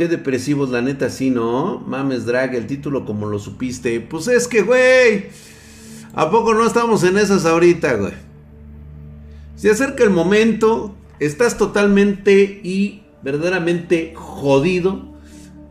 qué 0.00 0.08
depresivos, 0.08 0.70
la 0.70 0.80
neta, 0.80 1.10
sí, 1.10 1.28
¿no? 1.28 1.78
Mames, 1.80 2.24
drag, 2.24 2.54
el 2.54 2.66
título 2.66 3.04
como 3.04 3.26
lo 3.26 3.38
supiste. 3.38 4.00
Pues 4.00 4.28
es 4.28 4.48
que, 4.48 4.62
güey. 4.62 5.26
¿A 6.14 6.30
poco 6.30 6.54
no 6.54 6.66
estamos 6.66 7.04
en 7.04 7.18
esas 7.18 7.44
ahorita, 7.44 7.96
güey? 7.96 8.14
Se 9.56 9.70
acerca 9.70 10.02
el 10.02 10.08
momento. 10.08 10.94
Estás 11.18 11.58
totalmente 11.58 12.62
y 12.64 13.02
verdaderamente 13.22 14.14
jodido. 14.16 15.04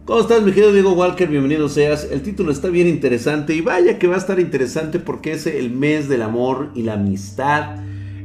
¿Cómo 0.05 0.19
estás, 0.19 0.43
mi 0.43 0.51
querido 0.51 0.73
Diego 0.73 0.93
Walker? 0.93 1.27
Bienvenido 1.27 1.67
seas. 1.67 2.07
El 2.11 2.21
título 2.21 2.51
está 2.51 2.67
bien 2.67 2.87
interesante 2.87 3.55
y 3.55 3.61
vaya 3.61 3.97
que 3.97 4.05
va 4.05 4.13
a 4.13 4.19
estar 4.19 4.39
interesante 4.39 4.99
porque 4.99 5.31
es 5.31 5.47
el 5.47 5.71
mes 5.71 6.07
del 6.07 6.21
amor 6.21 6.69
y 6.75 6.83
la 6.83 6.93
amistad 6.93 7.77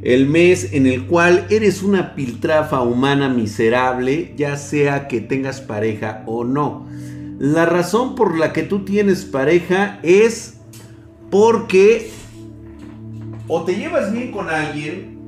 el 0.04 0.26
mes 0.26 0.74
en 0.74 0.86
el 0.86 1.06
cual 1.06 1.46
eres 1.48 1.82
una 1.82 2.14
piltrafa 2.14 2.82
humana 2.82 3.30
miserable, 3.30 4.34
ya 4.36 4.58
sea 4.58 5.08
que 5.08 5.22
tengas 5.22 5.62
pareja 5.62 6.22
o 6.26 6.44
no. 6.44 6.86
La 7.38 7.64
razón 7.64 8.14
por 8.14 8.38
la 8.38 8.52
que 8.52 8.62
tú 8.62 8.84
tienes 8.84 9.24
pareja 9.24 9.98
es 10.02 10.58
porque 11.30 12.10
o 13.48 13.64
te 13.64 13.76
llevas 13.76 14.12
bien 14.12 14.30
con 14.30 14.50
alguien 14.50 15.18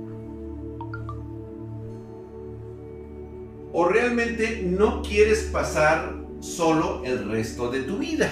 o 3.72 3.88
realmente 3.88 4.62
no 4.62 5.02
quieres 5.02 5.48
pasar 5.52 6.16
solo 6.40 7.02
el 7.04 7.30
resto 7.30 7.70
de 7.70 7.80
tu 7.80 7.96
vida. 7.96 8.30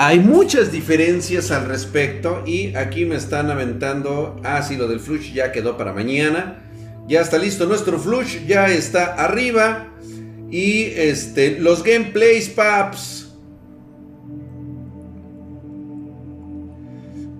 Hay 0.00 0.20
muchas 0.20 0.70
diferencias 0.70 1.50
al 1.50 1.66
respecto 1.66 2.44
y 2.46 2.72
aquí 2.76 3.04
me 3.04 3.16
están 3.16 3.50
aventando, 3.50 4.40
ah 4.44 4.62
sí, 4.62 4.76
lo 4.76 4.86
del 4.86 5.00
flush 5.00 5.32
ya 5.32 5.50
quedó 5.50 5.76
para 5.76 5.92
mañana. 5.92 6.70
Ya 7.08 7.20
está 7.20 7.36
listo 7.36 7.66
nuestro 7.66 7.98
flush, 7.98 8.46
ya 8.46 8.68
está 8.68 9.14
arriba. 9.14 9.88
Y 10.52 10.84
este, 10.84 11.58
los 11.58 11.82
gameplays, 11.82 12.48
paps. 12.48 13.32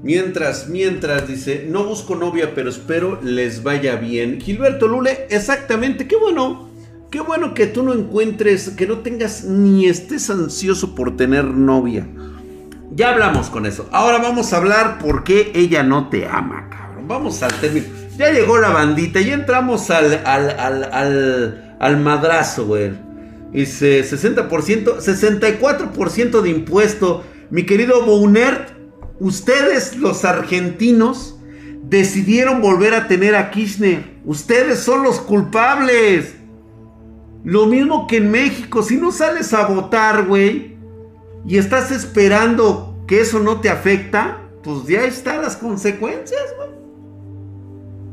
Mientras, 0.03 0.69
mientras, 0.69 1.29
dice, 1.29 1.65
no 1.69 1.85
busco 1.85 2.17
novia, 2.17 2.57
pero 2.57 2.71
espero 2.71 3.21
les 3.23 3.63
vaya 3.63 3.95
bien. 3.95 4.41
Gilberto 4.41 4.89
Lule, 4.89 5.29
exactamente, 5.31 6.09
qué 6.09 6.17
bueno. 6.17 6.69
Qué 7.13 7.21
bueno 7.21 7.55
que 7.55 7.69
tú 7.69 7.85
no 7.85 7.95
encuentres, 7.95 8.71
que 8.71 8.89
no 8.89 8.99
tengas 8.99 9.45
ni 9.45 9.87
estés 9.87 10.29
ansioso 10.29 10.97
por 10.97 11.17
tener 11.17 11.45
novia. 11.45 12.09
Ya 12.91 13.11
hablamos 13.11 13.51
con 13.51 13.67
eso. 13.67 13.89
Ahora 13.93 14.19
vamos 14.19 14.53
a 14.53 14.57
hablar 14.57 14.99
por 14.99 15.25
qué 15.25 15.53
ella 15.55 15.83
no 15.83 16.09
te 16.09 16.27
ama, 16.27 16.69
cabrón. 16.71 17.07
Vamos 17.07 17.43
al 17.43 17.53
término. 17.61 17.87
Ya 18.17 18.33
llegó 18.33 18.59
la 18.59 18.71
bandita, 18.71 19.21
ya 19.21 19.35
entramos 19.35 19.91
al, 19.91 20.23
al, 20.25 21.77
al, 21.79 21.97
madrazo, 21.99 22.67
güey. 22.67 22.93
Dice 23.53 24.03
60%, 24.03 24.49
64% 24.49 26.41
de 26.41 26.51
impuesto. 26.51 27.25
Mi 27.51 27.65
querido 27.65 28.05
Bounert, 28.05 28.71
ustedes 29.21 29.97
los 29.97 30.25
argentinos 30.25 31.39
decidieron 31.85 32.61
volver 32.61 32.95
a 32.95 33.07
tener 33.07 33.37
a 33.37 33.51
Kirchner. 33.51 34.19
Ustedes 34.25 34.81
son 34.81 35.05
los 35.05 35.21
culpables. 35.21 36.35
Lo 37.45 37.67
mismo 37.67 38.07
que 38.09 38.17
en 38.17 38.31
México. 38.31 38.83
Si 38.83 38.97
no 38.97 39.13
sales 39.13 39.53
a 39.55 39.67
votar, 39.67 40.27
güey, 40.27 40.78
y 41.47 41.59
estás 41.59 41.91
esperando 41.91 42.97
que 43.07 43.21
eso 43.21 43.41
no 43.41 43.61
te 43.61 43.71
afecta, 43.71 44.43
pues 44.63 44.87
ya 44.87 45.05
están 45.05 45.43
las 45.43 45.57
consecuencias, 45.57 46.43
güey. 46.57 46.69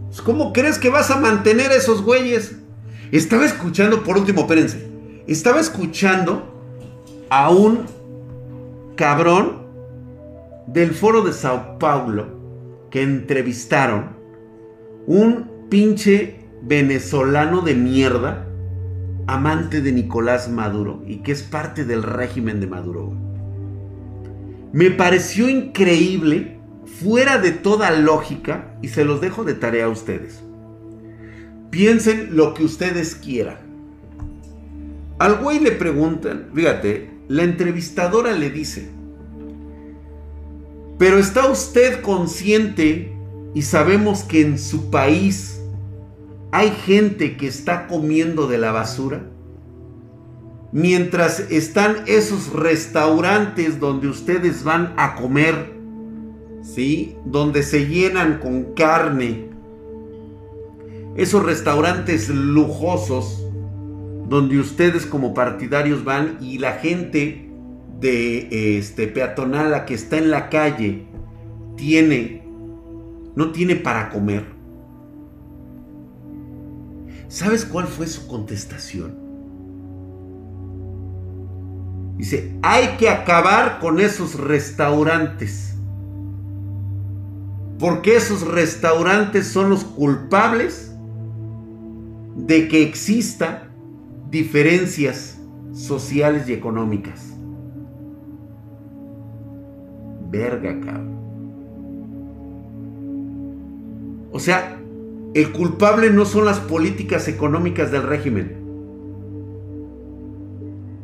Pues, 0.08 0.22
¿Cómo 0.22 0.54
crees 0.54 0.80
que 0.80 0.90
vas 0.90 1.12
a 1.12 1.20
mantener 1.20 1.72
a 1.72 1.76
esos 1.76 2.02
güeyes? 2.02 2.56
Estaba 3.12 3.46
escuchando, 3.46 4.04
por 4.04 4.18
último, 4.18 4.42
espérense. 4.42 4.88
Estaba 5.28 5.60
escuchando 5.60 6.56
a 7.30 7.50
un 7.50 7.86
cabrón 8.96 9.66
del 10.68 10.94
foro 10.94 11.22
de 11.22 11.34
Sao 11.34 11.78
Paulo 11.80 12.28
que 12.90 13.02
entrevistaron 13.02 14.16
un 15.06 15.68
pinche 15.70 16.40
venezolano 16.62 17.62
de 17.62 17.76
mierda 17.76 18.45
amante 19.28 19.82
de 19.82 19.92
Nicolás 19.92 20.50
Maduro 20.50 21.04
y 21.08 21.18
que 21.18 21.32
es 21.32 21.42
parte 21.42 21.86
del 21.86 22.04
régimen 22.04 22.60
de 22.60 22.68
Maduro. 22.68 23.14
Me 24.72 24.92
pareció 24.92 25.50
increíble, 25.50 26.60
fuera 27.02 27.38
de 27.38 27.52
toda 27.52 27.92
lógica, 27.92 28.78
y 28.82 28.90
se 28.90 29.06
los 29.06 29.22
dejo 29.22 29.44
de 29.44 29.54
tarea 29.54 29.86
a 29.86 29.90
ustedes. 29.90 30.42
Piensen 31.70 32.36
lo 32.36 32.54
que 32.54 32.64
ustedes 32.64 33.16
quieran. 33.16 33.58
Al 35.18 35.38
güey 35.38 35.60
le 35.60 35.72
preguntan, 35.72 36.50
fíjate, 36.54 37.10
la 37.28 37.44
entrevistadora 37.44 38.34
le 38.34 38.50
dice, 38.50 38.90
pero 40.98 41.18
¿está 41.18 41.48
usted 41.48 42.02
consciente 42.02 43.14
y 43.54 43.62
sabemos 43.62 44.24
que 44.24 44.42
en 44.42 44.60
su 44.60 44.90
país 44.90 45.62
hay 46.56 46.72
gente 46.72 47.36
que 47.36 47.48
está 47.48 47.86
comiendo 47.86 48.48
de 48.48 48.58
la 48.58 48.72
basura. 48.72 49.24
Mientras 50.72 51.52
están 51.52 51.98
esos 52.06 52.54
restaurantes 52.54 53.82
donde 53.82 54.08
ustedes 54.08 54.64
van 54.64 54.94
a 54.96 55.16
comer, 55.16 55.74
¿sí? 56.62 57.18
Donde 57.26 57.62
se 57.62 57.88
llenan 57.88 58.40
con 58.40 58.74
carne. 58.74 59.50
Esos 61.18 61.44
restaurantes 61.44 62.30
lujosos 62.30 63.46
donde 64.30 64.58
ustedes 64.58 65.06
como 65.06 65.34
partidarios 65.34 66.06
van 66.06 66.38
y 66.40 66.58
la 66.60 66.72
gente 66.76 67.52
de 68.00 68.78
este 68.78 69.08
peatonal 69.08 69.84
que 69.84 69.94
está 69.94 70.18
en 70.20 70.32
la 70.32 70.48
calle 70.48 71.06
tiene 71.76 72.46
no 73.36 73.52
tiene 73.52 73.76
para 73.76 74.10
comer. 74.10 74.55
¿Sabes 77.36 77.66
cuál 77.66 77.86
fue 77.88 78.08
su 78.08 78.28
contestación? 78.28 79.14
Dice, 82.16 82.58
hay 82.62 82.96
que 82.96 83.10
acabar 83.10 83.80
con 83.82 84.00
esos 84.00 84.40
restaurantes. 84.40 85.76
Porque 87.78 88.16
esos 88.16 88.48
restaurantes 88.48 89.48
son 89.48 89.70
los 89.70 89.84
culpables 89.84 90.96
de 92.38 92.70
que 92.70 92.84
exista 92.84 93.68
diferencias 94.32 95.38
sociales 95.74 96.48
y 96.48 96.54
económicas. 96.54 97.34
Verga, 100.32 100.80
cabrón. 100.80 101.18
O 104.32 104.40
sea, 104.40 104.80
el 105.36 105.52
culpable 105.52 106.12
no 106.12 106.24
son 106.24 106.46
las 106.46 106.62
políticas 106.62 107.28
económicas 107.28 107.92
del 107.92 108.04
régimen. 108.04 108.56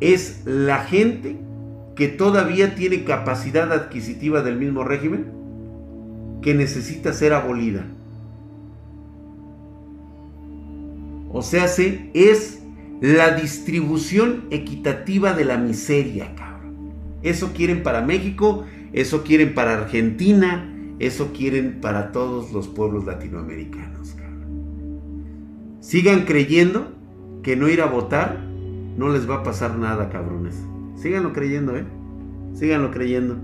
Es 0.00 0.40
la 0.46 0.78
gente 0.78 1.36
que 1.94 2.08
todavía 2.08 2.74
tiene 2.74 3.04
capacidad 3.04 3.70
adquisitiva 3.70 4.40
del 4.40 4.56
mismo 4.56 4.84
régimen 4.84 5.26
que 6.40 6.54
necesita 6.54 7.12
ser 7.12 7.34
abolida. 7.34 7.84
O 11.30 11.42
sea, 11.42 11.66
es 11.66 12.62
la 13.02 13.34
distribución 13.34 14.46
equitativa 14.50 15.34
de 15.34 15.44
la 15.44 15.58
miseria, 15.58 16.34
cabrón. 16.36 16.94
Eso 17.22 17.52
quieren 17.52 17.82
para 17.82 18.00
México, 18.00 18.64
eso 18.94 19.24
quieren 19.24 19.52
para 19.52 19.74
Argentina, 19.74 20.74
eso 21.00 21.34
quieren 21.34 21.82
para 21.82 22.12
todos 22.12 22.50
los 22.52 22.66
pueblos 22.66 23.04
latinoamericanos. 23.04 24.21
Sigan 25.92 26.24
creyendo 26.24 26.88
que 27.42 27.54
no 27.54 27.68
ir 27.68 27.82
a 27.82 27.86
votar 27.86 28.38
no 28.96 29.10
les 29.10 29.28
va 29.28 29.34
a 29.34 29.42
pasar 29.42 29.76
nada, 29.76 30.08
cabrones. 30.08 30.54
Síganlo 30.96 31.34
creyendo, 31.34 31.76
¿eh? 31.76 31.84
Síganlo 32.54 32.90
creyendo. 32.90 33.34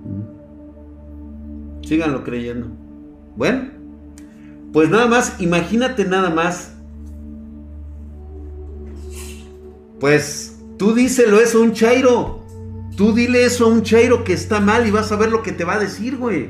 Mm. 0.00 0.22
Síganlo 1.84 2.24
creyendo. 2.24 2.68
Bueno, 3.36 3.64
pues 4.72 4.88
nada 4.88 5.06
más, 5.06 5.38
imagínate 5.42 6.06
nada 6.06 6.30
más. 6.30 6.74
Pues 10.00 10.58
tú 10.78 10.94
díselo 10.94 11.38
eso 11.38 11.58
a 11.58 11.64
un 11.64 11.72
chairo. 11.74 12.40
Tú 12.96 13.12
dile 13.12 13.44
eso 13.44 13.66
a 13.66 13.68
un 13.68 13.82
chairo 13.82 14.24
que 14.24 14.32
está 14.32 14.58
mal 14.60 14.86
y 14.86 14.90
vas 14.90 15.12
a 15.12 15.16
ver 15.16 15.30
lo 15.30 15.42
que 15.42 15.52
te 15.52 15.64
va 15.64 15.74
a 15.74 15.80
decir, 15.80 16.16
güey. 16.16 16.48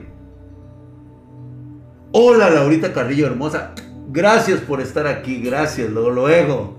Hola, 2.13 2.51
Laurita 2.51 2.93
Carrillo 2.93 3.27
hermosa. 3.27 3.75
Gracias 4.17 4.61
por 4.61 4.81
estar 4.81 5.07
aquí, 5.07 5.43
gracias, 5.43 5.91
luego, 5.91 6.09
luego. 6.09 6.75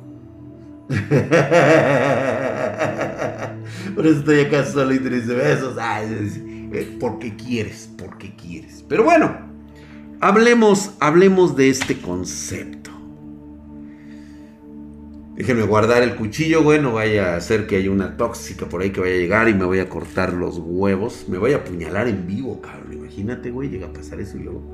por 3.96 4.08
eso 4.08 4.18
estoy 4.18 4.40
acá 4.40 4.66
solo 4.66 4.92
y 4.92 4.98
tres 4.98 5.28
besos. 5.28 5.78
Eh, 5.78 6.98
porque 7.00 7.36
quieres, 7.36 7.92
porque 7.96 8.36
quieres. 8.36 8.84
Pero 8.90 9.04
bueno, 9.04 9.38
hablemos, 10.20 10.94
hablemos 11.00 11.56
de 11.56 11.70
este 11.70 12.00
concepto. 12.00 12.90
Déjenme 15.36 15.62
guardar 15.62 16.02
el 16.02 16.16
cuchillo, 16.16 16.64
güey. 16.64 16.82
No 16.82 16.94
vaya 16.94 17.36
a 17.36 17.42
ser 17.42 17.68
que 17.68 17.76
haya 17.76 17.92
una 17.92 18.18
tóxica 18.18 18.68
por 18.68 18.82
ahí 18.82 18.90
que 18.90 19.00
vaya 19.00 19.14
a 19.14 19.20
llegar 19.20 19.48
y 19.48 19.54
me 19.54 19.66
vaya 19.66 19.84
a 19.84 19.90
cortar 19.90 20.34
los 20.34 20.58
huevos. 20.58 21.26
Me 21.28 21.38
voy 21.38 21.54
a 21.54 21.58
apuñalar 21.58 22.08
en 22.08 22.26
vivo, 22.26 22.60
cabrón. 22.62 22.94
Imagínate, 22.94 23.52
güey, 23.52 23.70
llega 23.70 23.86
a 23.86 23.94
pasar 23.94 24.20
eso 24.20 24.38
y 24.38 24.42
luego. 24.42 24.74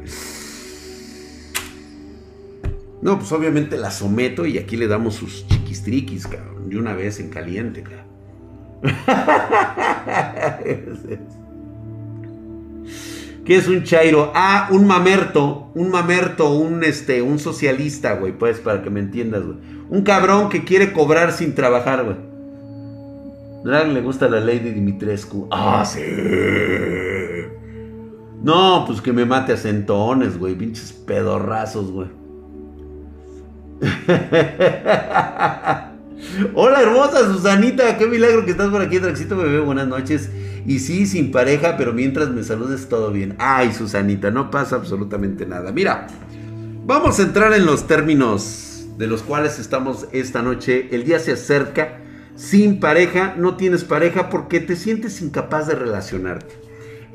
No, 3.03 3.19
pues 3.19 3.31
obviamente 3.33 3.77
la 3.77 3.91
someto 3.91 4.45
y 4.45 4.57
aquí 4.57 4.77
le 4.77 4.87
damos 4.87 5.15
sus 5.15 5.45
chiquistriquis, 5.47 6.25
cabrón. 6.25 6.69
De 6.69 6.77
una 6.77 6.93
vez 6.93 7.19
en 7.19 7.29
caliente, 7.29 7.83
cabrón. 7.83 8.05
¿Qué 13.43 13.57
es 13.57 13.67
un 13.67 13.83
chairo? 13.83 14.31
Ah, 14.33 14.69
un 14.71 14.87
mamerto, 14.87 15.69
un 15.75 15.91
mamerto, 15.91 16.53
un 16.53 16.85
este, 16.85 17.21
un 17.21 17.39
socialista, 17.39 18.13
güey, 18.13 18.31
pues 18.31 18.59
para 18.59 18.81
que 18.81 18.89
me 18.89 19.01
entiendas, 19.01 19.43
güey. 19.43 19.57
Un 19.89 20.03
cabrón 20.03 20.47
que 20.47 20.63
quiere 20.63 20.93
cobrar 20.93 21.33
sin 21.33 21.55
trabajar, 21.55 22.05
güey. 22.05 22.15
Drag 23.65 23.89
le 23.89 23.99
gusta 23.99 24.29
la 24.29 24.39
Lady 24.39 24.71
Dimitrescu. 24.71 25.49
Ah, 25.51 25.83
sí. 25.85 25.99
No, 28.41 28.85
pues 28.87 29.01
que 29.01 29.11
me 29.11 29.25
mate 29.25 29.51
a 29.51 29.57
centones, 29.57 30.39
güey, 30.39 30.55
pinches 30.55 30.93
pedorrazos, 30.93 31.91
güey. 31.91 32.22
Hola 36.53 36.81
hermosa 36.81 37.31
Susanita, 37.31 37.97
qué 37.97 38.07
milagro 38.07 38.43
que 38.45 38.51
estás 38.51 38.69
por 38.69 38.81
aquí, 38.81 38.99
Draxito 38.99 39.37
bebé, 39.37 39.59
buenas 39.59 39.87
noches. 39.87 40.29
Y 40.65 40.79
sí, 40.79 41.05
sin 41.05 41.31
pareja, 41.31 41.75
pero 41.77 41.93
mientras 41.93 42.29
me 42.29 42.43
saludes 42.43 42.87
todo 42.87 43.11
bien. 43.11 43.35
Ay, 43.37 43.73
Susanita, 43.73 44.31
no 44.31 44.49
pasa 44.49 44.77
absolutamente 44.77 45.45
nada. 45.45 45.73
Mira, 45.73 46.07
vamos 46.85 47.19
a 47.19 47.23
entrar 47.23 47.51
en 47.53 47.65
los 47.65 47.85
términos 47.85 48.87
de 48.97 49.07
los 49.07 49.23
cuales 49.23 49.59
estamos 49.59 50.07
esta 50.13 50.41
noche. 50.41 50.87
El 50.91 51.03
día 51.03 51.19
se 51.19 51.33
acerca, 51.33 51.99
sin 52.35 52.79
pareja, 52.79 53.35
no 53.37 53.57
tienes 53.57 53.83
pareja 53.83 54.29
porque 54.29 54.61
te 54.61 54.77
sientes 54.77 55.21
incapaz 55.21 55.67
de 55.67 55.75
relacionarte. 55.75 56.62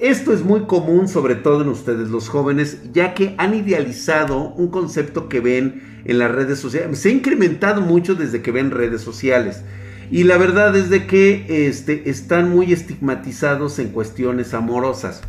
Esto 0.01 0.33
es 0.33 0.45
muy 0.45 0.61
común, 0.61 1.09
sobre 1.09 1.35
todo 1.35 1.63
en 1.63 1.69
ustedes 1.69 2.09
los 2.09 2.29
jóvenes, 2.29 2.79
ya 2.93 3.15
que 3.15 3.35
han 3.37 3.55
idealizado 3.55 4.51
un 4.51 4.69
concepto 4.69 5.29
que 5.29 5.41
ven 5.41 6.03
en 6.05 6.19
las 6.21 6.31
redes 6.31 6.61
sociales. 6.61 7.01
Se 7.01 7.09
ha 7.09 7.13
incrementado 7.13 7.81
mucho 7.81 8.15
desde 8.15 8.41
que 8.41 8.53
ven 8.53 8.71
redes 8.71 9.01
sociales. 9.01 9.63
Y 10.09 10.23
la 10.23 10.39
verdad 10.39 10.77
es 10.77 10.89
de 10.89 11.09
que 11.09 11.67
este, 11.67 12.09
están 12.09 12.49
muy 12.49 12.73
estigmatizados 12.73 13.81
en 13.81 13.89
cuestiones 13.89 14.55
amorosas. 14.55 15.21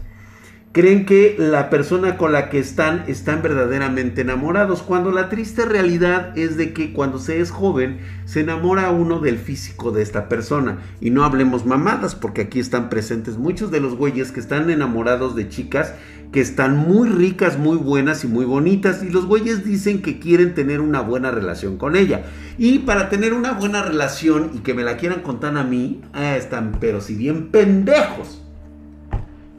Creen 0.72 1.08
que 1.08 1.36
la 1.40 1.72
persona 1.72 2.16
con 2.16 2.32
la 2.32 2.50
que 2.50 2.60
están 2.60 3.06
están 3.08 3.42
verdaderamente 3.42 4.22
enamorados, 4.22 4.84
cuando 4.84 5.12
la 5.12 5.28
triste 5.28 5.66
realidad 5.66 6.38
es 6.38 6.58
de 6.58 6.74
que 6.74 6.94
cuando 6.94 7.18
se 7.18 7.40
es 7.40 7.50
joven 7.50 8.02
se 8.26 8.42
enamora 8.42 8.92
uno 8.92 9.20
del 9.20 9.40
físico 9.40 9.90
de 9.90 10.04
esta 10.04 10.30
persona. 10.30 10.78
Y 11.02 11.10
no 11.10 11.24
hablemos 11.24 11.66
mamadas, 11.66 12.14
porque 12.14 12.42
aquí 12.42 12.60
están 12.60 12.90
presentes 12.90 13.40
muchos 13.40 13.72
de 13.72 13.80
los 13.80 13.96
güeyes 13.96 14.32
que 14.32 14.40
están 14.40 14.70
enamorados 14.70 15.36
de 15.36 15.50
chicas 15.50 15.96
que 16.32 16.42
están 16.42 16.78
muy 16.78 17.10
ricas, 17.10 17.58
muy 17.58 17.78
buenas 17.78 18.24
y 18.24 18.28
muy 18.28 18.46
bonitas. 18.46 19.02
Y 19.02 19.10
los 19.10 19.26
güeyes 19.26 19.66
dicen 19.66 20.04
que 20.04 20.20
quieren 20.20 20.54
tener 20.54 20.82
una 20.82 21.02
buena 21.02 21.32
relación 21.32 21.78
con 21.78 21.96
ella. 21.96 22.26
Y 22.60 22.80
para 22.80 23.10
tener 23.10 23.34
una 23.34 23.54
buena 23.54 23.82
relación 23.82 24.52
y 24.54 24.60
que 24.60 24.76
me 24.76 24.84
la 24.84 24.98
quieran 24.98 25.22
contar 25.22 25.58
a 25.58 25.64
mí, 25.64 26.02
ah, 26.14 26.38
están, 26.38 26.78
pero 26.80 27.02
si 27.02 27.16
bien 27.16 27.48
pendejos. 27.48 28.44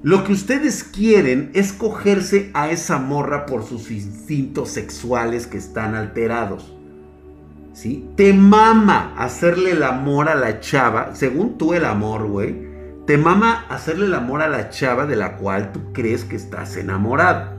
Lo 0.02 0.24
que 0.24 0.32
ustedes 0.32 0.82
quieren 0.82 1.50
es 1.54 1.72
cogerse 1.72 2.50
a 2.54 2.70
esa 2.70 2.98
morra 2.98 3.46
por 3.46 3.64
sus 3.64 3.90
instintos 3.90 4.70
sexuales 4.70 5.46
que 5.46 5.58
están 5.58 5.94
alterados. 5.94 6.74
¿Sí? 7.72 8.08
Te 8.16 8.32
mama 8.32 9.14
hacerle 9.16 9.72
el 9.72 9.82
amor 9.82 10.28
a 10.28 10.34
la 10.34 10.60
chava, 10.60 11.14
según 11.14 11.56
tú 11.58 11.74
el 11.74 11.84
amor, 11.84 12.26
güey 12.26 12.70
te 13.10 13.18
mama 13.18 13.66
hacerle 13.68 14.06
el 14.06 14.14
amor 14.14 14.40
a 14.40 14.48
la 14.48 14.70
chava 14.70 15.04
de 15.04 15.16
la 15.16 15.36
cual 15.36 15.72
tú 15.72 15.92
crees 15.92 16.24
que 16.24 16.36
estás 16.36 16.76
enamorado. 16.76 17.50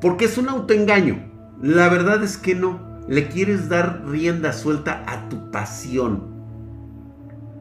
Porque 0.00 0.26
es 0.26 0.38
un 0.38 0.48
autoengaño. 0.48 1.28
La 1.60 1.88
verdad 1.88 2.22
es 2.22 2.36
que 2.36 2.54
no. 2.54 2.80
Le 3.08 3.26
quieres 3.26 3.68
dar 3.68 4.04
rienda 4.06 4.52
suelta 4.52 5.02
a 5.08 5.28
tu 5.28 5.50
pasión. 5.50 6.37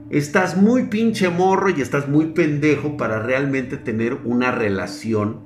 Estás 0.09 0.56
muy 0.56 0.83
pinche 0.83 1.30
morro 1.30 1.69
y 1.69 1.81
estás 1.81 2.07
muy 2.07 2.27
pendejo 2.27 2.95
para 2.95 3.19
realmente 3.19 3.75
tener 3.75 4.13
una 4.24 4.51
relación 4.51 5.42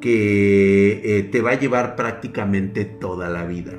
que 0.00 1.18
eh, 1.18 1.22
te 1.24 1.42
va 1.42 1.50
a 1.50 1.58
llevar 1.58 1.94
prácticamente 1.94 2.86
toda 2.86 3.28
la 3.28 3.44
vida. 3.44 3.72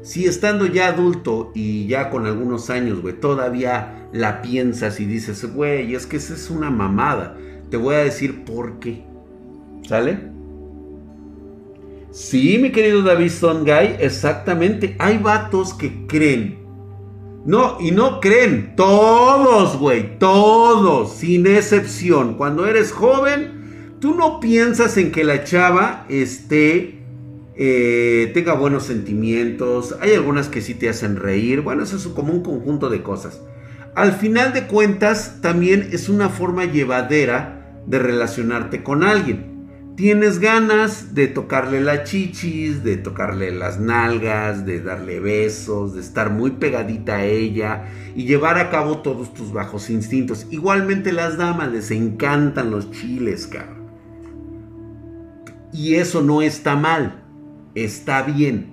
Si 0.00 0.24
estando 0.24 0.64
ya 0.64 0.88
adulto 0.88 1.52
y 1.54 1.86
ya 1.86 2.08
con 2.08 2.26
algunos 2.26 2.70
años, 2.70 3.02
güey, 3.02 3.20
todavía 3.20 4.08
la 4.12 4.40
piensas 4.40 5.00
y 5.00 5.04
dices, 5.04 5.44
güey, 5.54 5.94
es 5.94 6.06
que 6.06 6.16
esa 6.16 6.32
es 6.32 6.48
una 6.48 6.70
mamada. 6.70 7.36
Te 7.70 7.76
voy 7.76 7.94
a 7.94 8.04
decir 8.04 8.44
por 8.44 8.78
qué. 8.78 9.04
¿Sale? 9.86 10.30
Sí, 12.10 12.58
mi 12.58 12.72
querido 12.72 13.02
David 13.02 13.32
Guy, 13.42 13.96
exactamente. 14.00 14.96
Hay 14.98 15.18
vatos 15.18 15.74
que 15.74 16.06
creen. 16.06 16.59
No, 17.44 17.78
y 17.80 17.90
no 17.90 18.20
creen. 18.20 18.74
Todos, 18.76 19.78
güey. 19.78 20.18
Todos, 20.18 21.14
sin 21.16 21.46
excepción. 21.46 22.34
Cuando 22.34 22.66
eres 22.66 22.92
joven, 22.92 23.96
tú 24.00 24.14
no 24.14 24.40
piensas 24.40 24.96
en 24.96 25.12
que 25.12 25.24
la 25.24 25.44
chava 25.44 26.06
esté 26.08 27.00
eh, 27.62 28.30
tenga 28.32 28.54
buenos 28.54 28.84
sentimientos, 28.84 29.94
hay 30.00 30.14
algunas 30.14 30.48
que 30.48 30.62
sí 30.62 30.72
te 30.72 30.88
hacen 30.88 31.16
reír, 31.16 31.60
bueno, 31.60 31.82
eso 31.82 31.96
es 31.96 32.08
como 32.08 32.32
un 32.32 32.42
conjunto 32.42 32.88
de 32.88 33.02
cosas. 33.02 33.42
Al 33.94 34.12
final 34.12 34.54
de 34.54 34.66
cuentas, 34.66 35.42
también 35.42 35.90
es 35.92 36.08
una 36.08 36.30
forma 36.30 36.64
llevadera 36.64 37.82
de 37.86 37.98
relacionarte 37.98 38.82
con 38.82 39.02
alguien. 39.04 39.49
Tienes 40.00 40.38
ganas 40.38 41.14
de 41.14 41.28
tocarle 41.28 41.82
las 41.82 42.04
chichis, 42.04 42.82
de 42.82 42.96
tocarle 42.96 43.50
las 43.50 43.78
nalgas, 43.78 44.64
de 44.64 44.80
darle 44.80 45.20
besos, 45.20 45.92
de 45.92 46.00
estar 46.00 46.30
muy 46.30 46.52
pegadita 46.52 47.16
a 47.16 47.24
ella 47.26 47.84
y 48.16 48.24
llevar 48.24 48.56
a 48.56 48.70
cabo 48.70 49.00
todos 49.02 49.34
tus 49.34 49.52
bajos 49.52 49.90
instintos. 49.90 50.46
Igualmente 50.48 51.12
las 51.12 51.36
damas 51.36 51.70
les 51.70 51.90
encantan 51.90 52.70
los 52.70 52.90
chiles, 52.92 53.46
cabrón. 53.46 53.90
Y 55.70 55.96
eso 55.96 56.22
no 56.22 56.40
está 56.40 56.76
mal 56.76 57.22
está 57.74 58.22
bien. 58.22 58.70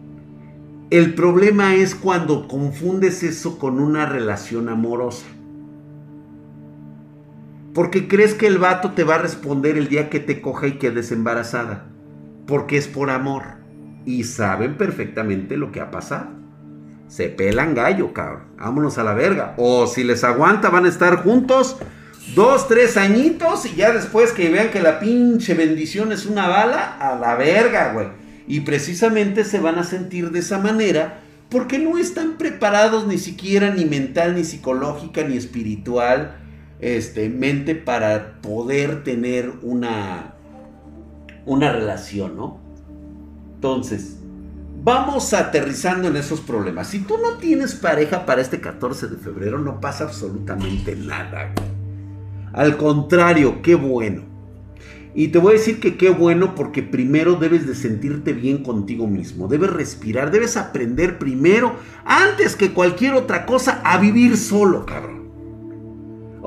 El 0.92 1.14
problema 1.14 1.76
es 1.76 1.94
cuando 1.94 2.48
confundes 2.48 3.22
eso 3.24 3.60
con 3.60 3.82
una 3.82 4.06
relación 4.06 4.70
amorosa. 4.70 5.26
Porque 7.78 8.08
crees 8.08 8.34
que 8.34 8.48
el 8.48 8.58
vato 8.58 8.94
te 8.94 9.04
va 9.04 9.14
a 9.14 9.20
responder 9.20 9.78
el 9.78 9.88
día 9.88 10.10
que 10.10 10.20
te 10.20 10.42
coja 10.42 10.66
y 10.66 10.80
quedes 10.80 11.12
embarazada. 11.12 11.86
Porque 12.48 12.76
es 12.76 12.88
por 12.88 13.12
amor. 13.12 13.44
Y 14.04 14.24
saben 14.24 14.78
perfectamente 14.78 15.58
lo 15.58 15.72
que 15.72 15.80
ha 15.80 15.92
pasado. 15.92 16.30
Se 17.08 17.30
pelan 17.30 17.76
gallo, 17.76 18.14
cabrón. 18.14 18.46
Vámonos 18.58 18.98
a 18.98 19.04
la 19.04 19.14
verga. 19.14 19.54
O 19.58 19.86
si 19.86 20.04
les 20.04 20.24
aguanta, 20.24 20.72
van 20.72 20.86
a 20.86 20.90
estar 20.90 21.18
juntos 21.18 21.78
dos, 22.34 22.68
tres 22.68 22.98
añitos. 22.98 23.68
Y 23.68 23.76
ya 23.76 23.92
después 23.92 24.32
que 24.32 24.50
vean 24.50 24.72
que 24.72 24.82
la 24.82 25.00
pinche 25.00 25.54
bendición 25.54 26.12
es 26.12 26.26
una 26.26 26.48
bala, 26.48 26.98
a 26.98 27.16
la 27.16 27.36
verga, 27.36 27.94
güey. 27.94 28.08
Y 28.48 28.62
precisamente 28.62 29.44
se 29.44 29.60
van 29.60 29.78
a 29.78 29.84
sentir 29.84 30.32
de 30.32 30.40
esa 30.40 30.58
manera 30.58 31.20
porque 31.52 31.78
no 31.78 32.00
están 32.00 32.40
preparados 32.40 33.06
ni 33.06 33.20
siquiera 33.20 33.70
ni 33.70 33.86
mental, 33.86 34.34
ni 34.34 34.46
psicológica, 34.46 35.22
ni 35.22 35.38
espiritual, 35.38 36.47
este, 36.80 37.30
mente 37.30 37.76
para 37.76 38.40
poder 38.42 39.04
tener 39.04 39.52
una, 39.62 40.36
una 41.46 41.72
relación, 41.72 42.38
¿no? 42.38 42.60
Entonces, 43.56 44.18
vamos 44.84 45.34
aterrizando 45.34 46.08
en 46.08 46.16
esos 46.16 46.42
problemas. 46.42 46.88
Si 46.88 47.00
tú 47.00 47.18
no 47.18 47.38
tienes 47.38 47.76
pareja 47.76 48.26
para 48.26 48.42
este 48.42 48.62
14 48.62 49.08
de 49.08 49.18
febrero, 49.18 49.60
no 49.60 49.82
pasa 49.82 50.04
absolutamente 50.06 50.96
nada. 50.96 51.54
Al 52.54 52.78
contrario, 52.78 53.62
qué 53.62 53.76
bueno. 53.76 54.24
Y 55.16 55.30
te 55.30 55.40
voy 55.40 55.56
a 55.56 55.58
decir 55.58 55.80
que 55.80 55.98
qué 55.98 56.12
bueno 56.12 56.54
porque 56.54 56.84
primero 56.84 57.36
debes 57.36 57.66
de 57.66 57.74
sentirte 57.74 58.34
bien 58.34 58.64
contigo 58.64 59.08
mismo, 59.08 59.48
debes 59.48 59.72
respirar, 59.72 60.30
debes 60.30 60.58
aprender 60.58 61.18
primero, 61.18 61.76
antes 62.06 62.56
que 62.56 62.72
cualquier 62.72 63.16
otra 63.16 63.48
cosa, 63.48 63.82
a 63.84 63.98
vivir 63.98 64.38
solo, 64.38 64.86
cabrón. 64.86 65.27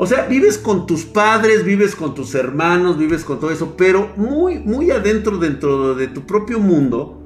O 0.03 0.07
sea, 0.07 0.25
vives 0.25 0.57
con 0.57 0.87
tus 0.87 1.05
padres, 1.05 1.63
vives 1.63 1.95
con 1.95 2.15
tus 2.15 2.35
hermanos, 2.35 2.97
vives 2.97 3.23
con 3.23 3.39
todo 3.39 3.51
eso, 3.51 3.75
pero 3.77 4.11
muy, 4.17 4.59
muy 4.59 4.91
adentro, 4.91 5.37
dentro 5.37 5.95
de 5.95 6.09
tu 6.09 6.23
propio 6.23 6.59
mundo, 6.59 7.23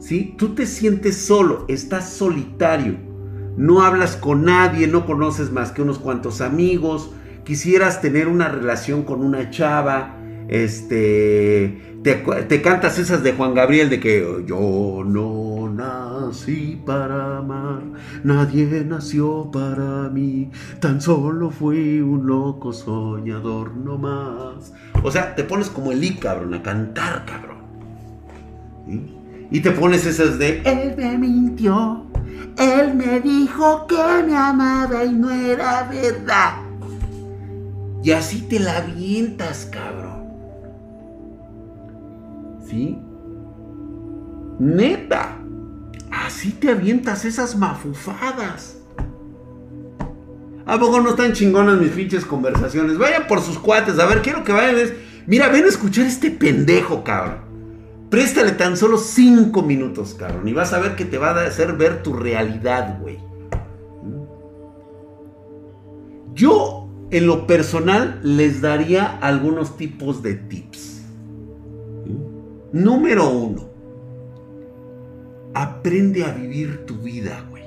¿sí? 0.00 0.34
Tú 0.36 0.52
te 0.52 0.66
sientes 0.66 1.18
solo, 1.18 1.64
estás 1.68 2.10
solitario, 2.10 2.96
no 3.56 3.82
hablas 3.82 4.16
con 4.16 4.44
nadie, 4.44 4.88
no 4.88 5.06
conoces 5.06 5.52
más 5.52 5.70
que 5.70 5.82
unos 5.82 6.00
cuantos 6.00 6.40
amigos, 6.40 7.12
quisieras 7.44 8.00
tener 8.00 8.26
una 8.26 8.48
relación 8.48 9.04
con 9.04 9.24
una 9.24 9.50
chava, 9.50 10.15
este, 10.48 11.96
te, 12.02 12.62
cantas 12.62 12.98
esas 12.98 13.22
de 13.22 13.32
Juan 13.32 13.54
Gabriel 13.54 13.90
de 13.90 13.98
que 13.98 14.44
yo 14.46 15.02
no 15.04 15.68
nací 15.68 16.80
para 16.86 17.38
amar, 17.38 17.82
nadie 18.22 18.84
nació 18.86 19.50
para 19.50 20.08
mí, 20.10 20.50
tan 20.80 21.00
solo 21.00 21.50
fui 21.50 22.00
un 22.00 22.26
loco 22.26 22.72
soñador 22.72 23.74
no 23.76 23.98
más. 23.98 24.72
O 25.02 25.10
sea, 25.10 25.34
te 25.34 25.44
pones 25.44 25.68
como 25.68 25.92
el 25.92 26.18
cabrón, 26.18 26.54
a 26.54 26.62
cantar, 26.62 27.24
cabrón. 27.24 27.56
Y 29.50 29.60
te 29.60 29.70
pones 29.72 30.06
esas 30.06 30.38
de, 30.38 30.62
él 30.64 30.94
me 30.96 31.18
mintió, 31.18 32.06
él 32.56 32.94
me 32.94 33.20
dijo 33.20 33.86
que 33.86 34.22
me 34.24 34.36
amaba 34.36 35.04
y 35.04 35.12
no 35.12 35.30
era 35.30 35.88
verdad. 35.90 36.54
Y 38.02 38.12
así 38.12 38.42
te 38.42 38.60
la 38.60 38.76
avientas, 38.76 39.68
cabrón. 39.72 40.05
¿Sí? 42.68 42.98
Neta. 44.58 45.38
Así 46.10 46.52
te 46.52 46.70
avientas 46.70 47.24
esas 47.24 47.56
mafufadas. 47.56 48.78
¿A 50.64 50.78
poco 50.78 51.00
no 51.00 51.10
están 51.10 51.32
chingonas 51.32 51.78
mis 51.78 51.92
pinches 51.92 52.24
conversaciones? 52.24 52.98
Vayan 52.98 53.26
por 53.28 53.40
sus 53.40 53.58
cuates. 53.58 53.98
A 53.98 54.06
ver, 54.06 54.22
quiero 54.22 54.42
que 54.42 54.52
vayan. 54.52 54.76
Mira, 55.26 55.48
ven 55.48 55.64
a 55.64 55.68
escuchar 55.68 56.06
este 56.06 56.30
pendejo, 56.30 57.04
cabrón. 57.04 57.46
Préstale 58.10 58.52
tan 58.52 58.76
solo 58.76 58.98
cinco 58.98 59.62
minutos, 59.62 60.14
cabrón. 60.14 60.46
Y 60.48 60.52
vas 60.52 60.72
a 60.72 60.80
ver 60.80 60.96
que 60.96 61.04
te 61.04 61.18
va 61.18 61.30
a 61.30 61.46
hacer 61.46 61.74
ver 61.74 62.02
tu 62.02 62.14
realidad, 62.14 62.98
güey. 63.00 63.18
Yo, 66.34 66.88
en 67.10 67.26
lo 67.26 67.46
personal, 67.46 68.20
les 68.22 68.60
daría 68.60 69.18
algunos 69.20 69.76
tipos 69.76 70.22
de 70.22 70.34
tips. 70.34 70.95
Número 72.72 73.30
uno. 73.30 73.68
Aprende 75.54 76.24
a 76.24 76.32
vivir 76.32 76.84
tu 76.86 76.96
vida, 76.96 77.46
güey. 77.48 77.64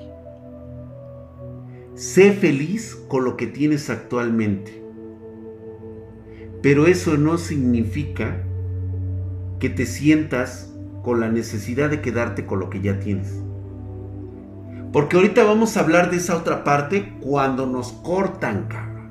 Sé 1.96 2.34
feliz 2.34 2.96
con 3.08 3.24
lo 3.24 3.36
que 3.38 3.48
tienes 3.48 3.89
actualmente. 3.89 4.84
Pero 6.62 6.88
eso 6.88 7.18
no 7.18 7.38
significa 7.38 8.44
que 9.60 9.70
te 9.70 9.86
sientas 9.86 10.74
con 11.03 11.20
la 11.20 11.29
necesidad 11.29 11.89
de 11.89 12.01
quedarte 12.01 12.46
con 12.46 12.60
lo 12.60 12.70
que 12.70 12.82
ya 12.82 13.00
tienes. 13.00 13.41
Porque 14.91 15.18
ahorita 15.18 15.44
vamos 15.44 15.77
a 15.77 15.82
hablar 15.82 16.12
de 16.12 16.18
esa 16.18 16.36
otra 16.36 16.63
parte 16.63 17.13
cuando 17.22 17.65
nos 17.65 17.91
cortan, 17.91 18.68
cabrón. 18.68 19.10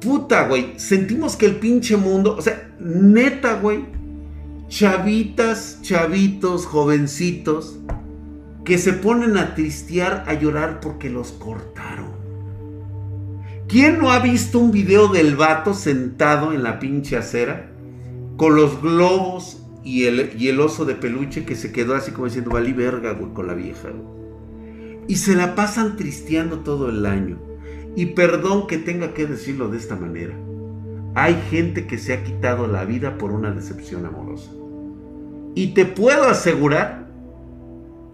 Puta, 0.00 0.48
güey. 0.48 0.78
Sentimos 0.78 1.36
que 1.36 1.46
el 1.46 1.56
pinche 1.56 1.96
mundo, 1.96 2.36
o 2.36 2.42
sea, 2.42 2.74
neta, 2.80 3.60
güey. 3.60 3.84
Chavitas, 4.72 5.80
chavitos, 5.82 6.64
jovencitos, 6.64 7.78
que 8.64 8.78
se 8.78 8.94
ponen 8.94 9.36
a 9.36 9.54
tristear, 9.54 10.24
a 10.26 10.32
llorar 10.32 10.80
porque 10.80 11.10
los 11.10 11.32
cortaron. 11.32 12.12
¿Quién 13.68 13.98
no 13.98 14.10
ha 14.10 14.20
visto 14.20 14.58
un 14.58 14.72
video 14.72 15.08
del 15.08 15.36
vato 15.36 15.74
sentado 15.74 16.54
en 16.54 16.62
la 16.62 16.78
pinche 16.78 17.18
acera? 17.18 17.68
con 18.38 18.56
los 18.56 18.80
globos 18.80 19.62
y 19.84 20.06
el, 20.06 20.32
y 20.38 20.48
el 20.48 20.58
oso 20.58 20.86
de 20.86 20.94
peluche 20.94 21.44
que 21.44 21.54
se 21.54 21.70
quedó 21.70 21.94
así 21.94 22.12
como 22.12 22.24
diciendo, 22.24 22.52
valí 22.52 22.72
verga, 22.72 23.12
güey, 23.12 23.34
con 23.34 23.46
la 23.46 23.52
vieja. 23.52 23.90
Y 25.06 25.16
se 25.16 25.34
la 25.36 25.54
pasan 25.54 25.98
tristeando 25.98 26.60
todo 26.60 26.88
el 26.88 27.04
año. 27.04 27.38
Y 27.94 28.06
perdón 28.06 28.66
que 28.66 28.78
tenga 28.78 29.12
que 29.12 29.26
decirlo 29.26 29.68
de 29.68 29.76
esta 29.76 29.96
manera. 29.96 30.34
Hay 31.14 31.38
gente 31.50 31.86
que 31.86 31.98
se 31.98 32.14
ha 32.14 32.24
quitado 32.24 32.66
la 32.66 32.86
vida 32.86 33.18
por 33.18 33.32
una 33.32 33.50
decepción 33.50 34.06
amorosa. 34.06 34.50
Y 35.54 35.74
te 35.74 35.84
puedo 35.84 36.24
asegurar 36.24 37.08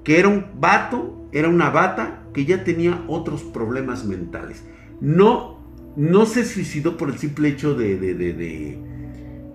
que 0.05 0.19
era 0.19 0.29
un 0.29 0.47
vato, 0.59 1.29
era 1.33 1.49
una 1.49 1.71
bata 1.71 2.25
que 2.33 2.45
ya 2.45 2.65
tenía 2.65 3.05
otros 3.09 3.43
problemas 3.43 4.05
mentales. 4.05 4.65
No, 5.01 5.59
no 5.97 6.27
se 6.27 6.45
suicidó 6.45 6.97
por 6.97 7.11
el 7.11 7.19
simple 7.19 7.49
hecho 7.49 7.75
de, 7.75 7.97
de, 7.97 8.15
de 8.15 8.89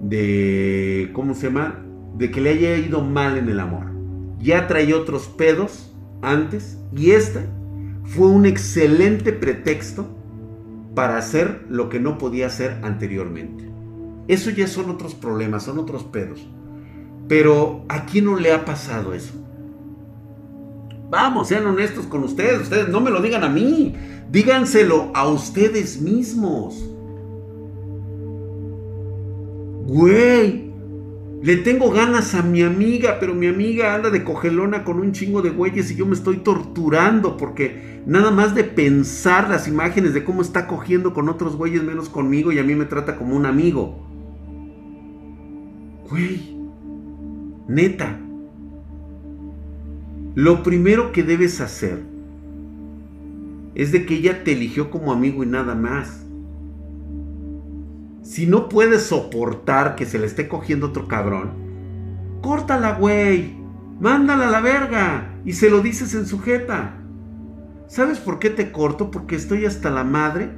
de, 0.04 1.10
¿cómo 1.13 1.34
se 1.34 1.48
llama? 1.48 1.80
De 2.16 2.30
que 2.30 2.42
le 2.42 2.52
haya 2.52 2.78
ido 2.78 3.02
mal 3.02 3.38
en 3.38 3.50
el 3.50 3.60
amor. 3.60 3.88
Ya 4.40 4.68
traía 4.68 4.98
otros 4.98 5.28
pedos 5.28 5.94
antes 6.22 6.78
y 6.96 7.12
este 7.12 7.48
fue 8.04 8.28
un 8.28 8.46
excelente 8.46 9.32
pretexto 9.32 10.08
para 10.94 11.18
hacer 11.18 11.66
lo 11.70 11.90
que 11.90 12.00
no 12.00 12.18
podía 12.18 12.48
hacer 12.48 12.78
anteriormente. 12.84 13.70
Eso 14.28 14.50
ya 14.52 14.68
son 14.68 14.90
otros 14.90 15.16
problemas, 15.16 15.63
son 15.63 15.80
otros 15.80 16.04
pedos. 16.04 16.48
Pero 17.27 17.86
¿a 17.89 18.06
quién 18.06 18.25
no 18.25 18.38
le 18.38 18.51
ha 18.51 18.65
pasado 18.65 19.13
eso? 19.13 19.34
Vamos, 21.10 21.48
sean 21.48 21.65
honestos 21.65 22.06
con 22.08 22.24
ustedes. 22.24 22.62
Ustedes 22.62 22.89
no 22.89 23.00
me 23.00 23.12
lo 23.12 23.22
digan 23.22 23.44
a 23.44 23.50
mí. 23.50 23.96
Díganselo 24.32 25.12
a 25.13 25.27
ustedes 25.27 26.01
mismos. 26.01 26.89
Güey, 29.86 30.72
le 31.44 31.58
tengo 31.58 31.92
ganas 31.92 32.34
a 32.36 32.42
mi 32.42 32.63
amiga, 32.63 33.18
pero 33.20 33.36
mi 33.36 33.48
amiga 33.48 33.94
anda 33.94 34.10
de 34.10 34.24
cogelona 34.24 34.84
con 34.84 35.00
un 35.00 35.12
chingo 35.12 35.42
de 35.42 35.50
güeyes 35.50 35.92
y 35.92 35.96
yo 35.96 36.06
me 36.06 36.15
estoy 36.15 36.38
torturando 36.38 37.38
porque 37.38 38.01
nada 38.06 38.32
más 38.32 38.56
de 38.56 38.63
pensar 38.63 39.50
las 39.50 39.68
imágenes 39.68 40.13
de 40.13 40.24
cómo 40.24 40.42
está 40.42 40.68
cogiendo 40.68 41.13
con 41.13 41.27
otros 41.27 41.58
güeyes 41.58 41.84
menos 41.84 42.08
conmigo 42.08 42.51
y 42.51 42.60
a 42.60 42.63
mí 42.63 42.75
me 42.75 42.86
trata 42.86 43.18
como 43.18 43.36
un 43.36 43.46
amigo. 43.46 44.08
Güey, 46.10 46.52
neta, 47.67 48.20
lo 50.36 50.63
primero 50.63 51.12
que 51.12 51.24
debes 51.24 51.62
hacer 51.62 52.01
es 53.75 53.91
de 53.91 54.05
que 54.05 54.15
ella 54.15 54.43
te 54.43 54.53
eligió 54.53 54.89
como 54.89 55.12
amigo 55.12 55.43
y 55.43 55.48
nada 55.48 55.75
más. 55.75 56.25
Si 58.24 58.48
no 58.48 58.70
puedes 58.70 59.03
soportar 59.03 59.96
que 59.96 60.05
se 60.05 60.17
le 60.17 60.25
esté 60.25 60.48
cogiendo 60.48 60.88
otro 60.88 61.08
cabrón, 61.08 61.51
córtala, 62.41 62.93
güey. 62.93 63.55
Mándala 64.00 64.48
a 64.48 64.51
la 64.51 64.62
verga. 64.62 65.34
Y 65.46 65.53
se 65.53 65.70
lo 65.70 65.82
dices 65.82 66.13
en 66.15 66.25
sujeta. 66.25 66.96
¿Sabes 67.88 68.20
por 68.20 68.39
qué 68.39 68.50
te 68.50 68.72
corto? 68.72 69.12
Porque 69.12 69.36
estoy 69.36 69.65
hasta 69.65 69.91
la 69.91 70.03
madre, 70.03 70.50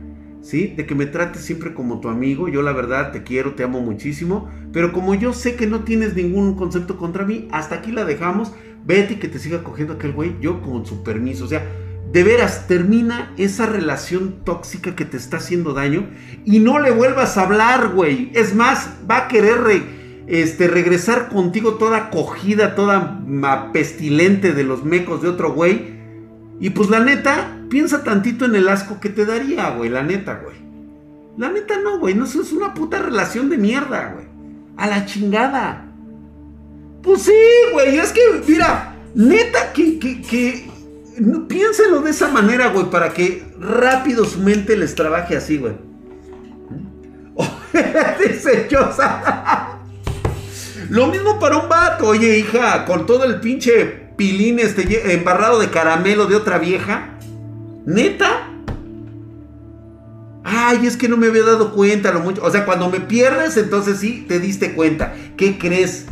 ¿sí? 0.46 0.68
De 0.78 0.86
que 0.86 0.96
me 0.96 1.08
trates 1.08 1.42
siempre 1.42 1.74
como 1.74 2.00
tu 2.00 2.08
amigo. 2.08 2.48
Yo 2.48 2.62
la 2.62 2.72
verdad 2.72 3.12
te 3.12 3.24
quiero, 3.24 3.56
te 3.56 3.64
amo 3.64 3.82
muchísimo. 3.82 4.50
Pero 4.72 4.94
como 4.94 5.16
yo 5.16 5.34
sé 5.34 5.56
que 5.56 5.66
no 5.66 5.84
tienes 5.84 6.16
ningún 6.16 6.56
concepto 6.56 6.98
contra 6.98 7.26
mí, 7.26 7.48
hasta 7.52 7.76
aquí 7.76 7.92
la 7.92 8.06
dejamos. 8.06 8.54
Vete 8.86 9.16
y 9.16 9.18
que 9.18 9.28
te 9.28 9.40
siga 9.40 9.64
cogiendo 9.64 9.96
aquel 9.96 10.14
güey. 10.14 10.36
Yo 10.40 10.62
con 10.62 10.86
su 10.86 11.04
permiso. 11.04 11.46
O 11.46 11.48
sea, 11.48 11.66
de 12.12 12.24
veras, 12.24 12.68
termina 12.68 13.34
esa 13.38 13.66
relación 13.66 14.36
tóxica 14.46 14.96
que 14.96 15.04
te 15.04 15.18
está 15.18 15.38
haciendo 15.38 15.74
daño 15.74 16.08
y 16.46 16.60
no 16.60 16.80
le 16.80 16.92
vuelvas 16.92 17.38
a 17.38 17.42
hablar, 17.42 17.90
güey. 17.90 18.32
Es 18.36 18.54
más, 18.54 18.90
va 19.10 19.18
a 19.18 19.28
querer 19.28 19.58
este, 20.28 20.68
regresar 20.68 21.30
contigo 21.30 21.74
toda 21.74 22.12
cogida, 22.12 22.76
toda 22.76 23.22
pestilente 23.74 24.54
de 24.54 24.64
los 24.64 24.86
mecos 24.86 25.24
de 25.24 25.30
otro 25.30 25.54
güey. 25.54 25.95
Y 26.60 26.70
pues 26.70 26.90
la 26.90 27.00
neta, 27.00 27.58
piensa 27.70 28.04
tantito 28.04 28.46
en 28.46 28.56
el 28.56 28.68
asco 28.68 29.00
que 29.00 29.10
te 29.10 29.26
daría, 29.26 29.70
güey. 29.72 29.90
La 29.90 30.04
neta, 30.04 30.42
güey. 30.44 30.56
La 31.38 31.52
neta 31.52 31.80
no, 31.80 32.00
güey. 32.00 32.16
No, 32.16 32.26
es 32.26 32.54
una 32.54 32.74
puta 32.74 33.00
relación 33.00 33.50
de 33.50 33.58
mierda, 33.58 34.14
güey. 34.14 34.26
A 34.78 34.88
la 34.88 35.06
chingada. 35.06 35.86
Pues 37.02 37.24
sí, 37.24 37.34
güey. 37.74 37.98
Es 37.98 38.12
que, 38.12 38.22
mira, 38.48 38.96
neta 39.14 39.74
que, 39.74 40.00
que, 40.00 40.22
que 40.22 40.70
piénselo 41.48 42.02
de 42.02 42.12
esa 42.12 42.30
manera, 42.30 42.70
güey, 42.70 42.90
para 42.90 43.14
que 43.14 43.46
rápido 43.60 44.26
su 44.26 44.40
mente 44.40 44.78
les 44.78 44.96
trabaje 44.96 45.36
así, 45.36 45.58
güey. 45.58 45.74
Dice 48.20 48.68
Lo 50.90 51.08
mismo 51.08 51.40
para 51.40 51.58
un 51.58 51.68
vato, 51.68 52.08
oye, 52.08 52.40
hija, 52.40 52.86
con 52.86 53.06
todo 53.06 53.26
el 53.26 53.40
pinche 53.40 54.05
pilín 54.16 54.60
este 54.60 55.14
embarrado 55.14 55.60
de 55.60 55.70
caramelo 55.70 56.26
de 56.26 56.36
otra 56.36 56.58
vieja. 56.58 57.18
¿Neta? 57.86 58.52
Ay, 60.44 60.86
es 60.86 60.96
que 60.96 61.10
no 61.10 61.18
me 61.18 61.28
había 61.28 61.44
dado 61.44 61.74
cuenta 61.74 62.12
lo 62.12 62.20
mucho. 62.20 62.44
O 62.44 62.52
sea, 62.52 62.66
cuando 62.66 62.90
me 62.90 63.02
pierdes, 63.02 63.58
entonces 63.58 64.00
sí 64.00 64.26
te 64.28 64.40
diste 64.40 64.74
cuenta. 64.74 65.16
¿Qué 65.38 65.58
crees? 65.58 66.06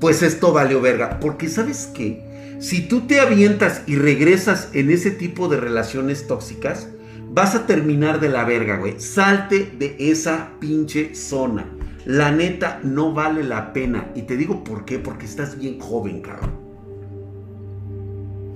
Pues 0.00 0.22
esto 0.22 0.52
valió 0.52 0.80
verga. 0.80 1.20
Porque, 1.20 1.48
¿sabes 1.48 1.90
qué? 1.94 2.56
Si 2.60 2.88
tú 2.88 3.02
te 3.02 3.20
avientas 3.20 3.82
y 3.86 3.96
regresas 3.96 4.70
en 4.72 4.90
ese 4.90 5.10
tipo 5.10 5.48
de 5.48 5.60
relaciones 5.60 6.26
tóxicas, 6.26 6.88
vas 7.30 7.54
a 7.54 7.66
terminar 7.66 8.20
de 8.20 8.30
la 8.30 8.44
verga, 8.44 8.78
güey. 8.78 8.98
Salte 9.00 9.70
de 9.78 9.96
esa 9.98 10.52
pinche 10.60 11.14
zona. 11.14 11.66
La 12.06 12.30
neta 12.30 12.80
no 12.82 13.12
vale 13.12 13.44
la 13.44 13.72
pena. 13.72 14.10
Y 14.14 14.22
te 14.22 14.36
digo 14.36 14.64
por 14.64 14.84
qué, 14.84 14.98
porque 14.98 15.26
estás 15.26 15.58
bien 15.58 15.78
joven, 15.78 16.22
cabrón. 16.22 16.63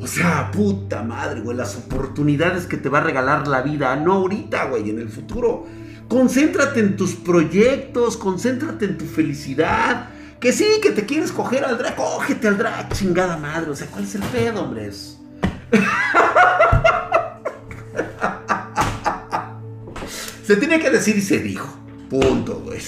O 0.00 0.06
sea, 0.06 0.50
puta 0.52 1.02
madre, 1.02 1.40
güey, 1.40 1.56
las 1.56 1.74
oportunidades 1.76 2.66
que 2.66 2.76
te 2.76 2.88
va 2.88 2.98
a 2.98 3.02
regalar 3.02 3.48
la 3.48 3.62
vida, 3.62 3.96
no 3.96 4.12
ahorita, 4.14 4.66
güey, 4.66 4.90
en 4.90 5.00
el 5.00 5.08
futuro. 5.08 5.66
Concéntrate 6.08 6.80
en 6.80 6.96
tus 6.96 7.14
proyectos, 7.14 8.16
concéntrate 8.16 8.84
en 8.86 8.96
tu 8.96 9.04
felicidad, 9.04 10.10
Que 10.40 10.52
sí, 10.52 10.66
que 10.80 10.92
te 10.92 11.04
quieres 11.04 11.32
coger 11.32 11.64
al 11.64 11.78
drag, 11.78 11.96
cógete 11.96 12.46
al 12.46 12.56
drag, 12.56 12.92
chingada 12.92 13.36
madre. 13.36 13.72
O 13.72 13.74
sea, 13.74 13.88
¿cuál 13.88 14.04
es 14.04 14.14
el 14.14 14.22
pedo, 14.22 14.62
hombre? 14.62 14.92
se 20.44 20.56
tiene 20.56 20.78
que 20.78 20.90
decir 20.90 21.16
y 21.16 21.22
se 21.22 21.40
dijo. 21.40 21.76
Punto, 22.08 22.62
güey. 22.64 22.78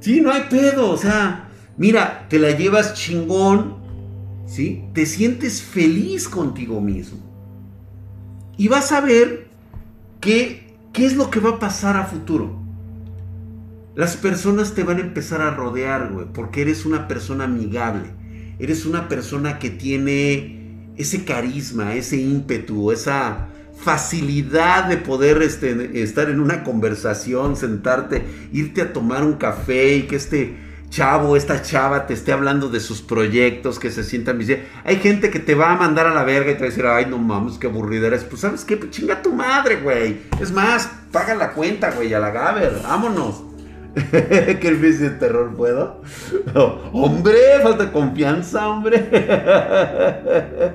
Sí, 0.00 0.22
no 0.22 0.32
hay 0.32 0.44
pedo. 0.48 0.90
O 0.90 0.96
sea, 0.96 1.50
mira, 1.76 2.26
te 2.30 2.38
la 2.38 2.52
llevas 2.52 2.94
chingón. 2.94 3.79
¿Sí? 4.50 4.82
Te 4.94 5.06
sientes 5.06 5.62
feliz 5.62 6.28
contigo 6.28 6.80
mismo. 6.80 7.20
Y 8.56 8.66
vas 8.66 8.90
a 8.90 9.00
ver 9.00 9.46
qué, 10.20 10.74
qué 10.92 11.06
es 11.06 11.14
lo 11.14 11.30
que 11.30 11.38
va 11.38 11.50
a 11.50 11.58
pasar 11.60 11.96
a 11.96 12.04
futuro. 12.04 12.60
Las 13.94 14.16
personas 14.16 14.74
te 14.74 14.82
van 14.82 14.96
a 14.96 15.02
empezar 15.02 15.40
a 15.40 15.54
rodear, 15.54 16.12
güey, 16.12 16.26
porque 16.34 16.62
eres 16.62 16.84
una 16.84 17.06
persona 17.06 17.44
amigable. 17.44 18.10
Eres 18.58 18.86
una 18.86 19.08
persona 19.08 19.60
que 19.60 19.70
tiene 19.70 20.90
ese 20.96 21.24
carisma, 21.24 21.94
ese 21.94 22.16
ímpetu, 22.16 22.90
esa 22.90 23.46
facilidad 23.76 24.88
de 24.88 24.96
poder 24.96 25.42
este, 25.42 26.02
estar 26.02 26.28
en 26.28 26.40
una 26.40 26.64
conversación, 26.64 27.56
sentarte, 27.56 28.24
irte 28.52 28.82
a 28.82 28.92
tomar 28.92 29.22
un 29.22 29.34
café 29.34 29.94
y 29.94 30.02
que 30.02 30.16
este 30.16 30.69
chavo, 30.90 31.36
esta 31.36 31.62
chava 31.62 32.06
te 32.06 32.14
esté 32.14 32.32
hablando 32.32 32.68
de 32.68 32.80
sus 32.80 33.00
proyectos, 33.00 33.78
que 33.78 33.90
se 33.90 34.04
sientan 34.04 34.38
bien. 34.38 34.66
Hay 34.84 34.96
gente 34.96 35.30
que 35.30 35.38
te 35.38 35.54
va 35.54 35.72
a 35.72 35.76
mandar 35.76 36.06
a 36.06 36.14
la 36.14 36.24
verga 36.24 36.50
y 36.50 36.54
te 36.54 36.60
va 36.60 36.66
a 36.66 36.70
decir, 36.70 36.84
ay, 36.86 37.06
no 37.06 37.16
mames, 37.16 37.58
qué 37.58 37.68
aburrida 37.68 38.08
eres. 38.08 38.24
Pues, 38.24 38.42
¿sabes 38.42 38.64
qué? 38.64 38.76
Pues, 38.76 38.90
chinga 38.90 39.22
tu 39.22 39.32
madre, 39.32 39.76
güey. 39.76 40.22
Es 40.40 40.52
más, 40.52 40.90
paga 41.12 41.34
la 41.34 41.52
cuenta, 41.52 41.92
güey, 41.92 42.12
a 42.12 42.18
la 42.18 42.30
Gaber. 42.30 42.80
Vámonos. 42.82 43.44
¿Qué 44.10 44.58
el 44.62 44.80
de 44.80 45.10
terror 45.10 45.54
puedo? 45.56 46.02
hombre, 46.92 47.38
falta 47.62 47.90
confianza, 47.90 48.68
hombre. 48.68 48.98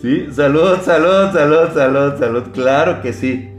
sí, 0.00 0.28
salud, 0.32 0.78
salud, 0.82 1.32
salud, 1.32 1.74
salud, 1.74 2.18
salud. 2.18 2.42
Claro 2.52 3.02
que 3.02 3.12
sí. 3.12 3.50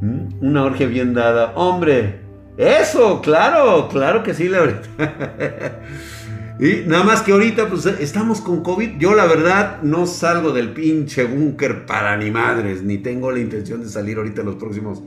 ¿Mm? 0.00 0.46
Una 0.46 0.64
orgia 0.64 0.86
bien 0.86 1.14
dada. 1.14 1.52
Hombre, 1.54 2.27
eso, 2.58 3.22
claro, 3.22 3.88
claro 3.88 4.22
que 4.22 4.34
sí, 4.34 4.48
la 4.48 4.60
verdad. 4.60 4.82
y 6.60 6.86
nada 6.86 7.04
más 7.04 7.22
que 7.22 7.32
ahorita, 7.32 7.68
pues 7.68 7.86
estamos 7.86 8.40
con 8.40 8.62
COVID. 8.62 8.98
Yo, 8.98 9.14
la 9.14 9.26
verdad, 9.26 9.80
no 9.82 10.06
salgo 10.06 10.52
del 10.52 10.72
pinche 10.72 11.24
búnker 11.24 11.86
para 11.86 12.16
ni 12.16 12.30
madres, 12.30 12.82
ni 12.82 12.98
tengo 12.98 13.30
la 13.30 13.38
intención 13.38 13.82
de 13.82 13.88
salir 13.88 14.18
ahorita 14.18 14.40
en 14.40 14.46
los 14.46 14.56
próximos 14.56 15.02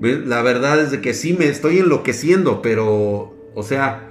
la 0.00 0.42
verdad 0.42 0.80
es 0.80 0.90
de 0.90 1.00
que 1.00 1.12
sí 1.12 1.34
me 1.34 1.48
estoy 1.48 1.78
enloqueciendo, 1.78 2.62
pero, 2.62 3.34
o 3.54 3.62
sea, 3.62 4.08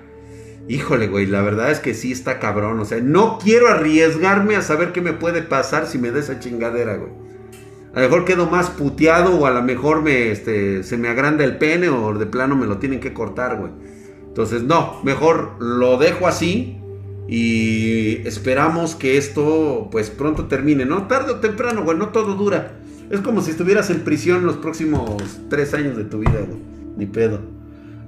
híjole, 0.67 1.07
güey, 1.07 1.25
la 1.25 1.41
verdad 1.41 1.71
es 1.71 1.79
que 1.79 1.95
sí 1.95 2.11
está 2.11 2.39
cabrón. 2.39 2.79
O 2.79 2.85
sea, 2.85 2.99
no 3.01 3.39
quiero 3.39 3.67
arriesgarme 3.67 4.55
a 4.55 4.61
saber 4.61 4.91
qué 4.91 5.01
me 5.01 5.13
puede 5.13 5.41
pasar 5.41 5.87
si 5.87 5.97
me 5.97 6.11
da 6.11 6.19
esa 6.19 6.39
chingadera, 6.39 6.95
güey. 6.95 7.28
A 7.93 8.01
lo 8.01 8.07
mejor 8.07 8.25
quedo 8.25 8.45
más 8.47 8.69
puteado 8.69 9.39
o 9.39 9.45
a 9.45 9.51
lo 9.51 9.63
mejor 9.63 10.01
me, 10.01 10.31
este, 10.31 10.83
se 10.83 10.97
me 10.97 11.07
agranda 11.07 11.43
el 11.43 11.57
pene 11.57 11.89
o 11.89 12.13
de 12.13 12.25
plano 12.25 12.55
me 12.55 12.67
lo 12.67 12.77
tienen 12.77 12.99
que 12.99 13.13
cortar, 13.13 13.57
güey. 13.57 13.71
Entonces, 14.27 14.63
no, 14.63 15.01
mejor 15.03 15.55
lo 15.59 15.97
dejo 15.97 16.27
así 16.27 16.77
y 17.27 18.27
esperamos 18.27 18.95
que 18.95 19.17
esto 19.17 19.87
pues 19.91 20.09
pronto 20.09 20.45
termine, 20.45 20.85
¿no? 20.85 21.07
Tarde 21.07 21.33
o 21.33 21.35
temprano, 21.37 21.83
güey, 21.83 21.97
no 21.97 22.09
todo 22.09 22.35
dura. 22.35 22.73
Es 23.09 23.21
como 23.21 23.41
si 23.41 23.51
estuvieras 23.51 23.89
en 23.89 24.01
prisión 24.01 24.45
los 24.45 24.57
próximos 24.57 25.39
tres 25.49 25.73
años 25.73 25.97
de 25.97 26.03
tu 26.05 26.19
vida, 26.19 26.39
güey. 26.47 26.59
Ni 26.95 27.07
pedo. 27.07 27.39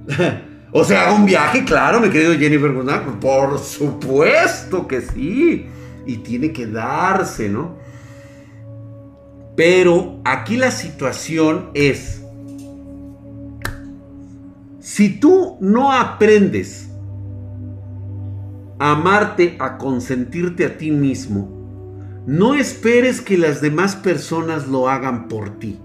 o 0.71 0.83
sea, 0.83 1.11
un 1.11 1.25
viaje, 1.25 1.65
claro, 1.65 1.99
mi 1.99 2.09
querido 2.09 2.33
Jennifer 2.33 2.71
González. 2.71 3.07
Por 3.19 3.57
supuesto 3.57 4.87
que 4.87 5.01
sí. 5.01 5.65
Y 6.05 6.17
tiene 6.17 6.51
que 6.51 6.67
darse, 6.67 7.49
¿no? 7.49 7.77
Pero 9.55 10.21
aquí 10.23 10.55
la 10.57 10.71
situación 10.71 11.71
es, 11.73 12.21
si 14.79 15.19
tú 15.19 15.57
no 15.59 15.91
aprendes 15.91 16.89
a 18.79 18.91
amarte, 18.91 19.57
a 19.59 19.77
consentirte 19.77 20.65
a 20.65 20.77
ti 20.77 20.91
mismo, 20.91 21.61
no 22.25 22.53
esperes 22.53 23.21
que 23.21 23.37
las 23.37 23.61
demás 23.61 23.95
personas 23.95 24.67
lo 24.67 24.89
hagan 24.89 25.27
por 25.27 25.59
ti. 25.59 25.79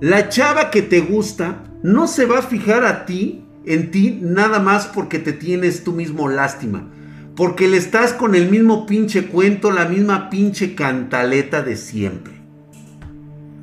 La 0.00 0.28
chava 0.28 0.70
que 0.70 0.82
te 0.82 1.00
gusta 1.00 1.64
no 1.82 2.06
se 2.06 2.26
va 2.26 2.40
a 2.40 2.42
fijar 2.42 2.84
a 2.84 3.06
ti, 3.06 3.44
en 3.64 3.90
ti, 3.90 4.18
nada 4.22 4.60
más 4.60 4.86
porque 4.86 5.18
te 5.18 5.32
tienes 5.32 5.84
tú 5.84 5.92
mismo 5.92 6.28
lástima. 6.28 6.88
Porque 7.38 7.68
le 7.68 7.78
estás 7.78 8.12
con 8.12 8.34
el 8.34 8.50
mismo 8.50 8.84
pinche 8.84 9.28
cuento, 9.28 9.70
la 9.70 9.86
misma 9.86 10.28
pinche 10.28 10.74
cantaleta 10.74 11.62
de 11.62 11.76
siempre. 11.76 12.34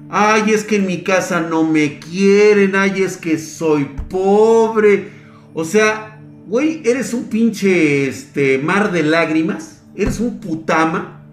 Ay, 0.10 0.46
es 0.48 0.64
que 0.64 0.78
en 0.78 0.88
mi 0.88 1.04
casa 1.04 1.42
no 1.42 1.64
me 1.64 2.00
quieren, 2.00 2.76
ay, 2.76 3.04
es 3.04 3.18
que 3.18 3.38
soy 3.38 3.88
pobre. 4.10 5.10
O 5.54 5.64
sea, 5.64 6.20
güey, 6.48 6.82
eres 6.86 7.14
un 7.14 7.26
pinche 7.26 8.08
este, 8.08 8.58
mar 8.58 8.92
de 8.92 9.04
lágrimas 9.04 9.76
eres 9.96 10.20
un 10.20 10.40
putama, 10.40 11.24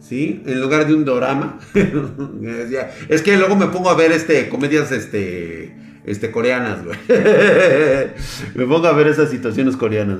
¿sí? 0.00 0.42
En 0.46 0.60
lugar 0.60 0.86
de 0.86 0.94
un 0.94 1.04
dorama. 1.04 1.58
es 3.08 3.22
que 3.22 3.36
luego 3.36 3.56
me 3.56 3.66
pongo 3.66 3.90
a 3.90 3.94
ver 3.94 4.12
este, 4.12 4.48
comedias 4.48 4.92
este, 4.92 5.74
este, 6.10 6.30
coreanas, 6.30 6.84
güey. 6.84 6.98
me 8.54 8.66
pongo 8.66 8.86
a 8.86 8.92
ver 8.92 9.06
esas 9.06 9.30
situaciones 9.30 9.76
coreanas, 9.76 10.18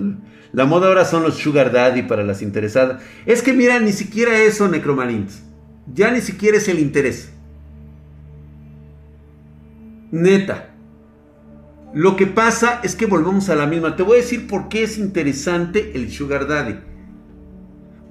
La 0.53 0.64
moda 0.64 0.88
ahora 0.88 1.05
son 1.05 1.22
los 1.22 1.37
sugar 1.37 1.72
daddy 1.72 2.03
para 2.03 2.22
las 2.22 2.42
interesadas. 2.42 3.03
Es 3.26 3.42
que 3.42 3.53
mira, 3.53 3.79
ni 3.81 3.92
siquiera 3.92 4.38
eso, 4.42 4.68
Necromarines. 4.68 5.42
Ya 5.92 6.11
ni 6.11 6.20
siquiera 6.20 6.59
es 6.59 6.68
el 6.68 6.79
interés. 6.79 7.33
Neta. 10.11 10.70
Lo 11.92 12.14
que 12.16 12.26
pasa 12.26 12.81
es 12.83 12.94
que 12.94 13.07
volvemos 13.07 13.48
a 13.48 13.57
la 13.57 13.66
misma. 13.66 13.96
Te 13.96 14.03
voy 14.03 14.18
a 14.18 14.22
decir 14.22 14.46
por 14.46 14.68
qué 14.68 14.85
es 14.85 14.98
interesante 14.98 15.92
el 15.94 16.11
sugar 16.11 16.46
daddy. 16.46 16.89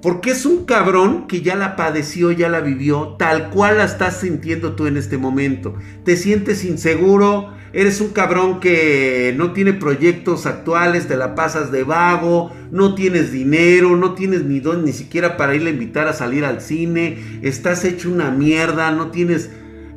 Porque 0.02 0.30
es 0.30 0.46
un 0.46 0.64
cabrón 0.64 1.26
que 1.26 1.42
ya 1.42 1.56
la 1.56 1.76
padeció, 1.76 2.32
ya 2.32 2.48
la 2.48 2.60
vivió, 2.60 3.16
tal 3.18 3.50
cual 3.50 3.78
la 3.78 3.84
estás 3.84 4.20
sintiendo 4.20 4.72
tú 4.74 4.86
en 4.86 4.96
este 4.96 5.18
momento. 5.18 5.74
Te 6.04 6.16
sientes 6.16 6.64
inseguro, 6.64 7.52
eres 7.74 8.00
un 8.00 8.08
cabrón 8.08 8.60
que 8.60 9.34
no 9.36 9.52
tiene 9.52 9.74
proyectos 9.74 10.46
actuales, 10.46 11.06
te 11.06 11.16
la 11.16 11.34
pasas 11.34 11.70
de 11.70 11.84
vago, 11.84 12.50
no 12.70 12.94
tienes 12.94 13.30
dinero, 13.30 13.94
no 13.94 14.14
tienes 14.14 14.44
ni 14.44 14.60
don, 14.60 14.86
ni 14.86 14.92
siquiera 14.92 15.36
para 15.36 15.54
irle 15.54 15.68
a 15.68 15.74
invitar 15.74 16.08
a 16.08 16.14
salir 16.14 16.46
al 16.46 16.62
cine, 16.62 17.18
estás 17.42 17.84
hecho 17.84 18.10
una 18.10 18.30
mierda, 18.30 18.90
no 18.92 19.10
tienes 19.10 19.50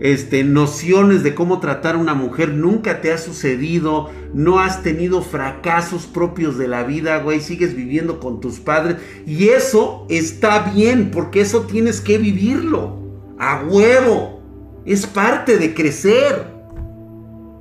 este, 0.03 0.43
nociones 0.43 1.23
de 1.23 1.33
cómo 1.33 1.61
tratar 1.61 1.95
a 1.95 1.97
una 1.97 2.13
mujer, 2.13 2.49
nunca 2.49 2.99
te 2.99 3.13
ha 3.13 3.17
sucedido, 3.17 4.09
no 4.33 4.59
has 4.59 4.83
tenido 4.83 5.21
fracasos 5.21 6.07
propios 6.07 6.57
de 6.57 6.67
la 6.67 6.83
vida, 6.83 7.19
güey, 7.19 7.39
sigues 7.39 7.73
viviendo 7.73 8.19
con 8.19 8.41
tus 8.41 8.59
padres 8.59 8.97
y 9.25 9.47
eso 9.47 10.05
está 10.09 10.73
bien, 10.73 11.09
porque 11.09 11.39
eso 11.39 11.61
tienes 11.61 12.01
que 12.01 12.17
vivirlo, 12.17 12.97
a 13.39 13.63
huevo, 13.63 14.41
es 14.85 15.07
parte 15.07 15.57
de 15.57 15.73
crecer. 15.73 16.51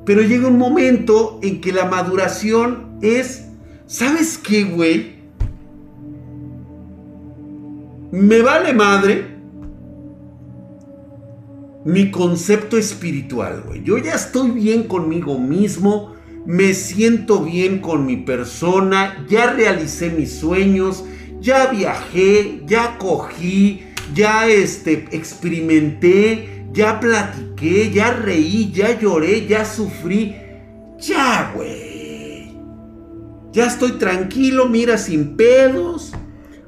Pero 0.04 0.22
llega 0.22 0.48
un 0.48 0.58
momento 0.58 1.38
en 1.44 1.60
que 1.60 1.70
la 1.70 1.84
maduración 1.84 2.98
es, 3.02 3.46
¿sabes 3.86 4.36
qué, 4.36 4.64
güey? 4.64 5.22
Me 8.10 8.42
vale 8.42 8.72
madre 8.72 9.31
mi 11.84 12.10
concepto 12.10 12.76
espiritual, 12.76 13.62
güey. 13.66 13.82
Yo 13.82 13.98
ya 13.98 14.14
estoy 14.14 14.50
bien 14.50 14.84
conmigo 14.84 15.38
mismo, 15.38 16.14
me 16.46 16.74
siento 16.74 17.42
bien 17.42 17.78
con 17.78 18.06
mi 18.06 18.16
persona, 18.16 19.24
ya 19.28 19.52
realicé 19.52 20.10
mis 20.10 20.32
sueños, 20.32 21.04
ya 21.40 21.66
viajé, 21.66 22.62
ya 22.66 22.98
cogí, 22.98 23.82
ya 24.14 24.48
este, 24.48 25.06
experimenté, 25.12 26.66
ya 26.72 27.00
platiqué, 27.00 27.90
ya 27.90 28.12
reí, 28.12 28.70
ya 28.72 28.98
lloré, 28.98 29.46
ya 29.46 29.64
sufrí. 29.64 30.36
Ya, 30.98 31.52
güey. 31.54 32.52
Ya 33.52 33.66
estoy 33.66 33.92
tranquilo, 33.92 34.68
mira, 34.68 34.96
sin 34.96 35.36
pedos. 35.36 36.12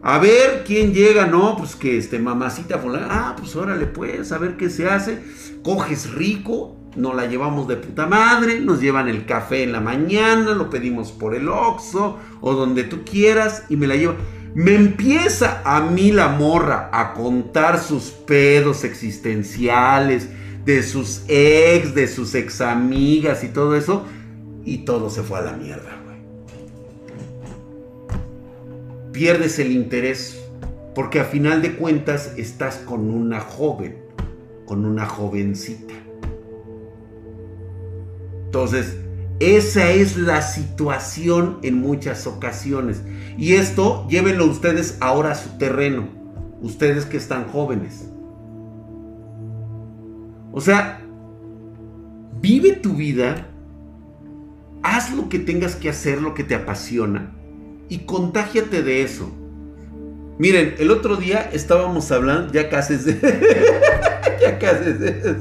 A 0.06 0.18
ver 0.18 0.64
quién 0.66 0.92
llega, 0.92 1.24
no, 1.24 1.56
pues 1.56 1.76
que 1.76 1.96
este 1.96 2.18
mamacita 2.18 2.78
ah, 3.08 3.34
pues 3.38 3.56
órale 3.56 3.86
pues, 3.86 4.32
a 4.32 4.38
ver 4.38 4.58
qué 4.58 4.68
se 4.68 4.86
hace. 4.86 5.22
Coges 5.62 6.12
rico, 6.12 6.76
nos 6.94 7.14
la 7.14 7.24
llevamos 7.24 7.66
de 7.68 7.76
puta 7.76 8.06
madre, 8.06 8.60
nos 8.60 8.82
llevan 8.82 9.08
el 9.08 9.24
café 9.24 9.62
en 9.62 9.72
la 9.72 9.80
mañana, 9.80 10.52
lo 10.52 10.68
pedimos 10.68 11.10
por 11.10 11.34
el 11.34 11.48
Oxxo 11.48 12.18
o 12.42 12.52
donde 12.52 12.84
tú 12.84 13.02
quieras 13.02 13.64
y 13.70 13.78
me 13.78 13.86
la 13.86 13.96
lleva. 13.96 14.16
Me 14.54 14.74
empieza 14.74 15.62
a 15.64 15.80
mí 15.80 16.12
la 16.12 16.28
morra 16.28 16.90
a 16.92 17.14
contar 17.14 17.80
sus 17.80 18.10
pedos 18.10 18.84
existenciales, 18.84 20.28
de 20.66 20.82
sus 20.82 21.22
ex, 21.28 21.94
de 21.94 22.08
sus 22.08 22.34
ex 22.34 22.60
amigas 22.60 23.42
y 23.42 23.48
todo 23.48 23.74
eso, 23.74 24.04
y 24.66 24.84
todo 24.84 25.08
se 25.08 25.22
fue 25.22 25.38
a 25.38 25.42
la 25.42 25.52
mierda, 25.54 26.03
pierdes 29.14 29.60
el 29.60 29.70
interés 29.70 30.38
porque 30.94 31.20
a 31.20 31.24
final 31.24 31.62
de 31.62 31.76
cuentas 31.76 32.34
estás 32.36 32.76
con 32.76 33.08
una 33.08 33.40
joven, 33.40 33.96
con 34.66 34.84
una 34.84 35.06
jovencita. 35.06 35.94
Entonces, 38.46 38.98
esa 39.40 39.90
es 39.90 40.16
la 40.16 40.42
situación 40.42 41.58
en 41.62 41.80
muchas 41.80 42.26
ocasiones. 42.26 43.02
Y 43.38 43.54
esto 43.54 44.06
llévenlo 44.08 44.46
ustedes 44.46 44.98
ahora 45.00 45.32
a 45.32 45.34
su 45.36 45.58
terreno, 45.58 46.08
ustedes 46.60 47.06
que 47.06 47.16
están 47.16 47.46
jóvenes. 47.48 48.10
O 50.52 50.60
sea, 50.60 51.00
vive 52.40 52.72
tu 52.72 52.94
vida, 52.94 53.48
haz 54.82 55.14
lo 55.14 55.28
que 55.28 55.38
tengas 55.38 55.76
que 55.76 55.88
hacer, 55.88 56.20
lo 56.20 56.34
que 56.34 56.44
te 56.44 56.54
apasiona, 56.54 57.32
y 57.94 57.98
contágiate 57.98 58.82
de 58.82 59.02
eso. 59.02 59.30
Miren, 60.38 60.74
el 60.78 60.90
otro 60.90 61.14
día 61.16 61.48
estábamos 61.52 62.10
hablando, 62.10 62.52
ya 62.52 62.68
casi 62.68 62.96
de... 62.96 63.20
ya 64.40 64.58
casi 64.58 64.92
de... 64.92 65.36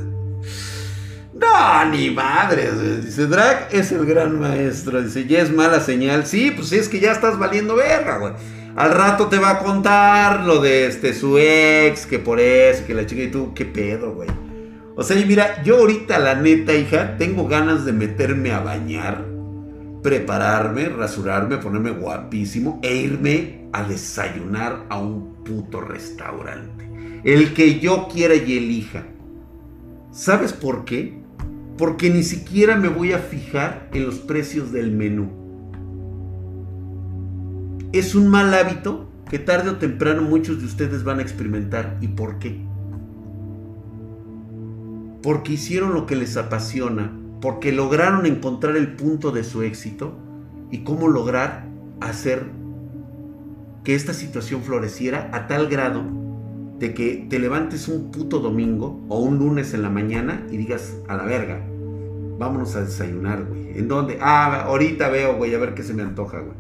No, 1.34 1.86
ni 1.90 2.12
madres. 2.12 3.04
Dice, 3.04 3.26
Drag 3.26 3.70
es 3.72 3.92
el 3.92 4.06
gran 4.06 4.40
maestro. 4.40 5.02
Dice, 5.02 5.26
ya 5.26 5.42
es 5.42 5.52
mala 5.52 5.80
señal. 5.80 6.28
Sí, 6.28 6.52
pues 6.52 6.72
es 6.72 6.88
que 6.88 7.00
ya 7.00 7.12
estás 7.12 7.40
valiendo 7.40 7.76
verga, 7.76 8.20
güey. 8.20 8.34
Al 8.76 8.92
rato 8.92 9.28
te 9.28 9.40
va 9.40 9.50
a 9.50 9.60
contar 9.60 10.46
lo 10.46 10.62
de 10.62 10.86
este, 10.86 11.16
su 11.16 11.40
ex, 11.40 12.06
que 12.06 12.20
por 12.20 12.40
eso, 12.40 12.86
que 12.86 12.94
la 12.94 13.08
chica 13.08 13.24
y 13.24 13.32
tú, 13.32 13.54
qué 13.56 13.66
pedo, 13.66 14.14
güey. 14.14 14.30
O 14.96 15.02
sea, 15.02 15.20
y 15.20 15.26
mira, 15.26 15.64
yo 15.64 15.78
ahorita, 15.78 16.20
la 16.20 16.36
neta, 16.36 16.74
hija, 16.74 17.18
tengo 17.18 17.48
ganas 17.48 17.84
de 17.84 17.94
meterme 17.94 18.52
a 18.52 18.60
bañar, 18.60 19.26
prepararme, 20.04 20.90
rasurarme, 20.90 21.58
ponerme 21.58 21.92
guapísimo 21.92 22.80
e 22.84 22.96
irme 22.96 23.70
a 23.72 23.84
desayunar 23.84 24.86
a 24.90 25.00
un 25.00 25.44
puto 25.44 25.82
restaurante. 25.82 26.88
El 27.24 27.54
que 27.54 27.80
yo 27.80 28.08
quiera 28.08 28.36
y 28.36 28.58
elija. 28.58 29.06
¿Sabes 30.12 30.54
por 30.54 30.86
qué? 30.86 31.24
porque 31.78 32.10
ni 32.10 32.24
siquiera 32.24 32.78
me 32.78 32.88
voy 32.88 33.14
a 33.14 33.20
fijar 33.20 33.90
en 33.94 34.06
los 34.06 34.20
precios 34.20 34.72
del 34.72 34.92
menú. 34.92 35.30
Es 37.92 38.16
un 38.16 38.28
mal 38.28 38.54
hábito 38.54 39.10
que 39.30 39.40
tarde 39.40 39.72
o 39.72 39.78
temprano 39.78 40.22
muchos 40.22 40.60
de 40.60 40.66
ustedes 40.66 41.04
van 41.04 41.20
a 41.20 41.24
experimentar. 41.24 41.98
¿Y 42.02 42.10
por 42.10 42.40
qué? 42.40 42.64
Porque 45.22 45.54
hicieron 45.54 45.94
lo 45.94 46.06
que 46.06 46.16
les 46.16 46.38
apasiona, 46.38 47.12
porque 47.44 47.74
lograron 47.74 48.26
encontrar 48.26 48.78
el 48.78 48.96
punto 48.96 49.32
de 49.32 49.44
su 49.44 49.64
éxito 49.64 50.14
y 50.72 50.86
cómo 50.86 51.10
lograr 51.10 51.68
hacer 52.00 52.46
que 53.84 53.96
esta 53.96 54.14
situación 54.14 54.62
floreciera 54.62 55.30
a 55.34 55.46
tal 55.48 55.68
grado 55.68 56.06
de 56.80 56.94
que 56.94 57.28
te 57.30 57.40
levantes 57.40 57.90
un 57.90 58.12
puto 58.12 58.40
domingo 58.40 59.04
o 59.10 59.20
un 59.20 59.40
lunes 59.40 59.74
en 59.74 59.82
la 59.82 59.90
mañana 59.90 60.48
y 60.52 60.56
digas 60.56 60.96
a 61.10 61.18
la 61.18 61.26
verga, 61.26 61.60
vámonos 62.40 62.78
a 62.78 62.86
desayunar, 62.86 63.44
güey. 63.44 63.78
¿En 63.78 63.90
dónde? 63.90 64.20
Ah, 64.22 64.62
ahorita 64.62 65.10
veo, 65.10 65.36
güey, 65.36 65.54
a 65.54 65.60
ver 65.60 65.74
qué 65.74 65.84
se 65.84 65.94
me 65.94 66.02
antoja, 66.02 66.40
güey. 66.40 66.56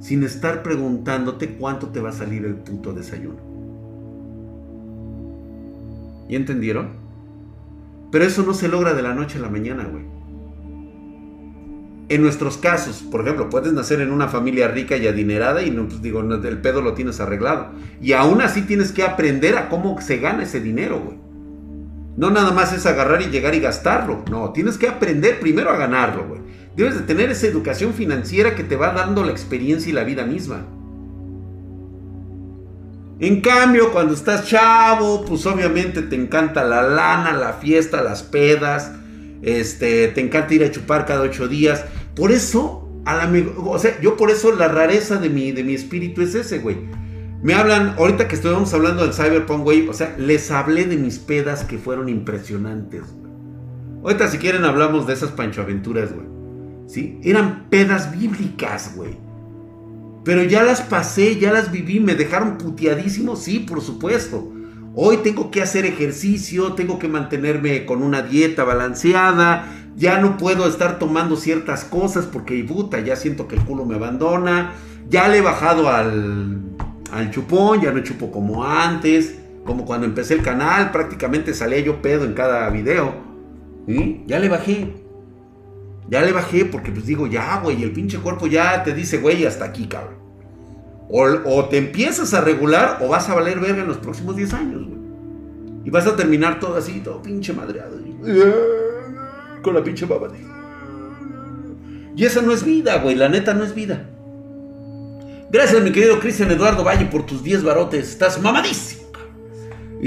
Sin 0.00 0.22
estar 0.22 0.62
preguntándote 0.62 1.56
cuánto 1.56 1.88
te 1.88 2.00
va 2.00 2.08
a 2.08 2.12
salir 2.12 2.46
el 2.46 2.54
puto 2.54 2.94
desayuno. 2.94 3.36
¿Y 6.26 6.36
entendieron? 6.36 7.09
Pero 8.10 8.24
eso 8.24 8.42
no 8.42 8.54
se 8.54 8.68
logra 8.68 8.94
de 8.94 9.02
la 9.02 9.14
noche 9.14 9.38
a 9.38 9.42
la 9.42 9.50
mañana, 9.50 9.84
güey. 9.84 10.04
En 12.08 12.22
nuestros 12.22 12.56
casos, 12.56 13.04
por 13.08 13.20
ejemplo, 13.20 13.48
puedes 13.50 13.72
nacer 13.72 14.00
en 14.00 14.10
una 14.10 14.26
familia 14.26 14.66
rica 14.66 14.96
y 14.96 15.06
adinerada 15.06 15.62
y 15.62 15.70
no, 15.70 15.86
pues 15.86 16.02
digo, 16.02 16.20
el 16.20 16.60
pedo 16.60 16.82
lo 16.82 16.94
tienes 16.94 17.20
arreglado. 17.20 17.68
Y 18.02 18.14
aún 18.14 18.42
así 18.42 18.62
tienes 18.62 18.90
que 18.90 19.04
aprender 19.04 19.56
a 19.56 19.68
cómo 19.68 20.00
se 20.00 20.18
gana 20.18 20.42
ese 20.42 20.60
dinero, 20.60 21.00
güey. 21.00 21.18
No 22.16 22.30
nada 22.30 22.50
más 22.50 22.72
es 22.72 22.84
agarrar 22.84 23.22
y 23.22 23.26
llegar 23.26 23.54
y 23.54 23.60
gastarlo. 23.60 24.24
No, 24.28 24.50
tienes 24.50 24.76
que 24.76 24.88
aprender 24.88 25.38
primero 25.38 25.70
a 25.70 25.76
ganarlo, 25.76 26.26
güey. 26.26 26.40
Debes 26.76 26.96
de 26.96 27.02
tener 27.02 27.30
esa 27.30 27.46
educación 27.46 27.94
financiera 27.94 28.56
que 28.56 28.64
te 28.64 28.74
va 28.74 28.92
dando 28.92 29.22
la 29.22 29.30
experiencia 29.30 29.90
y 29.90 29.92
la 29.92 30.02
vida 30.02 30.26
misma. 30.26 30.66
En 33.20 33.42
cambio, 33.42 33.92
cuando 33.92 34.14
estás 34.14 34.46
chavo, 34.46 35.26
pues 35.26 35.44
obviamente 35.44 36.00
te 36.00 36.16
encanta 36.16 36.64
la 36.64 36.82
lana, 36.82 37.32
la 37.32 37.52
fiesta, 37.52 38.02
las 38.02 38.22
pedas. 38.22 38.92
Este, 39.42 40.08
te 40.08 40.22
encanta 40.22 40.54
ir 40.54 40.64
a 40.64 40.70
chupar 40.70 41.04
cada 41.04 41.20
ocho 41.20 41.46
días. 41.46 41.84
Por 42.16 42.32
eso, 42.32 42.88
a 43.04 43.14
la, 43.16 43.30
o 43.58 43.78
sea, 43.78 44.00
yo 44.00 44.16
por 44.16 44.30
eso 44.30 44.56
la 44.56 44.68
rareza 44.68 45.16
de 45.16 45.28
mi, 45.28 45.52
de 45.52 45.62
mi 45.64 45.74
espíritu 45.74 46.22
es 46.22 46.34
ese, 46.34 46.60
güey. 46.60 46.78
Me 47.42 47.52
hablan, 47.52 47.94
ahorita 47.98 48.26
que 48.26 48.36
estuvimos 48.36 48.72
hablando 48.72 49.02
del 49.02 49.12
Cyberpunk, 49.12 49.64
güey, 49.64 49.86
o 49.86 49.92
sea, 49.92 50.14
les 50.18 50.50
hablé 50.50 50.86
de 50.86 50.96
mis 50.96 51.18
pedas 51.18 51.64
que 51.64 51.76
fueron 51.76 52.08
impresionantes. 52.08 53.02
Ahorita 54.02 54.28
si 54.28 54.38
quieren 54.38 54.64
hablamos 54.64 55.06
de 55.06 55.12
esas 55.12 55.30
panchoaventuras, 55.30 56.10
güey. 56.14 56.26
¿Sí? 56.86 57.20
Eran 57.22 57.68
pedas 57.68 58.18
bíblicas, 58.18 58.94
güey. 58.96 59.18
Pero 60.24 60.42
ya 60.44 60.62
las 60.62 60.82
pasé, 60.82 61.38
ya 61.38 61.52
las 61.52 61.72
viví, 61.72 62.00
me 62.00 62.14
dejaron 62.14 62.58
puteadísimo, 62.58 63.36
sí, 63.36 63.60
por 63.60 63.80
supuesto. 63.80 64.52
Hoy 64.94 65.18
tengo 65.18 65.50
que 65.50 65.62
hacer 65.62 65.86
ejercicio, 65.86 66.72
tengo 66.72 66.98
que 66.98 67.08
mantenerme 67.08 67.86
con 67.86 68.02
una 68.02 68.22
dieta 68.22 68.64
balanceada, 68.64 69.66
ya 69.96 70.18
no 70.18 70.36
puedo 70.36 70.66
estar 70.66 70.98
tomando 70.98 71.36
ciertas 71.36 71.84
cosas 71.84 72.26
porque, 72.26 72.62
puta, 72.64 73.00
ya 73.00 73.16
siento 73.16 73.48
que 73.48 73.56
el 73.56 73.62
culo 73.62 73.84
me 73.84 73.94
abandona, 73.94 74.72
ya 75.08 75.28
le 75.28 75.38
he 75.38 75.42
bajado 75.42 75.88
al 75.88 76.60
al 77.12 77.30
chupón, 77.30 77.80
ya 77.80 77.92
no 77.92 78.00
chupo 78.00 78.30
como 78.30 78.64
antes, 78.64 79.38
como 79.64 79.84
cuando 79.84 80.06
empecé 80.06 80.34
el 80.34 80.42
canal, 80.42 80.90
prácticamente 80.90 81.54
salía 81.54 81.80
yo 81.80 82.00
pedo 82.02 82.24
en 82.24 82.34
cada 82.34 82.68
video. 82.70 83.14
Ya 84.26 84.38
le 84.38 84.48
bajé. 84.48 85.09
Ya 86.10 86.22
le 86.22 86.32
bajé 86.32 86.64
porque 86.64 86.90
pues 86.90 87.06
digo, 87.06 87.28
ya, 87.28 87.60
güey, 87.60 87.82
el 87.84 87.92
pinche 87.92 88.18
cuerpo 88.18 88.48
ya 88.48 88.82
te 88.82 88.92
dice, 88.92 89.18
güey, 89.18 89.46
hasta 89.46 89.64
aquí, 89.64 89.86
cabrón. 89.86 90.18
O, 91.08 91.64
te 91.66 91.78
empiezas 91.78 92.34
a 92.34 92.40
regular 92.40 92.98
o 93.00 93.08
vas 93.08 93.28
a 93.28 93.34
valer 93.34 93.58
verga 93.58 93.82
en 93.82 93.88
los 93.88 93.98
próximos 93.98 94.36
10 94.36 94.54
años, 94.54 94.86
güey. 94.86 95.00
Y 95.84 95.90
vas 95.90 96.06
a 96.06 96.16
terminar 96.16 96.60
todo 96.60 96.76
así, 96.76 97.00
todo 97.00 97.22
pinche 97.22 97.52
madreado. 97.52 97.96
Con 99.62 99.74
la 99.74 99.82
pinche 99.82 100.04
baba. 100.04 100.28
Y 102.16 102.24
esa 102.24 102.42
no 102.42 102.52
es 102.52 102.64
vida, 102.64 102.98
güey, 102.98 103.14
la 103.14 103.28
neta 103.28 103.54
no 103.54 103.64
es 103.64 103.74
vida. 103.74 104.08
Gracias, 105.50 105.82
mi 105.82 105.90
querido 105.90 106.20
Cristian 106.20 106.50
Eduardo 106.50 106.84
Valle, 106.84 107.06
por 107.06 107.24
tus 107.24 107.42
10 107.42 107.64
barotes. 107.64 108.10
Estás 108.10 108.40
mamadísimo. 108.40 109.09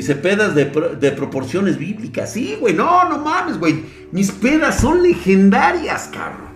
Se 0.01 0.15
pedas 0.15 0.55
de, 0.55 0.65
proporciones 1.11 1.77
bíblicas. 1.77 2.33
Sí, 2.33 2.57
güey, 2.59 2.73
no, 2.73 3.07
no 3.09 3.19
mames, 3.19 3.59
güey. 3.59 3.83
Mis 4.11 4.31
pedas 4.31 4.79
son 4.79 5.03
legendarias, 5.03 6.09
cabrón. 6.11 6.49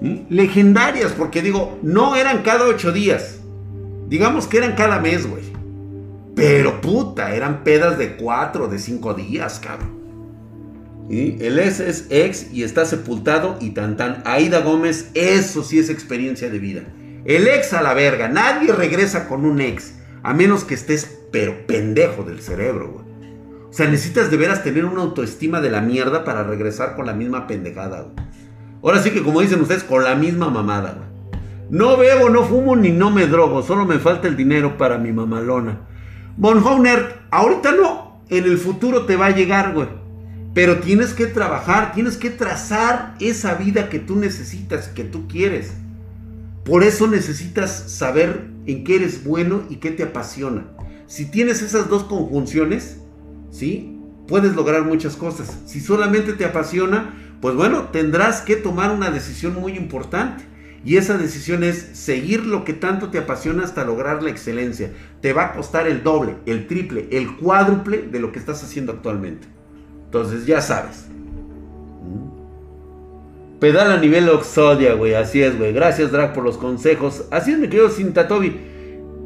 ¿Mm? 0.00 0.32
Legendarias, 0.34 1.12
porque 1.12 1.42
digo, 1.42 1.78
no 1.82 2.16
eran 2.16 2.42
cada 2.42 2.66
ocho 2.66 2.90
días. 2.90 3.40
Digamos 4.08 4.46
que 4.46 4.58
eran 4.58 4.74
cada 4.74 4.98
mes, 4.98 5.28
güey. 5.28 5.42
Pero 6.34 6.80
puta, 6.80 7.34
eran 7.34 7.64
pedas 7.64 7.98
de 7.98 8.16
cuatro, 8.16 8.68
de 8.68 8.78
cinco 8.78 9.12
días, 9.12 9.60
cabrón. 9.60 9.98
¿Y? 11.10 11.42
El 11.42 11.58
S 11.58 11.86
es 11.86 12.06
ex 12.10 12.52
y 12.52 12.62
está 12.62 12.84
sepultado 12.84 13.58
y 13.60 13.70
tan 13.70 13.96
tan. 13.96 14.22
Aida 14.24 14.60
Gómez, 14.60 15.10
eso 15.14 15.62
sí 15.62 15.78
es 15.78 15.90
experiencia 15.90 16.48
de 16.48 16.58
vida. 16.58 16.82
El 17.24 17.46
ex 17.48 17.72
a 17.72 17.82
la 17.82 17.92
verga. 17.92 18.28
Nadie 18.28 18.72
regresa 18.72 19.28
con 19.28 19.44
un 19.44 19.60
ex. 19.60 19.94
A 20.22 20.32
menos 20.32 20.64
que 20.64 20.74
estés, 20.74 21.17
pero 21.30 21.66
pendejo 21.66 22.22
del 22.22 22.40
cerebro, 22.40 22.92
güey. 22.92 23.08
O 23.68 23.72
sea, 23.72 23.88
necesitas 23.88 24.30
de 24.30 24.36
veras 24.36 24.62
tener 24.64 24.84
una 24.84 25.02
autoestima 25.02 25.60
de 25.60 25.70
la 25.70 25.80
mierda 25.80 26.24
para 26.24 26.42
regresar 26.42 26.96
con 26.96 27.06
la 27.06 27.12
misma 27.12 27.46
pendejada, 27.46 28.02
güey. 28.02 28.28
Ahora 28.82 29.02
sí 29.02 29.10
que, 29.10 29.22
como 29.22 29.40
dicen 29.40 29.60
ustedes, 29.60 29.84
con 29.84 30.04
la 30.04 30.14
misma 30.14 30.48
mamada, 30.48 30.94
güey. 30.94 31.08
No 31.70 31.98
bebo, 31.98 32.30
no 32.30 32.44
fumo 32.44 32.76
ni 32.76 32.90
no 32.90 33.10
me 33.10 33.26
drogo. 33.26 33.62
Solo 33.62 33.84
me 33.84 33.98
falta 33.98 34.26
el 34.26 34.36
dinero 34.36 34.78
para 34.78 34.96
mi 34.96 35.12
mamalona. 35.12 35.80
Bonhoeffer, 36.36 37.18
ahorita 37.30 37.72
no. 37.72 38.22
En 38.30 38.44
el 38.44 38.56
futuro 38.56 39.04
te 39.04 39.16
va 39.16 39.26
a 39.26 39.36
llegar, 39.36 39.74
güey. 39.74 39.88
Pero 40.54 40.78
tienes 40.78 41.12
que 41.12 41.26
trabajar, 41.26 41.92
tienes 41.92 42.16
que 42.16 42.30
trazar 42.30 43.14
esa 43.20 43.54
vida 43.54 43.90
que 43.90 43.98
tú 43.98 44.16
necesitas, 44.16 44.88
que 44.88 45.04
tú 45.04 45.28
quieres. 45.28 45.74
Por 46.64 46.84
eso 46.84 47.06
necesitas 47.06 47.70
saber 47.70 48.48
en 48.66 48.84
qué 48.84 48.96
eres 48.96 49.24
bueno 49.24 49.62
y 49.68 49.76
qué 49.76 49.90
te 49.90 50.04
apasiona. 50.04 50.64
Si 51.08 51.24
tienes 51.24 51.62
esas 51.62 51.88
dos 51.88 52.04
conjunciones, 52.04 52.98
¿sí? 53.50 53.98
Puedes 54.28 54.54
lograr 54.54 54.84
muchas 54.84 55.16
cosas. 55.16 55.56
Si 55.64 55.80
solamente 55.80 56.34
te 56.34 56.44
apasiona, 56.44 57.14
pues 57.40 57.54
bueno, 57.54 57.88
tendrás 57.90 58.42
que 58.42 58.56
tomar 58.56 58.90
una 58.90 59.10
decisión 59.10 59.54
muy 59.54 59.72
importante. 59.72 60.44
Y 60.84 60.98
esa 60.98 61.16
decisión 61.16 61.64
es 61.64 61.78
seguir 61.94 62.44
lo 62.44 62.62
que 62.62 62.74
tanto 62.74 63.08
te 63.08 63.18
apasiona 63.18 63.64
hasta 63.64 63.86
lograr 63.86 64.22
la 64.22 64.28
excelencia. 64.28 64.92
Te 65.22 65.32
va 65.32 65.46
a 65.46 65.52
costar 65.54 65.88
el 65.88 66.02
doble, 66.02 66.36
el 66.44 66.66
triple, 66.66 67.08
el 67.10 67.36
cuádruple 67.36 68.02
de 68.02 68.20
lo 68.20 68.30
que 68.30 68.38
estás 68.38 68.62
haciendo 68.62 68.92
actualmente. 68.92 69.48
Entonces 70.04 70.44
ya 70.44 70.60
sabes. 70.60 71.06
Pedal 73.60 73.92
a 73.92 73.96
nivel 73.96 74.28
Oxodia, 74.28 74.92
güey. 74.92 75.14
Así 75.14 75.42
es, 75.42 75.56
güey. 75.56 75.72
Gracias, 75.72 76.12
Drag, 76.12 76.34
por 76.34 76.44
los 76.44 76.58
consejos. 76.58 77.24
Así 77.30 77.52
es, 77.52 77.58
mi 77.58 77.68
querido 77.68 77.88
Sintatobi. 77.88 78.76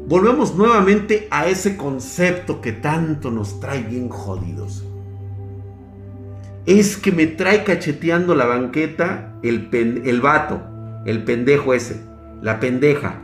Volvemos 0.07 0.55
nuevamente 0.55 1.27
a 1.31 1.47
ese 1.47 1.77
concepto 1.77 2.59
que 2.59 2.73
tanto 2.73 3.31
nos 3.31 3.59
trae 3.59 3.83
bien 3.83 4.09
jodidos. 4.09 4.85
Es 6.65 6.97
que 6.97 7.11
me 7.11 7.25
trae 7.25 7.63
cacheteando 7.63 8.35
la 8.35 8.45
banqueta 8.45 9.35
el, 9.43 9.69
el 9.71 10.21
vato, 10.21 10.61
el 11.05 11.23
pendejo 11.23 11.73
ese, 11.73 12.01
la 12.41 12.59
pendeja. 12.59 13.21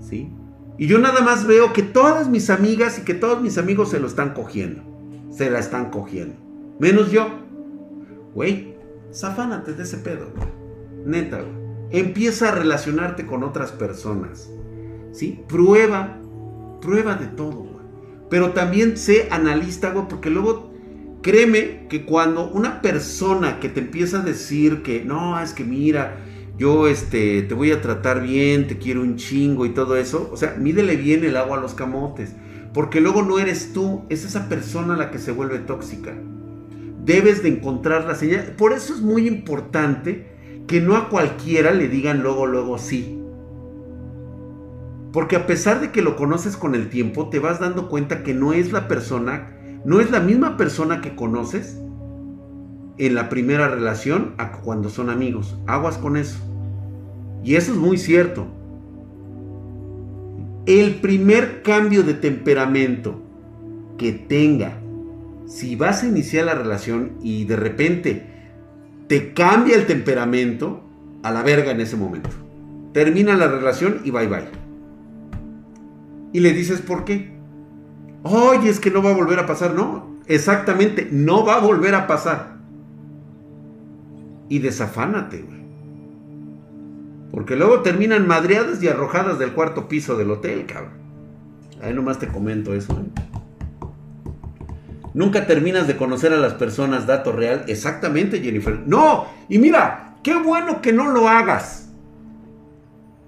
¿Sí? 0.00 0.32
Y 0.78 0.86
yo 0.86 0.98
nada 0.98 1.20
más 1.20 1.46
veo 1.46 1.72
que 1.72 1.82
todas 1.82 2.28
mis 2.28 2.50
amigas 2.50 2.98
y 2.98 3.02
que 3.02 3.14
todos 3.14 3.40
mis 3.42 3.58
amigos 3.58 3.90
se 3.90 4.00
lo 4.00 4.06
están 4.06 4.32
cogiendo. 4.34 4.82
Se 5.30 5.50
la 5.50 5.58
están 5.58 5.90
cogiendo. 5.90 6.36
Menos 6.78 7.12
yo. 7.12 7.28
Güey, 8.34 8.74
zafánate 9.12 9.74
de 9.74 9.82
ese 9.82 9.98
pedo. 9.98 10.28
Neta, 11.04 11.42
güey. 11.42 11.60
Empieza 11.90 12.48
a 12.48 12.54
relacionarte 12.54 13.26
con 13.26 13.42
otras 13.42 13.72
personas. 13.72 14.50
¿Sí? 15.12 15.40
Prueba. 15.48 16.18
Prueba 16.80 17.14
de 17.14 17.26
todo. 17.26 17.70
Pero 18.30 18.50
también 18.50 18.96
sé 18.96 19.28
analista, 19.30 19.92
porque 20.08 20.30
luego 20.30 20.70
créeme 21.22 21.86
que 21.88 22.04
cuando 22.04 22.48
una 22.50 22.80
persona 22.80 23.60
que 23.60 23.68
te 23.68 23.80
empieza 23.80 24.20
a 24.20 24.22
decir 24.22 24.82
que 24.82 25.04
no, 25.04 25.38
es 25.40 25.52
que 25.52 25.64
mira, 25.64 26.16
yo 26.56 26.86
este, 26.86 27.42
te 27.42 27.54
voy 27.54 27.72
a 27.72 27.80
tratar 27.80 28.22
bien, 28.22 28.66
te 28.66 28.78
quiero 28.78 29.00
un 29.00 29.16
chingo 29.16 29.66
y 29.66 29.70
todo 29.70 29.96
eso. 29.96 30.30
O 30.32 30.36
sea, 30.36 30.56
mídele 30.58 30.96
bien 30.96 31.24
el 31.24 31.36
agua 31.36 31.58
a 31.58 31.60
los 31.60 31.74
camotes. 31.74 32.34
Porque 32.72 33.00
luego 33.00 33.22
no 33.22 33.38
eres 33.38 33.72
tú, 33.72 34.04
es 34.10 34.24
esa 34.24 34.48
persona 34.48 34.96
la 34.96 35.10
que 35.10 35.18
se 35.18 35.32
vuelve 35.32 35.58
tóxica. 35.58 36.14
Debes 37.04 37.42
de 37.42 37.48
encontrar 37.48 38.04
la 38.04 38.14
señal. 38.14 38.54
Por 38.56 38.72
eso 38.72 38.94
es 38.94 39.00
muy 39.00 39.26
importante 39.26 40.26
que 40.68 40.80
no 40.80 40.96
a 40.96 41.08
cualquiera 41.08 41.72
le 41.72 41.88
digan 41.88 42.22
luego, 42.22 42.46
luego 42.46 42.78
sí. 42.78 43.19
Porque 45.12 45.36
a 45.36 45.46
pesar 45.46 45.80
de 45.80 45.90
que 45.90 46.02
lo 46.02 46.16
conoces 46.16 46.56
con 46.56 46.74
el 46.74 46.88
tiempo, 46.88 47.28
te 47.28 47.38
vas 47.38 47.60
dando 47.60 47.88
cuenta 47.88 48.22
que 48.22 48.34
no 48.34 48.52
es 48.52 48.72
la 48.72 48.88
persona, 48.88 49.50
no 49.84 50.00
es 50.00 50.10
la 50.10 50.20
misma 50.20 50.56
persona 50.56 51.00
que 51.00 51.16
conoces 51.16 51.80
en 52.98 53.14
la 53.14 53.28
primera 53.28 53.68
relación 53.68 54.34
cuando 54.62 54.88
son 54.88 55.10
amigos. 55.10 55.56
Aguas 55.66 55.98
con 55.98 56.16
eso. 56.16 56.38
Y 57.42 57.56
eso 57.56 57.72
es 57.72 57.78
muy 57.78 57.98
cierto. 57.98 58.46
El 60.66 60.96
primer 60.96 61.62
cambio 61.62 62.02
de 62.02 62.14
temperamento 62.14 63.20
que 63.96 64.12
tenga, 64.12 64.78
si 65.46 65.74
vas 65.74 66.02
a 66.02 66.06
iniciar 66.06 66.44
la 66.44 66.54
relación 66.54 67.12
y 67.22 67.44
de 67.46 67.56
repente 67.56 68.26
te 69.08 69.32
cambia 69.32 69.74
el 69.74 69.86
temperamento, 69.86 70.84
a 71.22 71.30
la 71.30 71.42
verga 71.42 71.72
en 71.72 71.80
ese 71.80 71.96
momento. 71.96 72.30
Termina 72.92 73.36
la 73.36 73.48
relación 73.48 74.00
y 74.04 74.10
bye 74.10 74.26
bye. 74.26 74.59
Y 76.32 76.40
le 76.40 76.52
dices 76.52 76.80
por 76.80 77.04
qué. 77.04 77.32
Oye, 78.22 78.68
es 78.68 78.80
que 78.80 78.90
no 78.90 79.02
va 79.02 79.10
a 79.10 79.14
volver 79.14 79.38
a 79.38 79.46
pasar. 79.46 79.74
No, 79.74 80.18
exactamente, 80.26 81.08
no 81.10 81.44
va 81.44 81.56
a 81.56 81.60
volver 81.60 81.94
a 81.94 82.06
pasar. 82.06 82.58
Y 84.48 84.58
desafánate, 84.58 85.42
güey. 85.42 85.60
Porque 87.30 87.56
luego 87.56 87.80
terminan 87.80 88.26
madreadas 88.26 88.82
y 88.82 88.88
arrojadas 88.88 89.38
del 89.38 89.52
cuarto 89.52 89.88
piso 89.88 90.16
del 90.16 90.30
hotel, 90.30 90.66
cabrón. 90.66 90.94
Ahí 91.82 91.94
nomás 91.94 92.18
te 92.18 92.28
comento 92.28 92.74
eso. 92.74 92.92
¿eh? 92.92 93.20
Nunca 95.14 95.46
terminas 95.46 95.86
de 95.86 95.96
conocer 95.96 96.32
a 96.32 96.38
las 96.38 96.54
personas, 96.54 97.06
dato 97.06 97.32
real. 97.32 97.64
Exactamente, 97.68 98.40
Jennifer. 98.40 98.80
No, 98.86 99.26
y 99.48 99.58
mira, 99.58 100.16
qué 100.22 100.34
bueno 100.34 100.80
que 100.80 100.92
no 100.92 101.10
lo 101.10 101.28
hagas. 101.28 101.89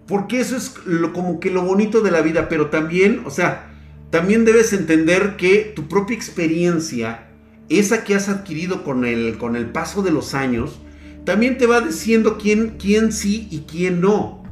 Porque 0.07 0.41
eso 0.41 0.57
es 0.57 0.75
como 1.13 1.41
que 1.41 1.51
lo 1.51 1.63
bonito 1.63 2.01
de 2.01 2.11
la 2.11 2.23
vida, 2.23 2.49
pero 2.49 2.71
también, 2.71 3.23
o 3.25 3.31
sea, 3.31 3.73
también 4.11 4.45
debes 4.45 4.73
entender 4.73 5.37
que 5.37 5.73
tu 5.75 5.89
propia 5.89 6.17
experiencia, 6.17 7.29
esa 7.69 8.05
que 8.05 8.15
has 8.15 8.29
adquirido 8.29 8.85
con 8.85 9.05
el, 9.05 9.39
con 9.39 9.57
el 9.57 9.67
paso 9.67 10.03
de 10.03 10.11
los 10.11 10.35
años, 10.35 10.81
también 11.25 11.57
te 11.57 11.67
va 11.67 11.81
diciendo 11.81 12.37
quién, 12.41 12.77
quién 12.79 13.13
sí 13.13 13.49
y 13.51 13.61
quién 13.61 14.01
no. 14.01 14.43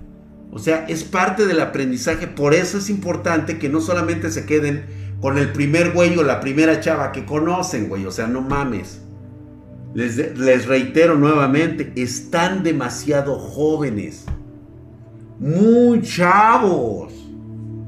O 0.52 0.58
sea, 0.58 0.86
es 0.88 1.04
parte 1.04 1.46
del 1.46 1.60
aprendizaje. 1.60 2.26
Por 2.26 2.54
eso 2.54 2.78
es 2.78 2.90
importante 2.90 3.58
que 3.58 3.68
no 3.68 3.80
solamente 3.80 4.30
se 4.30 4.46
queden 4.46 4.84
con 5.20 5.38
el 5.38 5.52
primer 5.52 5.92
güey 5.92 6.16
o 6.16 6.22
la 6.22 6.40
primera 6.40 6.80
chava 6.80 7.12
que 7.12 7.24
conocen, 7.24 7.88
güey. 7.88 8.06
O 8.06 8.10
sea, 8.10 8.26
no 8.26 8.40
mames. 8.40 9.00
Les, 9.94 10.16
les 10.38 10.66
reitero 10.66 11.16
nuevamente, 11.16 11.92
están 11.96 12.62
demasiado 12.62 13.38
jóvenes. 13.38 14.24
Muy 15.40 16.02
chavos. 16.02 17.12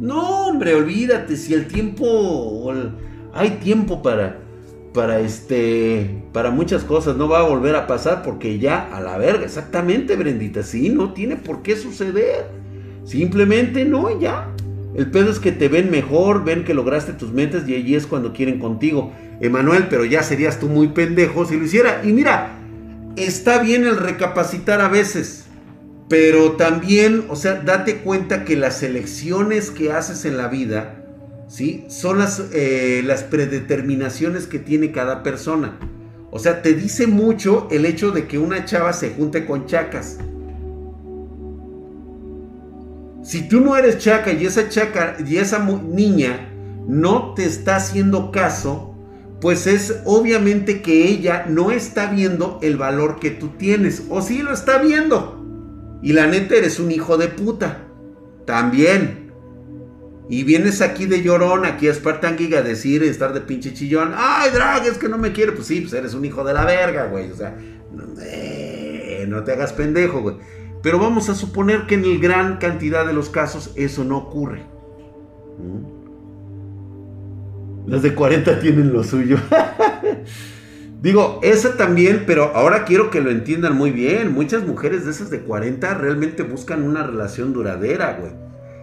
No, 0.01 0.47
hombre, 0.47 0.75
olvídate. 0.75 1.37
Si 1.37 1.55
el 1.55 1.69
tiempo... 1.69 2.73
Hay 3.35 3.51
tiempo 3.63 4.03
para 4.03 4.43
para 4.93 5.21
este 5.21 6.23
para 6.33 6.51
muchas 6.51 6.85
cosas 6.85 7.17
no 7.17 7.29
va 7.29 7.41
a 7.41 7.49
volver 7.49 7.75
a 7.77 7.87
pasar 7.87 8.23
porque 8.23 8.59
ya 8.59 8.95
a 8.95 9.01
la 9.01 9.17
verga 9.17 9.45
exactamente 9.45 10.17
Brendita 10.17 10.63
sí 10.63 10.91
no 10.91 11.13
tiene 11.15 11.37
por 11.37 11.63
qué 11.63 11.77
suceder 11.77 12.47
simplemente 13.05 13.85
no 13.85 14.21
ya 14.21 14.49
el 14.95 15.11
pedo 15.11 15.31
es 15.31 15.39
que 15.39 15.51
te 15.51 15.69
ven 15.69 15.91
mejor 15.91 16.45
ven 16.45 16.65
que 16.65 16.75
lograste 16.75 17.15
tus 17.15 17.33
metas 17.33 17.67
y 17.67 17.75
allí 17.75 17.95
es 17.95 18.07
cuando 18.07 18.35
quieren 18.35 18.59
contigo 18.59 19.13
Emanuel 19.41 19.87
pero 19.89 20.05
ya 20.05 20.23
serías 20.23 20.61
tú 20.61 20.69
muy 20.69 20.89
pendejo 20.89 21.47
si 21.47 21.57
lo 21.57 21.65
hiciera 21.65 22.03
y 22.05 22.13
mira 22.13 22.59
está 23.17 23.63
bien 23.63 23.87
el 23.87 23.97
recapacitar 23.97 24.83
a 24.83 24.89
veces 24.89 25.47
pero 26.09 26.53
también 26.53 27.25
o 27.29 27.37
sea 27.37 27.63
date 27.65 27.99
cuenta 27.99 28.45
que 28.45 28.57
las 28.57 28.83
elecciones 28.83 29.71
que 29.71 29.93
haces 29.93 30.25
en 30.25 30.37
la 30.37 30.49
vida 30.49 31.03
¿sí? 31.53 31.85
Son 31.89 32.19
las, 32.19 32.43
eh, 32.53 33.03
las 33.05 33.23
predeterminaciones 33.25 34.47
que 34.47 34.59
tiene 34.59 34.91
cada 34.91 35.23
persona. 35.23 35.79
O 36.31 36.39
sea, 36.39 36.63
te 36.63 36.73
dice 36.73 37.07
mucho 37.07 37.69
el 37.71 37.85
hecho 37.85 38.11
de 38.11 38.27
que 38.27 38.39
una 38.39 38.65
chava 38.65 38.95
se 38.95 39.11
junte 39.11 39.45
con 39.45 39.67
chacas. 39.67 40.19
Si 43.23 43.49
tú 43.49 43.61
no 43.61 43.77
eres 43.77 43.99
chaca 43.99 44.33
y 44.33 44.47
esa 44.47 44.69
chaca 44.71 45.17
y 45.25 45.37
esa 45.37 45.59
niña 45.59 46.49
no 46.89 47.35
te 47.35 47.45
está 47.45 47.77
haciendo 47.77 48.33
caso, 48.33 48.95
pues 49.41 49.67
es 49.67 50.01
obviamente 50.07 50.81
que 50.81 51.07
ella 51.07 51.45
no 51.49 51.71
está 51.71 52.11
viendo 52.11 52.59
el 52.63 52.79
valor 52.79 53.21
que 53.21 53.31
tú 53.31 53.49
tienes. 53.59 54.05
O 54.09 54.23
sí 54.23 54.39
lo 54.39 54.55
está 54.55 54.79
viendo. 54.79 55.42
Y 56.03 56.13
la 56.13 56.27
neta 56.27 56.57
eres 56.57 56.81
un 56.81 56.91
hijo 56.91 57.17
de 57.17 57.29
puta. 57.29 57.85
También. 58.45 59.33
Y 60.29 60.45
vienes 60.45 60.81
aquí 60.81 61.07
de 61.07 61.23
llorón, 61.23 61.65
aquí 61.65 61.89
a 61.89 61.95
Spartan 61.95 62.37
Giga 62.39 62.61
a 62.61 62.63
decir, 62.63 63.03
estar 63.03 63.33
de 63.33 63.41
pinche 63.41 63.73
chillón. 63.75 64.13
Ay, 64.17 64.51
drag, 64.51 64.87
es 64.87 64.99
que 64.99 65.09
no 65.09 65.19
me 65.19 65.33
quiere. 65.33 65.53
Pues 65.53 65.67
sí, 65.67 65.81
pues 65.81 65.93
eres 65.93 66.15
un 66.15 66.25
hijo 66.25 66.43
de 66.45 66.55
la 66.55 66.65
verga, 66.65 67.07
güey. 67.07 67.31
O 67.31 67.37
sea, 67.37 67.57
eh, 68.21 69.27
no 69.29 69.45
te 69.45 69.53
hagas 69.53 69.73
pendejo, 69.73 70.21
güey. 70.23 70.37
Pero 70.83 70.99
vamos 70.99 71.29
a 71.29 71.35
suponer 71.35 71.87
que 71.87 71.95
en 71.95 72.05
el 72.05 72.19
gran 72.19 72.57
cantidad 72.59 73.07
de 73.07 73.13
los 73.13 73.31
casos 73.31 73.73
eso 73.77 74.05
no 74.05 74.19
ocurre. 74.19 74.65
¿Mm? 75.59 76.03
Las 77.87 78.03
de 78.03 78.15
40 78.15 78.61
tienen 78.61 78.93
lo 78.93 79.05
suyo. 79.05 79.39
Digo, 81.03 81.41
esa 81.43 81.77
también, 81.77 82.23
pero 82.29 82.53
ahora 82.55 82.85
quiero 82.85 83.11
que 83.11 83.21
lo 83.21 83.31
entiendan 83.31 83.77
muy 83.77 83.91
bien. 83.91 84.33
Muchas 84.33 84.65
mujeres 84.65 85.05
de 85.05 85.11
esas 85.11 85.31
de 85.31 85.41
40 85.41 85.95
realmente 85.95 86.45
buscan 86.45 86.85
una 86.85 87.03
relación 87.03 87.53
duradera, 87.53 88.19
güey. 88.21 88.33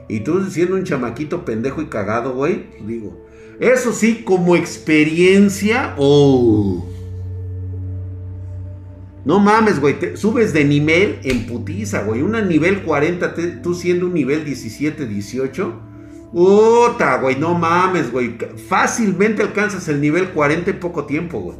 Y 0.09 0.19
tú 0.19 0.43
siendo 0.49 0.75
un 0.75 0.83
chamaquito 0.83 1.45
pendejo 1.45 1.81
y 1.81 1.85
cagado, 1.85 2.33
güey, 2.33 2.65
digo. 2.85 3.25
Eso 3.61 3.93
sí, 3.93 4.23
como 4.25 4.57
experiencia, 4.57 5.93
oh. 5.97 6.85
No 9.23 9.39
mames, 9.39 9.79
güey, 9.79 9.97
te 9.97 10.17
subes 10.17 10.51
de 10.51 10.65
nivel 10.65 11.19
en 11.23 11.45
putiza, 11.45 12.03
güey. 12.03 12.21
Una 12.21 12.41
nivel 12.41 12.81
40, 12.81 13.33
tú 13.61 13.73
siendo 13.73 14.07
un 14.07 14.13
nivel 14.13 14.43
17, 14.43 15.05
18. 15.05 15.73
Puta, 16.33 17.17
güey, 17.21 17.37
no 17.37 17.53
mames, 17.53 18.11
güey. 18.11 18.37
Fácilmente 18.67 19.41
alcanzas 19.41 19.87
el 19.87 20.01
nivel 20.01 20.29
40 20.29 20.71
en 20.71 20.79
poco 20.79 21.05
tiempo, 21.05 21.39
güey. 21.39 21.57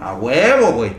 A 0.00 0.14
huevo, 0.14 0.72
güey. 0.72 0.92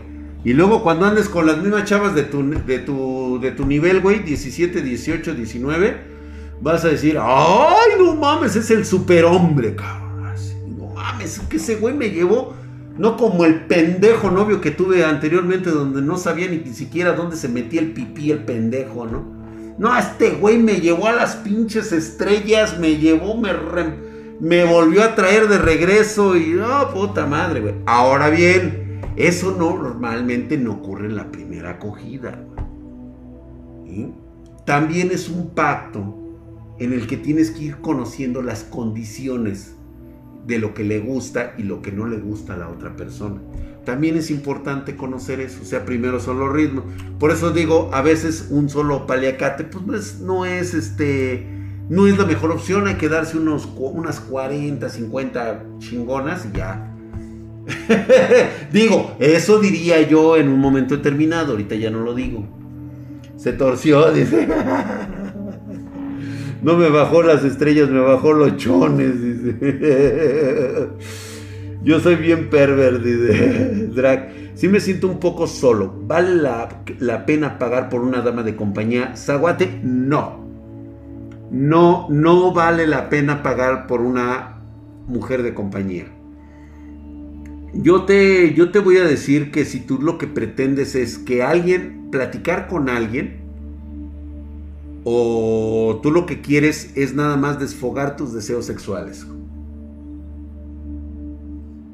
Y 0.43 0.53
luego 0.53 0.83
cuando 0.83 1.05
andes 1.05 1.27
con 1.27 1.45
las 1.45 1.57
mismas 1.57 1.85
chavas 1.85 2.15
de 2.15 2.23
tu, 2.23 2.49
de 2.49 2.79
tu, 2.79 3.39
de 3.41 3.51
tu 3.51 3.65
nivel, 3.65 4.01
güey, 4.01 4.19
17, 4.19 4.81
18, 4.81 5.33
19 5.33 6.19
vas 6.62 6.83
a 6.85 6.89
decir, 6.89 7.17
ay, 7.21 7.91
no 7.97 8.15
mames, 8.15 8.55
es 8.55 8.69
el 8.71 8.85
superhombre, 8.85 9.75
cabrón. 9.75 10.09
No 10.77 10.88
mames, 10.88 11.38
es 11.38 11.39
que 11.41 11.57
ese 11.57 11.75
güey 11.75 11.93
me 11.93 12.09
llevó, 12.09 12.53
no 12.97 13.17
como 13.17 13.45
el 13.45 13.62
pendejo 13.65 14.29
novio 14.31 14.62
que 14.62 14.71
tuve 14.71 15.03
anteriormente, 15.03 15.69
donde 15.69 16.01
no 16.01 16.17
sabía 16.17 16.47
ni 16.47 16.73
siquiera 16.73 17.13
dónde 17.13 17.35
se 17.35 17.49
metía 17.49 17.81
el 17.81 17.93
pipí 17.93 18.31
el 18.31 18.43
pendejo, 18.43 19.05
¿no? 19.05 19.39
No, 19.77 19.97
este 19.97 20.31
güey 20.31 20.57
me 20.57 20.81
llevó 20.81 21.07
a 21.07 21.13
las 21.13 21.38
pinches 21.38 21.93
estrellas, 21.93 22.77
me 22.79 22.97
llevó, 22.97 23.38
me, 23.38 23.51
me 24.41 24.65
volvió 24.65 25.03
a 25.03 25.15
traer 25.15 25.47
de 25.47 25.57
regreso 25.57 26.35
y, 26.35 26.57
oh, 26.59 26.89
puta 26.93 27.25
madre, 27.25 27.62
güey. 27.62 27.75
Ahora 27.85 28.29
bien, 28.29 28.88
Eso 29.15 29.56
normalmente 29.58 30.58
no 30.58 30.74
ocurre 30.74 31.08
en 31.08 31.15
la 31.15 31.32
primera 31.32 31.72
acogida. 31.72 32.45
También 34.65 35.12
es 35.12 35.30
un 35.30 35.50
pacto 35.50 36.15
en 36.80 36.93
el 36.93 37.08
que 37.08 37.17
tienes 37.17 37.52
que 37.52 37.63
ir 37.63 37.78
conociendo 37.78 38.41
las 38.41 38.63
condiciones 38.63 39.76
de 40.45 40.58
lo 40.58 40.74
que 40.74 40.84
le 40.84 41.00
gusta 41.00 41.54
y 41.58 41.63
lo 41.63 41.82
que 41.82 41.91
no 41.91 42.08
le 42.08 42.17
gusta 42.17 42.54
a 42.54 42.58
la 42.58 42.69
otra 42.69 42.95
persona. 42.95 43.41
También 43.86 44.17
es 44.17 44.30
importante 44.30 44.95
conocer 44.95 45.39
eso, 45.39 45.62
o 45.62 45.65
sea, 45.65 45.86
primero 45.86 46.19
son 46.19 46.39
los 46.39 46.52
ritmos. 46.52 46.86
Por 47.19 47.32
eso 47.32 47.52
digo, 47.52 47.89
a 47.93 48.02
veces 48.02 48.48
un 48.50 48.69
solo 48.69 49.08
paliacate, 49.08 49.63
pues 49.63 50.19
no 50.19 50.45
es, 50.45 50.74
este, 50.74 51.45
no 51.89 52.08
es 52.08 52.17
la 52.17 52.26
mejor 52.26 52.52
opción, 52.52 52.88
hay 52.88 52.95
que 52.95 53.10
darse 53.10 53.38
unos, 53.38 53.67
unas 53.78 54.19
40, 54.19 54.89
50 54.89 55.65
chingonas 55.80 56.45
y 56.45 56.58
ya. 56.58 56.95
digo, 58.71 59.15
eso 59.19 59.60
diría 59.60 60.02
yo 60.08 60.38
en 60.38 60.49
un 60.49 60.60
momento 60.60 60.97
determinado, 60.97 61.52
ahorita 61.52 61.75
ya 61.75 61.89
no 61.89 62.02
lo 62.02 62.13
digo. 62.13 62.45
Se 63.38 63.54
torció, 63.54 64.12
dice. 64.13 64.47
No 66.62 66.75
me 66.75 66.89
bajó 66.89 67.23
las 67.23 67.43
estrellas, 67.43 67.89
me 67.89 68.02
bajó 68.02 68.34
los 68.34 68.58
chones, 68.58 69.21
dice. 69.21 70.89
Yo 71.82 72.02
soy 72.02 72.15
bien 72.15 72.49
perver, 72.49 73.02
dice 73.02 73.88
Drag. 73.88 74.34
Sí 74.56 74.67
me 74.67 74.82
siento 74.82 75.08
un 75.08 75.19
poco 75.19 75.47
solo. 75.47 75.93
¿Vale 76.06 76.36
la, 76.36 77.25
pena 77.25 77.58
pagar 77.58 77.88
por 77.88 78.02
una 78.02 78.21
dama 78.21 78.43
de 78.43 78.58
compañía? 78.58 79.15
Zaguate, 79.15 79.80
no. 79.82 80.45
No, 81.49 82.08
no 82.10 82.52
vale 82.52 82.86
la 82.86 83.10
pena 83.10 83.41
pagar 83.41 83.88
por 83.88 84.02
una 84.02 84.58
mujer 85.08 85.43
de 85.43 85.54
compañía. 85.54 86.08
Yo 87.73 88.03
te, 88.05 88.53
yo 88.53 88.71
te 88.71 88.79
voy 88.79 88.97
a 88.97 89.03
decir 89.03 89.51
que 89.51 89.63
si 89.63 89.79
tú 89.79 89.99
lo 90.01 90.17
que 90.17 90.25
pretendes 90.25 90.95
es 90.95 91.17
que 91.19 91.43
alguien, 91.43 92.10
platicar 92.12 92.67
con 92.67 92.89
alguien, 92.89 93.41
o 95.03 95.99
tú 96.01 96.12
lo 96.12 96.25
que 96.25 96.41
quieres 96.41 96.91
es 96.95 97.13
nada 97.13 97.38
más 97.38 97.60
desfogar 97.60 98.15
tus 98.15 98.34
deseos 98.34 98.65
sexuales. 98.65 99.25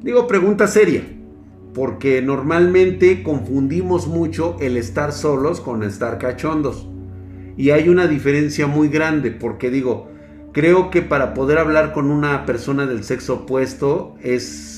Digo 0.02 0.26
pregunta 0.26 0.66
seria, 0.66 1.02
porque 1.74 2.22
normalmente 2.22 3.22
confundimos 3.22 4.06
mucho 4.06 4.56
el 4.60 4.76
estar 4.76 5.12
solos 5.12 5.60
con 5.60 5.82
estar 5.82 6.18
cachondos. 6.18 6.86
Y 7.58 7.70
hay 7.70 7.88
una 7.88 8.06
diferencia 8.06 8.66
muy 8.66 8.88
grande, 8.88 9.30
porque 9.30 9.70
digo, 9.70 10.08
creo 10.52 10.90
que 10.90 11.02
para 11.02 11.34
poder 11.34 11.58
hablar 11.58 11.92
con 11.92 12.10
una 12.10 12.46
persona 12.46 12.86
del 12.86 13.04
sexo 13.04 13.34
opuesto 13.34 14.14
es 14.22 14.75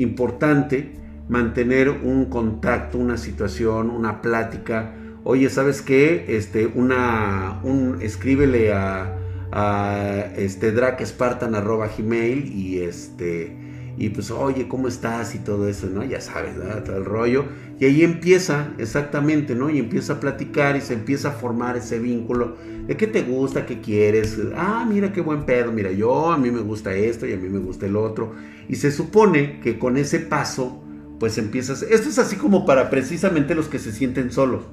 importante 0.00 0.92
mantener 1.28 1.90
un 1.90 2.26
contacto, 2.26 2.98
una 2.98 3.16
situación, 3.16 3.90
una 3.90 4.20
plática, 4.20 4.94
oye, 5.24 5.48
¿sabes 5.48 5.82
qué? 5.82 6.24
Este, 6.28 6.66
una, 6.66 7.60
un, 7.62 7.98
escríbele 8.02 8.72
a, 8.72 9.16
a 9.52 10.26
este, 10.36 10.72
gmail 10.72 12.52
y 12.52 12.80
este, 12.80 13.56
y 14.00 14.08
pues, 14.08 14.30
oye, 14.30 14.66
¿cómo 14.66 14.88
estás? 14.88 15.34
Y 15.34 15.40
todo 15.40 15.68
eso, 15.68 15.86
¿no? 15.86 16.02
Ya 16.02 16.22
sabes, 16.22 16.56
¿verdad? 16.56 16.84
Todo 16.84 16.96
el 16.96 17.04
rollo. 17.04 17.44
Y 17.78 17.84
ahí 17.84 18.02
empieza, 18.02 18.72
exactamente, 18.78 19.54
¿no? 19.54 19.68
Y 19.68 19.78
empieza 19.78 20.14
a 20.14 20.20
platicar 20.20 20.74
y 20.74 20.80
se 20.80 20.94
empieza 20.94 21.28
a 21.28 21.32
formar 21.32 21.76
ese 21.76 21.98
vínculo 21.98 22.56
de 22.86 22.96
qué 22.96 23.06
te 23.06 23.20
gusta, 23.20 23.66
qué 23.66 23.82
quieres. 23.82 24.38
Ah, 24.56 24.86
mira 24.88 25.12
qué 25.12 25.20
buen 25.20 25.44
pedo, 25.44 25.70
mira, 25.70 25.92
yo, 25.92 26.32
a 26.32 26.38
mí 26.38 26.50
me 26.50 26.62
gusta 26.62 26.94
esto 26.94 27.26
y 27.26 27.34
a 27.34 27.36
mí 27.36 27.50
me 27.50 27.58
gusta 27.58 27.84
el 27.84 27.94
otro. 27.94 28.32
Y 28.70 28.76
se 28.76 28.90
supone 28.90 29.60
que 29.60 29.78
con 29.78 29.98
ese 29.98 30.18
paso, 30.18 30.82
pues 31.18 31.36
empiezas, 31.36 31.82
esto 31.82 32.08
es 32.08 32.18
así 32.18 32.36
como 32.36 32.64
para 32.64 32.88
precisamente 32.88 33.54
los 33.54 33.68
que 33.68 33.78
se 33.78 33.92
sienten 33.92 34.32
solos. 34.32 34.64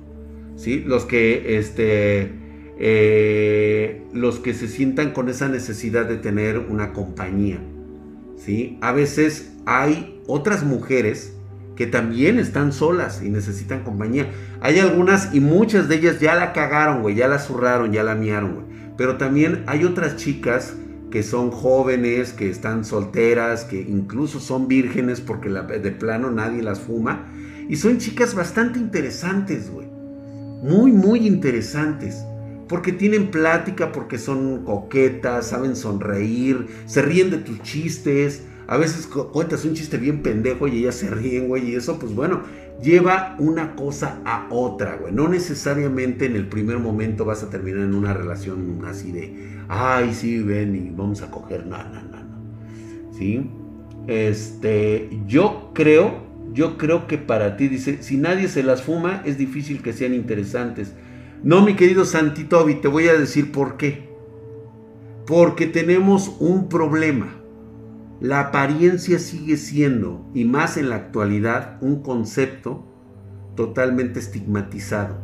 ¿sí? 0.55 0.83
Los 0.85 1.03
que, 1.03 1.57
este, 1.57 2.31
eh, 2.79 4.03
los 4.13 4.39
que 4.39 4.53
se 4.53 4.69
sientan 4.69 5.11
con 5.11 5.27
esa 5.27 5.49
necesidad 5.49 6.05
de 6.05 6.15
tener 6.15 6.59
una 6.59 6.93
compañía, 6.93 7.59
¿sí? 8.47 8.79
A 8.81 8.91
veces 8.91 9.51
hay 9.67 10.19
otras 10.25 10.63
mujeres 10.63 11.33
que 11.75 11.85
también 11.85 12.39
están 12.39 12.73
solas 12.73 13.21
y 13.21 13.29
necesitan 13.29 13.83
compañía. 13.83 14.31
Hay 14.61 14.79
algunas 14.79 15.35
y 15.35 15.39
muchas 15.39 15.87
de 15.87 15.97
ellas 15.97 16.19
ya 16.19 16.33
la 16.33 16.53
cagaron, 16.53 17.03
güey, 17.03 17.13
ya 17.13 17.27
la 17.27 17.37
zurraron, 17.37 17.91
ya 17.91 18.03
la 18.03 18.15
miaron, 18.15 18.55
güey. 18.55 18.65
Pero 18.97 19.17
también 19.17 19.63
hay 19.67 19.83
otras 19.83 20.15
chicas 20.15 20.73
que 21.11 21.21
son 21.21 21.51
jóvenes, 21.51 22.33
que 22.33 22.49
están 22.49 22.85
solteras, 22.85 23.65
que 23.65 23.79
incluso 23.79 24.39
son 24.39 24.67
vírgenes 24.67 25.21
porque 25.21 25.49
de 25.49 25.91
plano 25.91 26.31
nadie 26.31 26.63
las 26.63 26.79
fuma. 26.79 27.27
Y 27.69 27.75
son 27.75 27.99
chicas 27.99 28.33
bastante 28.33 28.79
interesantes, 28.79 29.69
güey 29.69 29.97
muy, 30.61 30.91
muy 30.91 31.27
interesantes. 31.27 32.23
Porque 32.67 32.91
tienen 32.91 33.31
plática, 33.31 33.91
porque 33.91 34.17
son 34.17 34.63
coquetas, 34.65 35.47
saben 35.47 35.75
sonreír, 35.75 36.67
se 36.85 37.01
ríen 37.01 37.29
de 37.29 37.37
tus 37.37 37.61
chistes. 37.61 38.43
A 38.67 38.77
veces 38.77 39.07
cuentas 39.07 39.63
un 39.63 39.73
chiste 39.73 39.97
bien 39.97 40.21
pendejo 40.21 40.67
y 40.67 40.79
ellas 40.79 40.95
se 40.95 41.09
ríen, 41.09 41.47
güey. 41.47 41.71
Y 41.71 41.75
eso, 41.75 41.97
pues 41.97 42.13
bueno, 42.13 42.41
lleva 42.81 43.35
una 43.39 43.75
cosa 43.75 44.19
a 44.25 44.47
otra, 44.49 44.97
güey. 44.97 45.13
No 45.13 45.29
necesariamente 45.29 46.25
en 46.25 46.35
el 46.35 46.47
primer 46.47 46.79
momento 46.79 47.23
vas 47.23 47.43
a 47.43 47.49
terminar 47.49 47.83
en 47.83 47.95
una 47.95 48.13
relación 48.13 48.81
así 48.85 49.11
de, 49.11 49.61
ay, 49.69 50.13
sí, 50.13 50.39
ven 50.43 50.75
y 50.75 50.89
vamos 50.89 51.21
a 51.21 51.31
coger. 51.31 51.65
No, 51.65 51.77
no, 51.77 52.01
no, 52.03 52.23
no. 52.23 53.13
¿Sí? 53.17 53.49
Este, 54.07 55.09
yo 55.27 55.71
creo 55.73 56.27
yo 56.53 56.77
creo 56.77 57.07
que 57.07 57.17
para 57.17 57.55
ti, 57.55 57.67
dice, 57.67 58.01
si 58.01 58.17
nadie 58.17 58.47
se 58.47 58.63
las 58.63 58.81
fuma, 58.81 59.21
es 59.25 59.37
difícil 59.37 59.81
que 59.83 59.93
sean 59.93 60.13
interesantes. 60.13 60.93
No, 61.43 61.61
mi 61.61 61.75
querido 61.75 62.03
Santitobi, 62.03 62.75
te 62.75 62.87
voy 62.87 63.07
a 63.07 63.13
decir 63.13 63.51
por 63.51 63.77
qué. 63.77 64.09
Porque 65.27 65.67
tenemos 65.67 66.35
un 66.39 66.67
problema. 66.67 67.35
La 68.19 68.39
apariencia 68.39 69.19
sigue 69.19 69.57
siendo, 69.57 70.25
y 70.33 70.45
más 70.45 70.77
en 70.77 70.89
la 70.89 70.95
actualidad, 70.95 71.77
un 71.81 72.01
concepto 72.01 72.85
totalmente 73.55 74.19
estigmatizado. 74.19 75.17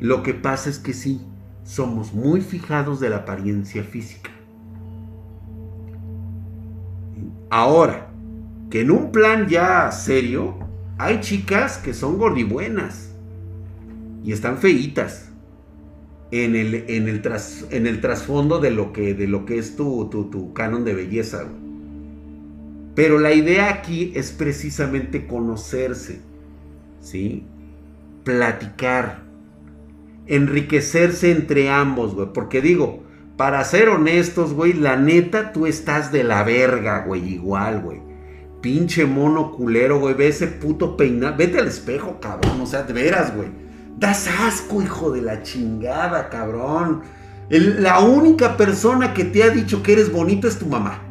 Lo 0.00 0.22
que 0.22 0.32
pasa 0.32 0.70
es 0.70 0.78
que 0.78 0.94
sí, 0.94 1.20
somos 1.64 2.14
muy 2.14 2.40
fijados 2.40 3.00
de 3.00 3.10
la 3.10 3.16
apariencia 3.18 3.82
física. 3.82 4.30
Ahora, 7.50 8.10
que 8.70 8.80
en 8.80 8.90
un 8.90 9.12
plan 9.12 9.48
ya 9.48 9.90
serio, 9.92 10.54
hay 10.96 11.20
chicas 11.20 11.76
que 11.78 11.92
son 11.92 12.16
gordibuenas 12.16 13.07
y 14.24 14.32
están 14.32 14.58
feitas 14.58 15.28
en 16.30 16.56
el, 16.56 16.74
en 16.88 17.08
el, 17.08 17.22
en 17.70 17.86
el 17.86 18.00
trasfondo 18.00 18.58
de 18.58 18.70
lo 18.70 18.92
que, 18.92 19.14
de 19.14 19.26
lo 19.26 19.44
que 19.46 19.58
es 19.58 19.76
tu, 19.76 20.08
tu, 20.10 20.52
canon 20.52 20.84
de 20.84 20.94
belleza. 20.94 21.46
Pero 22.94 23.18
la 23.18 23.32
idea 23.32 23.70
aquí 23.70 24.12
es 24.14 24.32
precisamente 24.32 25.26
conocerse, 25.26 26.20
¿sí? 27.00 27.44
Platicar, 28.24 29.22
enriquecerse 30.26 31.30
entre 31.30 31.70
ambos, 31.70 32.14
güey. 32.14 32.28
Porque 32.34 32.60
digo, 32.60 33.04
para 33.36 33.62
ser 33.64 33.88
honestos, 33.88 34.52
güey, 34.52 34.72
la 34.72 34.96
neta 34.96 35.52
tú 35.52 35.66
estás 35.66 36.10
de 36.10 36.24
la 36.24 36.42
verga, 36.42 37.04
güey, 37.06 37.34
igual, 37.34 37.80
güey. 37.80 38.00
Pinche 38.60 39.06
mono 39.06 39.52
culero, 39.52 40.00
güey. 40.00 40.14
Ve 40.14 40.28
ese 40.28 40.48
puto 40.48 40.96
peinado. 40.96 41.36
Vete 41.36 41.60
al 41.60 41.68
espejo, 41.68 42.18
cabrón. 42.20 42.60
O 42.60 42.66
sea, 42.66 42.82
de 42.82 42.92
veras, 42.92 43.34
güey. 43.34 43.48
Das 43.98 44.28
asco, 44.28 44.80
hijo 44.80 45.10
de 45.10 45.22
la 45.22 45.42
chingada, 45.42 46.28
cabrón. 46.28 47.02
la 47.50 47.98
única 47.98 48.56
persona 48.56 49.12
que 49.12 49.24
te 49.24 49.42
ha 49.42 49.50
dicho 49.50 49.82
que 49.82 49.94
eres 49.94 50.12
bonito 50.12 50.46
es 50.46 50.58
tu 50.58 50.66
mamá. 50.66 51.02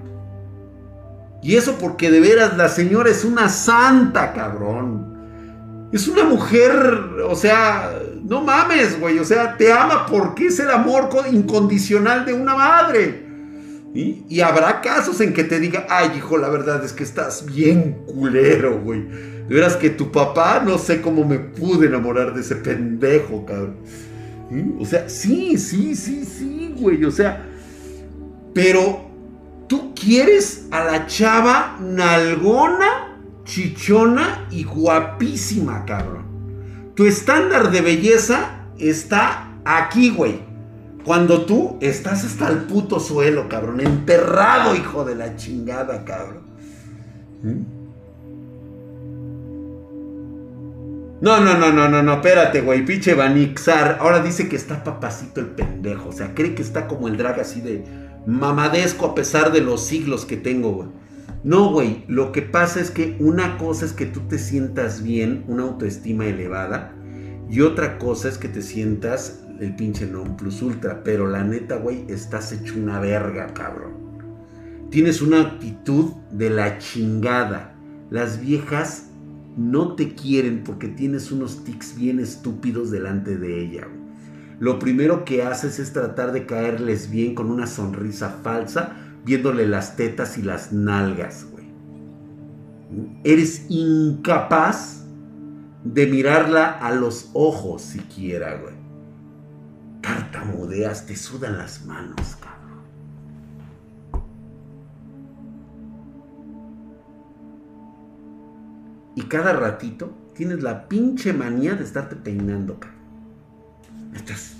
Y 1.43 1.55
eso 1.55 1.77
porque 1.77 2.09
de 2.09 2.21
veras 2.21 2.55
la 2.55 2.69
señora 2.69 3.09
es 3.09 3.25
una 3.25 3.49
santa, 3.49 4.33
cabrón. 4.33 5.89
Es 5.91 6.07
una 6.07 6.23
mujer, 6.23 6.73
o 7.27 7.35
sea, 7.35 7.91
no 8.23 8.41
mames, 8.41 8.99
güey. 8.99 9.19
O 9.19 9.25
sea, 9.25 9.57
te 9.57 9.71
ama 9.71 10.05
porque 10.05 10.47
es 10.47 10.59
el 10.59 10.69
amor 10.69 11.09
incondicional 11.31 12.25
de 12.25 12.33
una 12.33 12.55
madre. 12.55 13.25
Y 13.93 14.41
habrá 14.41 14.81
casos 14.81 15.19
en 15.21 15.33
que 15.33 15.43
te 15.43 15.59
diga, 15.59 15.87
ay, 15.89 16.11
hijo, 16.17 16.37
la 16.37 16.49
verdad 16.49 16.83
es 16.85 16.93
que 16.93 17.03
estás 17.03 17.45
bien 17.45 18.03
culero, 18.05 18.79
güey. 18.79 19.07
De 19.47 19.55
veras 19.55 19.77
que 19.77 19.89
tu 19.89 20.11
papá, 20.11 20.61
no 20.65 20.77
sé 20.77 21.01
cómo 21.01 21.23
me 21.23 21.39
pude 21.39 21.87
enamorar 21.87 22.33
de 22.33 22.41
ese 22.41 22.57
pendejo, 22.57 23.45
cabrón. 23.45 23.77
O 24.79 24.85
sea, 24.85 25.09
sí, 25.09 25.57
sí, 25.57 25.95
sí, 25.95 26.25
sí, 26.25 26.73
güey. 26.77 27.03
O 27.05 27.11
sea, 27.11 27.45
pero 28.53 29.09
tú 29.67 29.93
quieres 29.93 30.67
a 30.71 30.83
la 30.83 31.05
chava 31.07 31.77
nalgona, 31.81 33.19
chichona 33.45 34.47
y 34.51 34.63
guapísima, 34.63 35.85
cabrón. 35.85 36.25
Tu 36.95 37.05
estándar 37.05 37.71
de 37.71 37.81
belleza 37.81 38.65
está 38.77 39.53
aquí, 39.63 40.09
güey. 40.09 40.41
Cuando 41.05 41.45
tú 41.45 41.77
estás 41.79 42.25
hasta 42.25 42.49
el 42.49 42.63
puto 42.63 42.99
suelo, 42.99 43.47
cabrón. 43.47 43.79
Enterrado, 43.79 44.75
hijo 44.75 45.05
de 45.05 45.15
la 45.15 45.37
chingada, 45.37 46.03
cabrón. 46.03 46.43
No, 51.19 51.39
no, 51.39 51.57
no, 51.57 51.71
no, 51.71 51.89
no, 51.89 52.03
no, 52.03 52.13
espérate, 52.13 52.61
güey, 52.61 52.85
pinche 52.85 53.15
Vanixar. 53.15 53.97
Ahora 53.99 54.21
dice 54.21 54.47
que 54.47 54.55
está 54.55 54.83
papacito 54.83 55.39
el 55.39 55.47
pendejo. 55.47 56.09
O 56.09 56.11
sea, 56.11 56.35
cree 56.35 56.53
que 56.53 56.61
está 56.61 56.87
como 56.87 57.07
el 57.07 57.17
drag 57.17 57.39
así 57.39 57.59
de 57.59 57.83
mamadesco 58.27 59.07
a 59.07 59.15
pesar 59.15 59.51
de 59.51 59.61
los 59.61 59.83
siglos 59.83 60.25
que 60.25 60.37
tengo, 60.37 60.73
güey. 60.73 60.89
No, 61.43 61.71
güey, 61.71 62.03
lo 62.07 62.31
que 62.31 62.43
pasa 62.43 62.79
es 62.79 62.91
que 62.91 63.15
una 63.19 63.57
cosa 63.57 63.85
es 63.85 63.93
que 63.93 64.05
tú 64.05 64.21
te 64.27 64.37
sientas 64.37 65.01
bien, 65.01 65.43
una 65.47 65.63
autoestima 65.63 66.25
elevada, 66.25 66.93
y 67.49 67.61
otra 67.61 67.97
cosa 67.97 68.27
es 68.27 68.37
que 68.37 68.49
te 68.49 68.61
sientas 68.61 69.43
el 69.59 69.75
pinche 69.75 70.05
non 70.05 70.35
plus 70.37 70.61
ultra. 70.61 71.03
Pero 71.03 71.27
la 71.27 71.43
neta, 71.43 71.77
güey, 71.77 72.05
estás 72.09 72.51
hecho 72.51 72.75
una 72.75 72.99
verga, 72.99 73.53
cabrón. 73.53 74.87
Tienes 74.91 75.21
una 75.21 75.41
actitud 75.41 76.11
de 76.31 76.49
la 76.49 76.77
chingada. 76.77 77.75
Las 78.09 78.39
viejas 78.39 79.06
no 79.57 79.95
te 79.95 80.13
quieren 80.13 80.63
porque 80.63 80.87
tienes 80.87 81.31
unos 81.31 81.63
tics 81.63 81.97
bien 81.97 82.19
estúpidos 82.19 82.91
delante 82.91 83.37
de 83.37 83.61
ella. 83.61 83.87
Lo 84.59 84.79
primero 84.79 85.25
que 85.25 85.43
haces 85.43 85.79
es 85.79 85.93
tratar 85.93 86.31
de 86.31 86.45
caerles 86.45 87.09
bien 87.09 87.35
con 87.35 87.51
una 87.51 87.67
sonrisa 87.67 88.39
falsa, 88.43 88.95
viéndole 89.25 89.67
las 89.67 89.95
tetas 89.95 90.37
y 90.37 90.43
las 90.43 90.71
nalgas, 90.71 91.47
güey. 91.51 91.65
Eres 93.23 93.65
incapaz 93.69 95.05
de 95.83 96.07
mirarla 96.07 96.69
a 96.69 96.93
los 96.93 97.29
ojos 97.33 97.81
siquiera, 97.81 98.59
güey. 98.61 98.75
Tartamudeas, 100.01 101.05
te 101.05 101.15
sudan 101.15 101.57
las 101.57 101.85
manos, 101.85 102.37
cabrón. 102.39 102.56
Y 109.17 109.23
cada 109.23 109.51
ratito 109.51 110.15
tienes 110.35 110.61
la 110.61 110.87
pinche 110.87 111.33
manía 111.33 111.73
de 111.73 111.83
estarte 111.83 112.15
peinando, 112.15 112.79
cabrón. 112.79 113.01
Estás. 114.13 114.53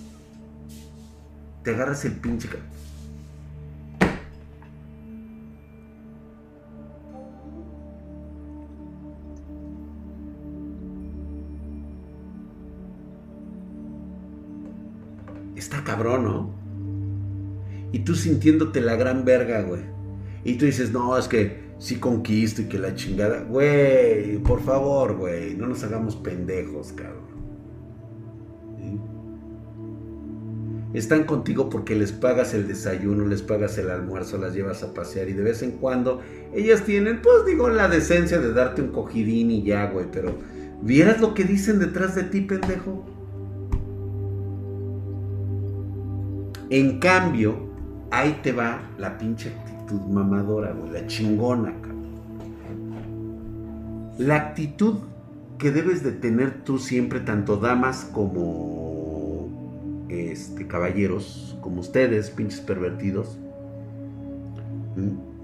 Te 1.64 1.76
agarras 1.76 2.04
el 2.06 2.14
pinche, 2.14 2.48
cabrón. 2.48 2.66
Está 15.56 15.84
cabrón, 15.84 16.24
¿no? 16.24 16.50
Y 17.92 18.00
tú 18.00 18.16
sintiéndote 18.16 18.82
la 18.82 18.96
gran 18.96 19.24
verga, 19.24 19.62
güey. 19.62 19.97
Y 20.48 20.56
tú 20.56 20.64
dices, 20.64 20.94
no, 20.94 21.18
es 21.18 21.28
que 21.28 21.58
sí 21.78 21.98
conquisto 21.98 22.62
y 22.62 22.66
que 22.70 22.80
la 22.80 22.96
chingada. 22.96 23.44
Güey, 23.44 24.38
por 24.38 24.62
favor, 24.62 25.18
güey, 25.18 25.58
no 25.58 25.68
nos 25.68 25.84
hagamos 25.84 26.16
pendejos, 26.16 26.94
cabrón. 26.94 27.28
Están 30.94 31.26
contigo 31.26 31.70
porque 31.70 31.96
les 31.96 32.14
pagas 32.14 32.54
el 32.54 32.66
desayuno, 32.66 33.26
les 33.26 33.42
pagas 33.42 33.78
el 33.78 33.90
almuerzo, 33.90 34.38
las 34.38 34.54
llevas 34.54 34.84
a 34.84 34.94
pasear 34.94 35.28
y 35.28 35.34
de 35.34 35.44
vez 35.44 35.64
en 35.64 35.72
cuando 35.72 36.22
ellas 36.54 36.86
tienen, 36.86 37.22
pues 37.22 37.46
digo, 37.46 37.68
la 37.68 37.90
decencia 37.90 38.40
de 38.40 38.54
darte 38.54 38.82
un 38.82 38.94
cogidín 38.94 39.52
y 39.52 39.64
ya, 39.64 39.92
güey, 39.92 40.06
pero 40.10 40.34
¿vieras 40.82 41.20
lo 41.20 41.34
que 41.34 41.44
dicen 41.44 41.78
detrás 41.78 42.16
de 42.16 42.24
ti, 42.24 42.40
pendejo? 42.40 43.06
En 46.70 47.00
cambio, 47.00 47.68
ahí 48.12 48.40
te 48.42 48.54
va 48.54 48.90
la 48.98 49.18
pinche 49.18 49.50
actitud 49.50 49.77
mamadora, 49.96 50.72
güey, 50.74 50.92
la 50.92 51.08
chingona. 51.08 51.74
La 54.18 54.36
actitud 54.36 54.96
que 55.58 55.72
debes 55.72 56.04
de 56.04 56.12
tener 56.12 56.64
tú 56.64 56.78
siempre, 56.78 57.20
tanto 57.20 57.58
damas 57.58 58.10
como 58.12 60.08
este, 60.10 60.68
caballeros, 60.68 61.58
como 61.62 61.82
ustedes, 61.82 62.30
pinches 62.30 62.62
pervertidos. 62.62 63.38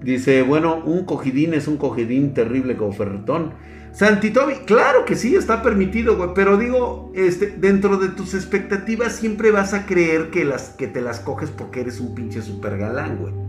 Dice, 0.02 0.42
bueno, 0.42 0.82
un 0.84 1.04
cogidín 1.04 1.54
es 1.54 1.68
un 1.68 1.76
cogidín 1.76 2.34
terrible 2.34 2.76
como 2.76 2.92
ferretón. 2.92 3.52
Santitobi, 3.92 4.54
claro 4.66 5.04
que 5.04 5.14
sí, 5.14 5.36
está 5.36 5.62
permitido, 5.62 6.16
güey. 6.16 6.30
Pero 6.34 6.58
digo, 6.58 7.12
este, 7.14 7.46
dentro 7.46 7.96
de 7.96 8.08
tus 8.08 8.34
expectativas 8.34 9.14
siempre 9.14 9.52
vas 9.52 9.72
a 9.72 9.86
creer 9.86 10.30
que, 10.30 10.44
las, 10.44 10.70
que 10.70 10.88
te 10.88 11.00
las 11.00 11.20
coges 11.20 11.50
porque 11.50 11.80
eres 11.80 12.00
un 12.00 12.14
pinche 12.14 12.42
super 12.42 12.76
galán, 12.76 13.18
güey. 13.18 13.43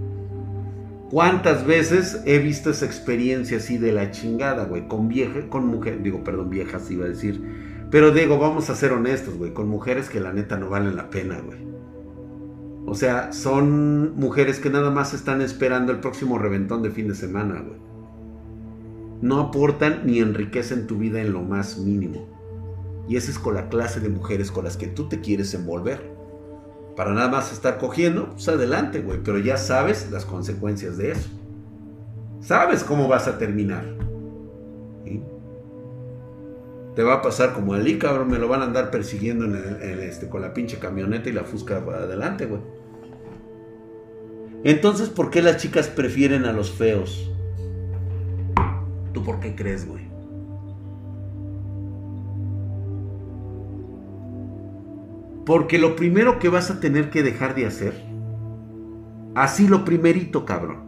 ¿Cuántas 1.10 1.66
veces 1.66 2.22
he 2.26 2.40
visto 2.40 2.72
esa 2.72 2.86
experiencia 2.86 3.58
así 3.58 3.78
de 3.78 3.92
la 3.92 4.12
chingada, 4.12 4.66
güey? 4.66 4.88
Con 4.88 5.08
vieja, 5.08 5.48
con 5.50 5.68
mujer, 5.68 6.02
digo, 6.02 6.24
perdón, 6.24 6.50
viejas 6.50 6.90
iba 6.90 7.06
a 7.06 7.10
decir. 7.10 7.42
Pero 7.92 8.12
digo, 8.12 8.40
vamos 8.40 8.70
a 8.70 8.76
ser 8.76 8.92
honestos, 8.92 9.38
güey, 9.38 9.54
con 9.54 9.70
mujeres 9.70 10.10
que 10.10 10.20
la 10.20 10.34
neta 10.34 10.58
no 10.58 10.70
valen 10.70 10.96
la 10.96 11.10
pena, 11.10 11.40
güey. 11.40 11.60
O 12.88 12.96
sea, 12.96 13.32
son 13.32 14.16
mujeres 14.16 14.60
que 14.60 14.70
nada 14.70 14.92
más 14.92 15.14
están 15.14 15.42
esperando 15.42 15.92
el 15.92 16.00
próximo 16.00 16.38
reventón 16.38 16.82
de 16.82 16.92
fin 16.92 17.08
de 17.08 17.16
semana, 17.16 17.62
güey 17.62 17.86
no 19.22 19.40
aportan 19.40 20.06
ni 20.06 20.20
enriquecen 20.20 20.88
tu 20.88 20.98
vida 20.98 21.22
en 21.22 21.34
lo 21.34 21.42
más 21.42 21.78
mínimo. 21.78 22.28
Y 23.08 23.16
esa 23.16 23.32
es 23.32 23.40
con 23.40 23.56
la 23.56 23.70
clase 23.70 24.00
de 24.00 24.10
mujeres 24.10 24.52
con 24.52 24.66
las 24.66 24.78
que 24.78 24.88
tú 24.88 25.08
te 25.08 25.22
quieres 25.22 25.54
envolver. 25.54 26.15
Para 26.96 27.14
nada 27.14 27.28
más 27.28 27.52
estar 27.52 27.78
cogiendo, 27.78 28.30
pues 28.32 28.48
adelante, 28.48 29.02
güey. 29.02 29.20
Pero 29.24 29.40
ya 29.40 29.58
sabes 29.58 30.10
las 30.12 30.26
consecuencias 30.26 30.98
de 30.98 31.12
eso. 31.12 31.30
Sabes 32.42 32.84
cómo 32.84 33.08
vas 33.08 33.28
a 33.28 33.38
terminar. 33.38 33.84
Te 36.96 37.04
va 37.04 37.16
a 37.16 37.22
pasar 37.22 37.54
como 37.54 37.74
a 37.74 37.80
cabrón. 38.00 38.30
Me 38.30 38.40
lo 38.40 38.48
van 38.48 38.62
a 38.62 38.66
andar 38.66 38.92
persiguiendo 38.92 39.46
este, 39.82 40.30
con 40.30 40.42
la 40.42 40.54
pinche 40.54 40.80
camioneta 40.80 41.30
y 41.30 41.34
la 41.34 41.44
fusca 41.44 41.78
adelante, 41.78 42.46
güey. 42.46 42.62
Entonces, 44.64 45.10
¿por 45.10 45.30
qué 45.30 45.42
las 45.42 45.58
chicas 45.58 45.90
prefieren 45.90 46.46
a 46.46 46.54
los 46.54 46.72
feos? 46.72 47.30
¿Tú 49.14 49.24
por 49.24 49.40
qué 49.40 49.56
crees, 49.56 49.88
güey? 49.88 50.15
Porque 55.46 55.78
lo 55.78 55.96
primero 55.96 56.40
que 56.40 56.50
vas 56.50 56.72
a 56.72 56.80
tener 56.80 57.10
que 57.10 57.24
dejar 57.24 57.56
de 57.56 57.68
hacer, 57.68 57.94
así 59.36 59.68
lo 59.68 59.86
primerito, 59.86 60.46
cabrón, 60.46 60.86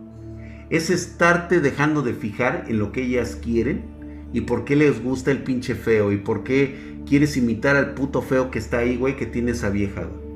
es 0.70 0.90
estarte 0.90 1.60
dejando 1.60 2.02
de 2.02 2.14
fijar 2.14 2.66
en 2.68 2.80
lo 2.80 2.92
que 2.92 3.04
ellas 3.04 3.38
quieren 3.42 3.86
y 4.34 4.42
por 4.42 4.66
qué 4.66 4.76
les 4.76 5.04
gusta 5.04 5.32
el 5.32 5.44
pinche 5.44 5.76
feo 5.76 6.12
y 6.12 6.18
por 6.18 6.44
qué 6.44 6.98
quieres 7.06 7.38
imitar 7.38 7.76
al 7.76 7.94
puto 7.94 8.22
feo 8.22 8.52
que 8.52 8.60
está 8.60 8.80
ahí, 8.80 8.98
güey, 8.98 9.16
que 9.16 9.26
tiene 9.26 9.52
esa 9.52 9.70
vieja, 9.70 10.04
güey. 10.04 10.28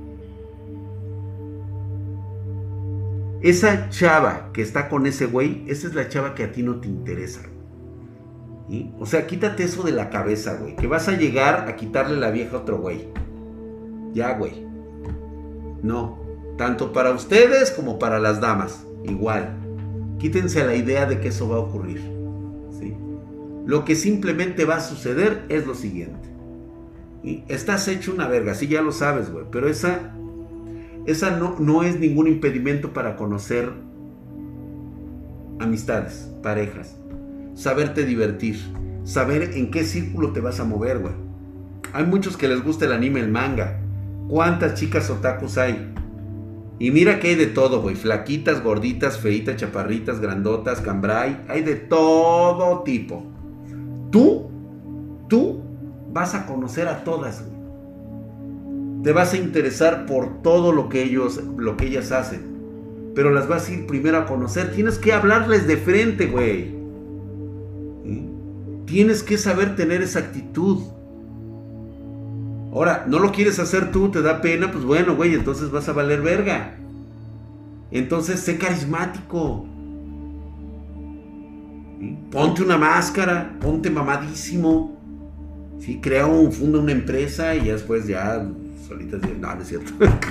Esa 3.41 3.89
chava 3.89 4.51
que 4.53 4.61
está 4.61 4.87
con 4.87 5.07
ese 5.07 5.25
güey, 5.25 5.63
esa 5.67 5.87
es 5.87 5.95
la 5.95 6.07
chava 6.07 6.35
que 6.35 6.43
a 6.43 6.51
ti 6.51 6.61
no 6.61 6.79
te 6.79 6.87
interesa. 6.87 7.41
O 8.99 9.05
sea, 9.05 9.25
quítate 9.27 9.63
eso 9.63 9.83
de 9.83 9.91
la 9.91 10.09
cabeza, 10.09 10.55
güey. 10.55 10.75
Que 10.75 10.87
vas 10.87 11.09
a 11.09 11.17
llegar 11.17 11.67
a 11.67 11.75
quitarle 11.75 12.17
la 12.17 12.31
vieja 12.31 12.55
a 12.55 12.59
otro 12.59 12.77
güey. 12.77 13.07
Ya, 14.13 14.37
güey. 14.37 14.65
No. 15.83 16.19
Tanto 16.57 16.93
para 16.93 17.11
ustedes 17.11 17.71
como 17.71 17.99
para 17.99 18.19
las 18.19 18.39
damas. 18.41 18.85
Igual. 19.03 19.57
Quítense 20.19 20.65
la 20.65 20.75
idea 20.75 21.05
de 21.05 21.19
que 21.19 21.29
eso 21.29 21.49
va 21.49 21.57
a 21.57 21.59
ocurrir. 21.59 22.01
¿sí? 22.79 22.95
Lo 23.65 23.85
que 23.85 23.95
simplemente 23.95 24.65
va 24.65 24.77
a 24.77 24.81
suceder 24.81 25.45
es 25.49 25.65
lo 25.65 25.75
siguiente. 25.75 26.29
Estás 27.47 27.87
hecho 27.87 28.13
una 28.13 28.27
verga, 28.27 28.55
sí, 28.55 28.67
ya 28.67 28.81
lo 28.81 28.91
sabes, 28.91 29.31
güey. 29.31 29.45
Pero 29.51 29.67
esa, 29.67 30.13
esa 31.05 31.37
no, 31.37 31.55
no 31.59 31.83
es 31.83 31.99
ningún 31.99 32.27
impedimento 32.27 32.93
para 32.93 33.15
conocer 33.15 33.71
amistades, 35.59 36.31
parejas 36.41 36.95
saberte 37.53 38.05
divertir, 38.05 38.57
saber 39.03 39.51
en 39.53 39.71
qué 39.71 39.83
círculo 39.83 40.31
te 40.31 40.39
vas 40.39 40.59
a 40.59 40.63
mover, 40.63 40.99
güey. 40.99 41.13
Hay 41.93 42.05
muchos 42.05 42.37
que 42.37 42.47
les 42.47 42.63
gusta 42.63 42.85
el 42.85 42.93
anime, 42.93 43.19
el 43.19 43.29
manga. 43.29 43.80
¿Cuántas 44.31 44.75
chicas 44.75 45.09
otakus 45.09 45.57
hay? 45.57 45.93
Y 46.79 46.89
mira 46.91 47.19
que 47.19 47.27
hay 47.27 47.35
de 47.35 47.47
todo, 47.47 47.81
güey. 47.81 47.95
Flaquitas, 47.95 48.63
gorditas, 48.63 49.17
feitas, 49.17 49.57
chaparritas, 49.57 50.21
grandotas, 50.21 50.79
cambrai. 50.79 51.41
Hay 51.49 51.63
de 51.63 51.75
todo 51.75 52.81
tipo. 52.83 53.25
Tú, 54.09 54.49
tú 55.27 55.61
vas 56.13 56.33
a 56.33 56.45
conocer 56.45 56.87
a 56.87 57.03
todas, 57.03 57.43
güey. 57.45 59.03
Te 59.03 59.11
vas 59.11 59.33
a 59.33 59.37
interesar 59.37 60.05
por 60.05 60.41
todo 60.41 60.71
lo 60.71 60.87
que 60.87 61.03
ellos, 61.03 61.41
lo 61.57 61.75
que 61.75 61.87
ellas 61.87 62.13
hacen. 62.13 63.11
Pero 63.13 63.31
las 63.31 63.49
vas 63.49 63.67
a 63.67 63.73
ir 63.73 63.85
primero 63.85 64.17
a 64.17 64.25
conocer. 64.25 64.71
Tienes 64.71 64.97
que 64.97 65.11
hablarles 65.11 65.67
de 65.67 65.75
frente, 65.75 66.27
güey. 66.27 66.73
Tienes 68.85 69.23
que 69.23 69.37
saber 69.37 69.75
tener 69.75 70.01
esa 70.01 70.19
actitud. 70.19 70.83
Ahora, 72.71 73.05
no 73.07 73.19
lo 73.19 73.31
quieres 73.31 73.59
hacer 73.59 73.91
tú, 73.91 74.09
te 74.09 74.21
da 74.21 74.39
pena, 74.39 74.71
pues 74.71 74.85
bueno, 74.85 75.15
güey, 75.15 75.33
entonces 75.33 75.71
vas 75.71 75.89
a 75.89 75.93
valer 75.93 76.21
verga. 76.21 76.75
Entonces, 77.91 78.39
sé 78.39 78.57
carismático. 78.57 79.65
Ponte 82.31 82.63
una 82.63 82.77
máscara, 82.77 83.57
ponte 83.59 83.89
mamadísimo. 83.89 84.97
Sí, 85.79 85.99
crea 86.01 86.25
un, 86.25 86.51
funda 86.51 86.79
una 86.79 86.93
empresa 86.93 87.55
y 87.55 87.65
ya 87.65 87.73
después 87.73 88.07
ya 88.07 88.47
solitas 88.87 89.21
no, 89.21 89.55
no 89.55 89.61
es 89.61 89.67
cierto. 89.67 89.91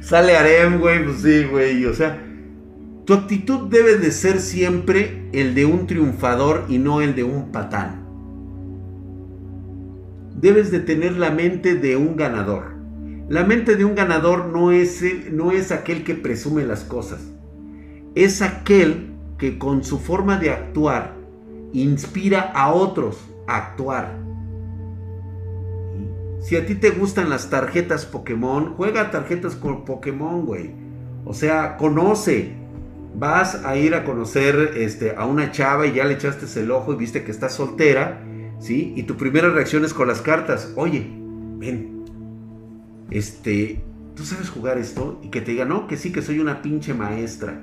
Sale 0.00 0.36
harem, 0.36 0.80
güey, 0.80 1.04
pues 1.04 1.20
sí, 1.20 1.44
güey, 1.44 1.84
o 1.84 1.94
sea, 1.94 2.18
tu 3.04 3.14
actitud 3.14 3.68
debe 3.68 3.96
de 3.96 4.10
ser 4.10 4.40
siempre 4.40 5.28
el 5.32 5.54
de 5.54 5.66
un 5.66 5.86
triunfador 5.86 6.64
y 6.68 6.78
no 6.78 7.00
el 7.00 7.14
de 7.14 7.24
un 7.24 7.52
patán. 7.52 8.07
Debes 10.40 10.70
de 10.70 10.78
tener 10.78 11.16
la 11.16 11.32
mente 11.32 11.74
de 11.74 11.96
un 11.96 12.14
ganador. 12.14 12.76
La 13.28 13.42
mente 13.42 13.74
de 13.74 13.84
un 13.84 13.96
ganador 13.96 14.46
no 14.46 14.70
es, 14.70 15.02
no 15.32 15.50
es 15.50 15.72
aquel 15.72 16.04
que 16.04 16.14
presume 16.14 16.64
las 16.64 16.84
cosas. 16.84 17.20
Es 18.14 18.40
aquel 18.40 19.14
que 19.36 19.58
con 19.58 19.82
su 19.82 19.98
forma 19.98 20.38
de 20.38 20.50
actuar 20.50 21.16
inspira 21.72 22.52
a 22.54 22.72
otros 22.72 23.18
a 23.48 23.56
actuar. 23.56 24.16
Si 26.40 26.54
a 26.54 26.64
ti 26.64 26.76
te 26.76 26.90
gustan 26.90 27.30
las 27.30 27.50
tarjetas 27.50 28.06
Pokémon, 28.06 28.74
juega 28.76 29.10
tarjetas 29.10 29.56
con 29.56 29.84
Pokémon, 29.84 30.46
güey. 30.46 30.70
O 31.24 31.34
sea, 31.34 31.76
conoce. 31.76 32.54
Vas 33.16 33.64
a 33.64 33.76
ir 33.76 33.96
a 33.96 34.04
conocer 34.04 34.74
este, 34.76 35.16
a 35.16 35.26
una 35.26 35.50
chava 35.50 35.88
y 35.88 35.94
ya 35.94 36.04
le 36.04 36.14
echaste 36.14 36.46
el 36.60 36.70
ojo 36.70 36.92
y 36.92 36.96
viste 36.96 37.24
que 37.24 37.32
está 37.32 37.48
soltera, 37.48 38.22
¿sí? 38.58 38.92
Y 38.96 39.04
tu 39.04 39.16
primera 39.16 39.50
reacción 39.50 39.84
es 39.84 39.94
con 39.94 40.08
las 40.08 40.20
cartas. 40.20 40.72
Oye, 40.76 41.06
ven. 41.58 42.04
Este, 43.10 43.82
¿tú 44.14 44.24
sabes 44.24 44.50
jugar 44.50 44.78
esto? 44.78 45.20
Y 45.22 45.28
que 45.28 45.40
te 45.40 45.52
diga, 45.52 45.64
no, 45.64 45.86
que 45.86 45.96
sí, 45.96 46.12
que 46.12 46.22
soy 46.22 46.40
una 46.40 46.62
pinche 46.62 46.94
maestra. 46.94 47.62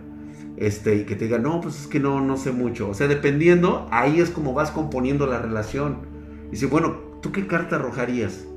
Este, 0.58 0.96
y 0.96 1.04
que 1.04 1.16
te 1.16 1.26
diga, 1.26 1.38
no, 1.38 1.62
pues 1.62 1.82
es 1.82 1.88
que 1.88 2.00
no, 2.00 2.22
no 2.22 2.38
sé 2.38 2.52
mucho. 2.52 2.90
O 2.90 2.94
sea, 2.94 3.08
dependiendo, 3.08 3.88
ahí 3.92 4.20
es 4.20 4.30
como 4.30 4.54
vas 4.54 4.72
componiendo 4.72 5.28
la 5.28 5.40
relación. 5.40 6.00
Y 6.48 6.52
dice, 6.52 6.68
bueno, 6.68 6.98
¿tú 7.22 7.32
qué 7.32 7.48
carta 7.48 7.78
arrojarías? 7.78 8.46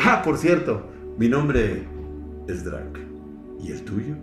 Ah, 0.00 0.22
por 0.22 0.38
cierto, 0.38 0.86
mi 1.18 1.28
nombre 1.28 1.82
es 2.46 2.64
Drac. 2.64 3.00
¿Y 3.60 3.72
el 3.72 3.82
tuyo? 3.82 4.14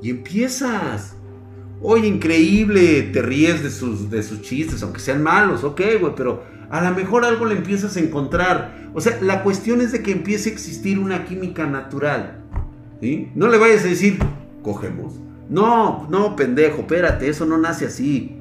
Y 0.00 0.10
empiezas. 0.10 1.17
Oye, 1.80 2.08
increíble, 2.08 3.02
te 3.12 3.22
ríes 3.22 3.62
de 3.62 3.70
sus, 3.70 4.10
de 4.10 4.22
sus 4.22 4.42
chistes, 4.42 4.82
aunque 4.82 5.00
sean 5.00 5.22
malos, 5.22 5.62
ok, 5.62 5.80
güey, 6.00 6.12
pero 6.16 6.42
a 6.70 6.82
lo 6.82 6.94
mejor 6.94 7.24
algo 7.24 7.44
le 7.44 7.54
empiezas 7.56 7.96
a 7.96 8.00
encontrar. 8.00 8.90
O 8.94 9.00
sea, 9.00 9.18
la 9.22 9.42
cuestión 9.42 9.80
es 9.80 9.92
de 9.92 10.02
que 10.02 10.12
empiece 10.12 10.50
a 10.50 10.52
existir 10.52 10.98
una 10.98 11.24
química 11.24 11.66
natural. 11.66 12.44
No 13.34 13.48
le 13.48 13.58
vayas 13.58 13.84
a 13.84 13.88
decir, 13.88 14.18
cogemos. 14.62 15.14
No, 15.48 16.06
no, 16.10 16.36
pendejo, 16.36 16.80
espérate, 16.80 17.28
eso 17.28 17.46
no 17.46 17.58
nace 17.58 17.86
así. 17.86 18.36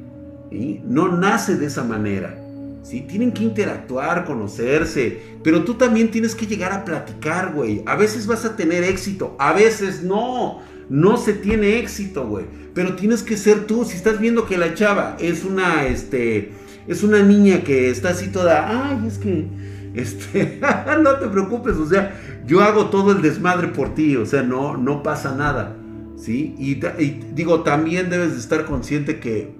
¿sí? 0.49 0.81
No 0.85 1.09
nace 1.09 1.57
de 1.57 1.67
esa 1.67 1.83
manera. 1.83 2.37
¿sí? 2.81 3.01
Tienen 3.01 3.31
que 3.31 3.43
interactuar, 3.43 4.25
conocerse, 4.25 5.21
pero 5.43 5.63
tú 5.63 5.75
también 5.75 6.09
tienes 6.09 6.35
que 6.35 6.47
llegar 6.47 6.73
a 6.73 6.83
platicar, 6.83 7.53
güey. 7.53 7.83
A 7.85 7.95
veces 7.95 8.27
vas 8.27 8.45
a 8.45 8.55
tener 8.55 8.83
éxito, 8.83 9.35
a 9.39 9.53
veces 9.53 10.03
no. 10.03 10.61
No 10.89 11.17
se 11.17 11.33
tiene 11.33 11.79
éxito, 11.79 12.27
güey. 12.27 12.45
Pero 12.73 12.95
tienes 12.95 13.23
que 13.23 13.37
ser 13.37 13.65
tú. 13.65 13.85
Si 13.85 13.95
estás 13.95 14.19
viendo 14.19 14.45
que 14.45 14.57
la 14.57 14.73
chava 14.73 15.17
es 15.19 15.43
una, 15.43 15.85
este, 15.85 16.51
es 16.87 17.03
una 17.03 17.21
niña 17.21 17.61
que 17.63 17.89
está 17.89 18.09
así 18.09 18.27
toda, 18.27 18.89
ay, 18.89 19.07
es 19.07 19.17
que, 19.17 19.47
este, 19.93 20.59
no 21.01 21.15
te 21.17 21.27
preocupes, 21.27 21.75
o 21.75 21.87
sea, 21.87 22.19
yo 22.45 22.61
hago 22.61 22.89
todo 22.89 23.11
el 23.11 23.21
desmadre 23.21 23.67
por 23.67 23.93
ti, 23.93 24.15
o 24.15 24.25
sea, 24.25 24.43
no, 24.43 24.77
no 24.77 25.03
pasa 25.03 25.35
nada, 25.35 25.75
¿sí? 26.15 26.55
Y, 26.57 26.73
y 27.01 27.25
digo, 27.33 27.63
también 27.63 28.09
debes 28.09 28.33
de 28.33 28.39
estar 28.39 28.65
consciente 28.65 29.19
que, 29.19 29.53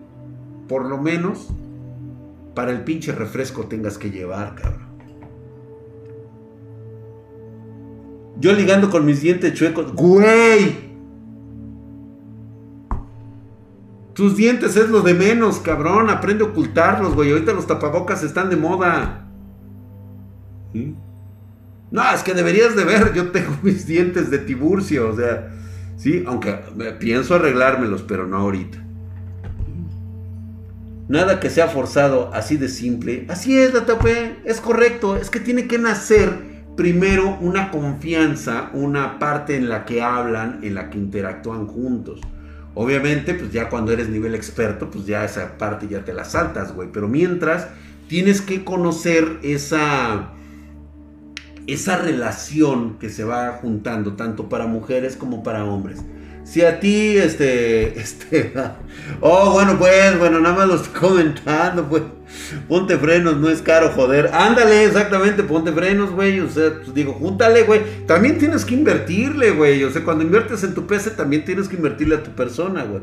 por 0.67 0.86
lo 0.86 0.97
menos, 0.97 1.49
para 2.55 2.71
el 2.71 2.84
pinche 2.84 3.11
refresco 3.11 3.65
tengas 3.65 3.97
que 3.97 4.09
llevar, 4.09 4.55
cabrón. 4.55 4.88
Yo 8.39 8.53
ligando 8.53 8.89
con 8.89 9.05
mis 9.05 9.21
dientes 9.21 9.53
chuecos, 9.53 9.93
güey. 9.93 10.88
Tus 14.18 14.36
dientes 14.36 14.76
es 14.76 14.89
lo 14.89 15.01
de 15.01 15.13
menos, 15.13 15.59
cabrón. 15.59 16.09
Aprende 16.09 16.43
a 16.43 16.47
ocultarlos, 16.47 17.13
güey. 17.13 17.32
Ahorita 17.32 17.53
los 17.53 17.68
tapabocas 17.68 18.24
están 18.24 18.49
de 18.49 18.55
moda. 18.55 19.28
No, 21.91 22.01
es 22.11 22.24
que 22.24 22.34
deberías 22.34 22.76
de 22.76 22.84
ver. 22.84 23.13
Yo 23.13 23.30
tengo 23.30 23.55
mis 23.61 23.86
dientes 23.86 24.32
de 24.32 24.39
Tiburcio, 24.39 25.09
o 25.09 25.15
sea, 25.15 25.49
sí, 25.97 26.24
aunque 26.26 26.51
pienso 26.99 27.36
arreglármelos, 27.36 28.01
pero 28.01 28.26
no 28.26 28.38
ahorita. 28.38 28.84
Nada 31.07 31.39
que 31.39 31.51
sea 31.51 31.68
forzado, 31.68 32.32
así 32.34 32.57
de 32.57 32.70
simple. 32.70 33.28
Así 33.30 33.55
es, 33.55 33.72
la 33.72 33.86
tapé, 33.86 34.39
es 34.45 34.59
correcto. 34.59 35.15
Es 35.15 35.30
que 35.30 35.39
tiene 35.39 35.68
que 35.68 35.78
nacer 35.78 36.34
primero 36.76 37.38
una 37.39 37.70
confianza, 37.70 38.72
una 38.74 39.20
parte 39.20 39.55
en 39.55 39.70
la 39.70 39.86
que 39.86 40.01
hablan, 40.01 40.61
en 40.63 40.74
la 40.74 40.89
que 40.89 40.97
interactúan 40.97 41.68
juntos. 41.68 42.20
Obviamente, 42.80 43.34
pues 43.34 43.51
ya 43.51 43.69
cuando 43.69 43.91
eres 43.91 44.07
nivel 44.07 44.36
experto, 44.36 44.91
pues 44.91 45.07
ya 45.07 45.25
esa 45.25 45.57
parte 45.57 45.88
ya 45.88 46.05
te 46.05 46.13
la 46.13 46.23
saltas, 46.23 46.75
güey. 46.75 46.89
Pero 46.93 47.07
mientras, 47.07 47.69
tienes 48.07 48.39
que 48.39 48.63
conocer 48.63 49.39
esa, 49.41 50.34
esa 51.65 51.97
relación 51.97 52.99
que 52.99 53.09
se 53.09 53.23
va 53.23 53.53
juntando, 53.53 54.13
tanto 54.13 54.47
para 54.47 54.67
mujeres 54.67 55.15
como 55.15 55.41
para 55.41 55.65
hombres. 55.65 56.03
Si 56.47 56.61
a 56.61 56.79
ti, 56.79 57.17
este, 57.17 57.99
este, 57.99 58.53
oh, 59.19 59.51
bueno, 59.51 59.77
pues, 59.77 60.17
bueno, 60.17 60.39
nada 60.39 60.55
más 60.55 60.67
lo 60.67 60.75
estoy 60.75 60.93
comentando, 60.93 61.83
pues, 61.89 62.03
ponte 62.69 62.97
frenos, 62.97 63.35
no 63.35 63.49
es 63.49 63.61
caro, 63.61 63.89
joder, 63.89 64.29
ándale, 64.33 64.85
exactamente, 64.85 65.43
ponte 65.43 65.73
frenos, 65.73 66.11
güey, 66.11 66.39
o 66.39 66.49
sea, 66.49 66.73
pues 66.77 66.93
digo, 66.93 67.13
júntale, 67.13 67.63
güey, 67.63 67.81
también 68.05 68.37
tienes 68.37 68.63
que 68.63 68.75
invertirle, 68.75 69.51
güey, 69.51 69.83
o 69.83 69.91
sea, 69.91 70.05
cuando 70.05 70.23
inviertes 70.23 70.63
en 70.63 70.73
tu 70.73 70.87
PC, 70.87 71.11
también 71.11 71.43
tienes 71.43 71.67
que 71.67 71.75
invertirle 71.75 72.15
a 72.15 72.23
tu 72.23 72.31
persona, 72.31 72.83
güey. 72.83 73.01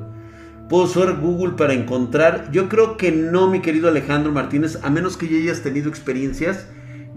¿Puedo 0.71 0.85
usar 0.85 1.19
Google 1.21 1.53
para 1.59 1.75
encontrar? 1.75 2.51
Yo 2.51 2.71
creo 2.71 2.97
que 2.97 3.13
no, 3.13 3.51
mi 3.51 3.61
querido 3.61 3.89
Alejandro 3.89 4.33
Martínez, 4.33 4.79
a 4.83 4.89
menos 4.89 5.19
que 5.19 5.29
ya 5.29 5.37
hayas 5.37 5.61
tenido 5.61 5.91
experiencias 5.91 6.67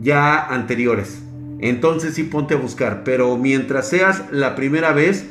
ya 0.02 0.46
anteriores. 0.46 1.20
Entonces 1.62 2.16
sí 2.16 2.24
ponte 2.24 2.56
a 2.56 2.58
buscar, 2.58 3.04
pero 3.06 3.38
mientras 3.38 3.88
seas 3.88 4.24
la 4.32 4.56
primera 4.56 4.92
vez, 4.92 5.26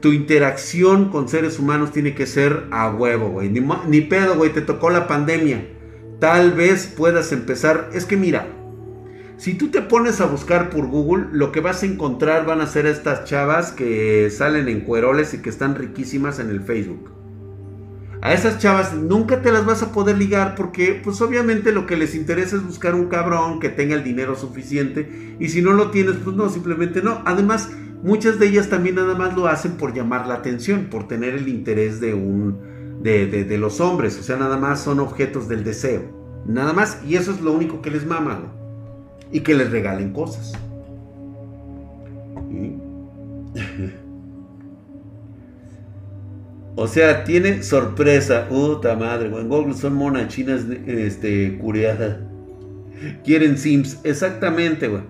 tu 0.00 0.12
interacción 0.12 1.10
con 1.10 1.28
seres 1.28 1.58
humanos 1.58 1.92
tiene 1.92 2.14
que 2.14 2.26
ser 2.26 2.64
a 2.70 2.90
huevo, 2.90 3.28
güey. 3.30 3.50
Ni, 3.50 4.00
pedo, 4.02 4.36
güey, 4.36 4.52
te 4.52 4.62
tocó 4.62 4.90
la 4.90 5.06
pandemia. 5.06 5.68
Tal 6.20 6.52
vez 6.52 6.86
puedas 6.86 7.32
empezar. 7.32 7.90
Es 7.92 8.06
que 8.06 8.16
mira, 8.16 8.46
si 9.36 9.54
tú 9.54 9.70
te 9.70 9.82
pones 9.82 10.20
a 10.20 10.26
buscar 10.26 10.70
por 10.70 10.86
Google, 10.86 11.26
lo 11.32 11.52
que 11.52 11.60
vas 11.60 11.82
a 11.82 11.86
encontrar 11.86 12.46
van 12.46 12.60
a 12.60 12.66
ser 12.66 12.86
estas 12.86 13.24
chavas 13.24 13.72
que 13.72 14.30
salen 14.30 14.68
en 14.68 14.80
cueroles 14.80 15.34
y 15.34 15.38
que 15.38 15.50
están 15.50 15.74
riquísimas 15.74 16.38
en 16.38 16.50
el 16.50 16.60
Facebook. 16.60 17.10
A 18.24 18.32
esas 18.32 18.58
chavas 18.58 18.94
nunca 18.94 19.42
te 19.42 19.52
las 19.52 19.66
vas 19.66 19.82
a 19.82 19.92
poder 19.92 20.16
ligar 20.16 20.54
porque 20.54 20.98
pues 21.04 21.20
obviamente 21.20 21.72
lo 21.72 21.84
que 21.84 21.98
les 21.98 22.14
interesa 22.14 22.56
es 22.56 22.64
buscar 22.64 22.94
un 22.94 23.08
cabrón 23.08 23.60
que 23.60 23.68
tenga 23.68 23.94
el 23.96 24.02
dinero 24.02 24.34
suficiente 24.34 25.36
y 25.38 25.50
si 25.50 25.60
no 25.60 25.74
lo 25.74 25.90
tienes 25.90 26.14
pues 26.24 26.34
no, 26.34 26.48
simplemente 26.48 27.02
no. 27.02 27.20
Además, 27.26 27.68
Muchas 28.02 28.38
de 28.38 28.48
ellas 28.48 28.68
también 28.68 28.96
nada 28.96 29.14
más 29.14 29.34
lo 29.34 29.46
hacen 29.46 29.72
por 29.72 29.94
llamar 29.94 30.26
la 30.26 30.34
atención, 30.34 30.88
por 30.90 31.08
tener 31.08 31.34
el 31.34 31.48
interés 31.48 32.00
de 32.00 32.14
un 32.14 32.74
de, 33.02 33.58
los 33.58 33.80
hombres, 33.80 34.18
o 34.18 34.22
sea, 34.22 34.36
nada 34.36 34.56
más 34.56 34.80
son 34.80 34.98
objetos 35.00 35.48
del 35.48 35.62
deseo, 35.62 36.02
nada 36.46 36.72
más, 36.72 37.00
y 37.06 37.16
eso 37.16 37.32
es 37.32 37.40
lo 37.42 37.52
único 37.52 37.82
que 37.82 37.90
les 37.90 38.06
mama, 38.06 38.40
y 39.30 39.40
que 39.40 39.54
les 39.54 39.70
regalen 39.70 40.12
cosas. 40.12 40.52
O 46.76 46.88
sea, 46.88 47.22
tiene 47.22 47.62
sorpresa. 47.62 48.48
Puta 48.48 48.96
madre. 48.96 49.28
En 49.28 49.48
Google 49.48 49.74
son 49.74 49.94
monas 49.94 50.28
chinas 50.28 50.62
este, 50.86 51.56
curiadas. 51.58 52.18
Quieren 53.22 53.58
Sims. 53.58 54.00
Exactamente, 54.02 54.88
güey. 54.88 55.02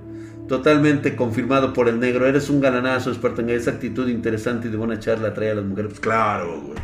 Totalmente 0.49 1.17
confirmado 1.17 1.73
por 1.73 1.89
el 1.89 1.99
negro. 1.99 2.27
Eres 2.27 2.51
un 2.51 2.61
galanazo, 2.61 3.13
en 3.39 3.51
esa 3.51 3.71
actitud 3.73 4.09
interesante 4.09 4.69
y 4.69 4.71
de 4.71 4.77
buena 4.77 4.99
charla 4.99 5.33
trae 5.33 5.51
a 5.51 5.55
las 5.55 5.65
mujeres. 5.65 5.91
Pues 5.91 6.01
claro, 6.01 6.61
güey. 6.61 6.79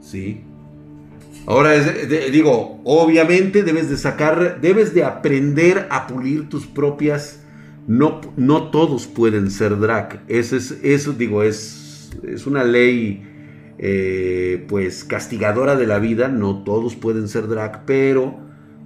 Sí. 0.00 0.42
Ahora 1.46 1.78
digo, 2.32 2.80
obviamente 2.84 3.62
debes 3.62 3.90
de 3.90 3.96
sacar, 3.96 4.60
debes 4.60 4.94
de 4.94 5.04
aprender 5.04 5.86
a 5.90 6.06
pulir 6.06 6.48
tus 6.48 6.66
propias. 6.66 7.40
No, 7.86 8.22
no 8.36 8.70
todos 8.70 9.06
pueden 9.06 9.50
ser 9.50 9.78
drag. 9.78 10.22
Eso 10.26 10.56
es, 10.56 10.78
eso 10.82 11.12
digo, 11.12 11.42
es, 11.42 12.10
es 12.26 12.46
una 12.46 12.64
ley 12.64 13.22
eh, 13.78 14.64
pues 14.68 15.04
castigadora 15.04 15.76
de 15.76 15.86
la 15.86 15.98
vida. 15.98 16.28
No 16.28 16.64
todos 16.64 16.96
pueden 16.96 17.28
ser 17.28 17.46
drag, 17.46 17.84
pero 17.84 18.38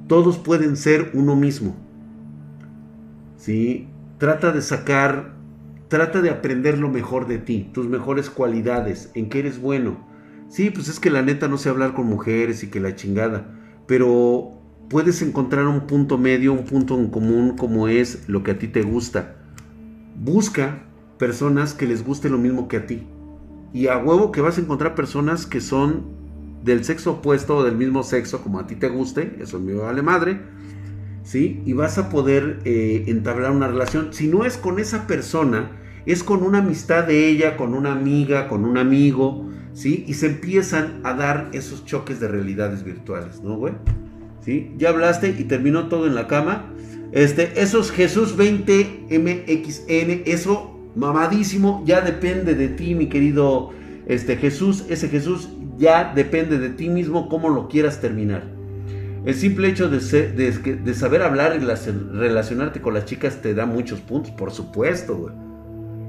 todos 0.09 0.37
pueden 0.37 0.77
ser 0.77 1.11
uno 1.15 1.37
mismo. 1.37 1.88
¿Sí? 3.49 3.89
Trata 4.19 4.53
de 4.53 4.61
sacar, 4.61 5.33
trata 5.89 6.21
de 6.21 6.29
aprender 6.29 6.77
lo 6.77 6.91
mejor 6.91 7.27
de 7.27 7.39
ti, 7.39 7.71
tus 7.73 7.89
mejores 7.89 8.29
cualidades, 8.29 9.11
en 9.15 9.31
qué 9.31 9.39
eres 9.39 9.59
bueno. 9.59 10.07
Sí, 10.51 10.69
pues 10.69 10.89
es 10.89 11.01
que 11.01 11.09
la 11.09 11.23
neta 11.23 11.49
no 11.49 11.57
sé 11.57 11.71
hablar 11.71 11.95
con 11.95 12.09
mujeres 12.09 12.63
y 12.63 12.67
que 12.67 12.79
la 12.79 12.95
chingada, 12.95 13.51
pero 13.87 14.53
puedes 14.91 15.23
encontrar 15.23 15.67
un 15.67 15.87
punto 15.87 16.19
medio, 16.19 16.53
un 16.53 16.67
punto 16.67 16.99
en 16.99 17.09
común 17.09 17.57
como 17.57 17.89
es 17.89 18.29
lo 18.29 18.43
que 18.43 18.51
a 18.51 18.59
ti 18.59 18.69
te 18.69 18.83
gusta. 18.83 19.37
Busca 20.23 20.83
personas 21.19 21.73
que 21.73 21.87
les 21.87 22.05
guste 22.05 22.29
lo 22.29 22.37
mismo 22.37 22.69
que 22.69 22.77
a 22.77 22.87
ti. 22.87 23.07
Y 23.73 23.87
a 23.87 23.97
huevo 23.97 24.31
que 24.31 24.43
vas 24.43 24.59
a 24.59 24.61
encontrar 24.61 24.95
personas 24.95 25.47
que 25.47 25.63
son 25.63 26.05
del 26.65 26.85
sexo 26.85 27.13
opuesto 27.13 27.57
o 27.57 27.65
del 27.65 27.77
mismo 27.77 28.03
sexo 28.03 28.43
como 28.43 28.59
a 28.59 28.67
ti 28.67 28.75
te 28.75 28.91
guste, 28.91 29.39
eso 29.41 29.59
me 29.59 29.73
vale 29.73 30.03
madre, 30.03 30.39
¿sí? 31.29 31.61
Y 31.67 31.75
vas 31.75 31.99
a 31.99 32.09
poder 32.09 32.61
eh, 32.65 33.05
entablar 33.07 33.51
una 33.51 33.69
relación. 33.69 34.15
Si 34.15 34.29
no 34.29 34.47
es 34.47 34.57
con 34.57 34.79
esa 34.79 35.07
persona, 35.07 35.71
es 36.07 36.25
con 36.25 36.43
una 36.43 36.59
amistad 36.59 37.05
de 37.05 37.29
ella, 37.29 37.59
con 37.59 37.75
una 37.75 37.93
amiga, 37.93 38.49
con 38.49 38.65
un 38.65 38.79
amigo, 38.79 39.47
¿sí? 39.75 40.05
Y 40.09 40.15
se 40.15 40.29
empiezan 40.29 41.03
a 41.05 41.13
dar 41.13 41.51
esos 41.53 41.85
choques 41.85 42.19
de 42.19 42.29
realidades 42.29 42.83
virtuales, 42.83 43.43
¿no, 43.43 43.57
güey? 43.57 43.75
¿Sí? 44.43 44.73
Ya 44.79 44.89
hablaste 44.89 45.37
y 45.39 45.45
terminó 45.45 45.89
todo 45.89 46.07
en 46.07 46.15
la 46.15 46.29
cama. 46.29 46.73
Este, 47.13 47.61
esos 47.61 47.91
Jesús 47.91 48.35
20 48.35 49.09
MXN, 49.11 50.23
eso 50.25 50.81
mamadísimo, 50.97 51.83
ya 51.85 52.01
depende 52.01 52.55
de 52.55 52.69
ti, 52.69 52.95
mi 52.95 53.11
querido 53.11 53.73
este, 54.07 54.39
Jesús. 54.39 54.87
Ese 54.89 55.11
Jesús 55.11 55.51
ya 55.77 56.15
depende 56.15 56.59
de 56.59 56.71
ti 56.71 56.89
mismo 56.89 57.29
cómo 57.29 57.51
lo 57.51 57.69
quieras 57.69 58.01
terminar. 58.01 58.58
El 59.25 59.35
simple 59.35 59.69
hecho 59.69 59.89
de, 59.89 59.99
de, 59.99 60.95
saber 60.95 61.23
hablar 61.23 61.57
y 61.57 61.65
relacionarte 61.65 62.81
con 62.81 62.95
las 62.95 63.05
chicas 63.05 63.43
te 63.43 63.55
da 63.55 63.67
muchos 63.67 64.01
puntos, 64.01 64.31
por 64.33 64.53
supuesto, 64.53 65.17
güey. 65.17 65.35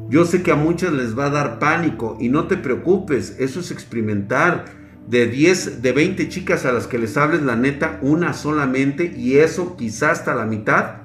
Yo 0.09 0.25
sé 0.25 0.41
que 0.41 0.51
a 0.51 0.55
muchas 0.55 0.93
les 0.93 1.17
va 1.17 1.25
a 1.25 1.29
dar 1.29 1.59
pánico 1.59 2.17
y 2.19 2.29
no 2.29 2.47
te 2.47 2.57
preocupes, 2.57 3.35
eso 3.39 3.59
es 3.59 3.71
experimentar. 3.71 4.65
De 5.07 5.25
10, 5.25 5.81
de 5.81 5.91
20 5.91 6.29
chicas 6.29 6.65
a 6.65 6.71
las 6.71 6.85
que 6.85 6.99
les 6.99 7.17
hables 7.17 7.41
la 7.41 7.55
neta, 7.55 7.99
una 8.01 8.33
solamente 8.33 9.11
y 9.15 9.37
eso 9.37 9.75
quizás 9.75 10.19
hasta 10.19 10.35
la 10.35 10.45
mitad, 10.45 10.97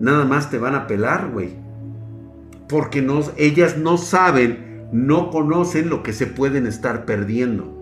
nada 0.00 0.24
más 0.24 0.48
te 0.48 0.58
van 0.58 0.76
a 0.76 0.86
pelar, 0.86 1.30
güey 1.32 1.68
porque 2.68 3.02
no, 3.02 3.20
ellas 3.36 3.78
no 3.78 3.96
saben, 3.96 4.88
no 4.92 5.30
conocen 5.30 5.88
lo 5.88 6.02
que 6.02 6.12
se 6.12 6.26
pueden 6.26 6.66
estar 6.66 7.06
perdiendo. 7.06 7.74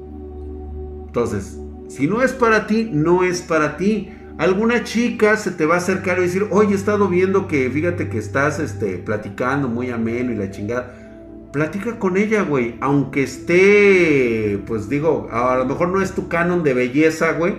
Entonces, 1.07 1.59
si 1.89 2.07
no 2.07 2.23
es 2.23 2.33
para 2.33 2.67
ti, 2.67 2.91
no 2.93 3.23
es 3.23 3.43
para 3.43 3.77
ti. 3.77 4.11
Alguna 4.39 4.85
chica 4.85 5.37
se 5.37 5.51
te 5.51 5.65
va 5.65 5.77
a 5.77 5.79
acercar 5.79 6.19
y 6.19 6.23
decir, 6.23 6.47
oye, 6.51 6.73
he 6.73 6.75
estado 6.75 7.09
viendo 7.09 7.49
que, 7.49 7.71
fíjate 7.71 8.09
que 8.09 8.19
estás 8.19 8.59
este, 8.59 8.99
platicando 8.99 9.69
muy 9.69 9.91
ameno 9.91 10.33
y 10.33 10.37
la 10.37 10.51
chingada. 10.51 11.49
Platica 11.53 11.99
con 11.99 12.17
ella, 12.17 12.43
güey. 12.43 12.77
Aunque 12.81 13.23
esté, 13.23 14.63
pues 14.67 14.89
digo, 14.89 15.29
a 15.31 15.57
lo 15.57 15.65
mejor 15.65 15.89
no 15.89 16.03
es 16.03 16.13
tu 16.13 16.29
canon 16.29 16.63
de 16.63 16.75
belleza, 16.75 17.33
güey. 17.33 17.55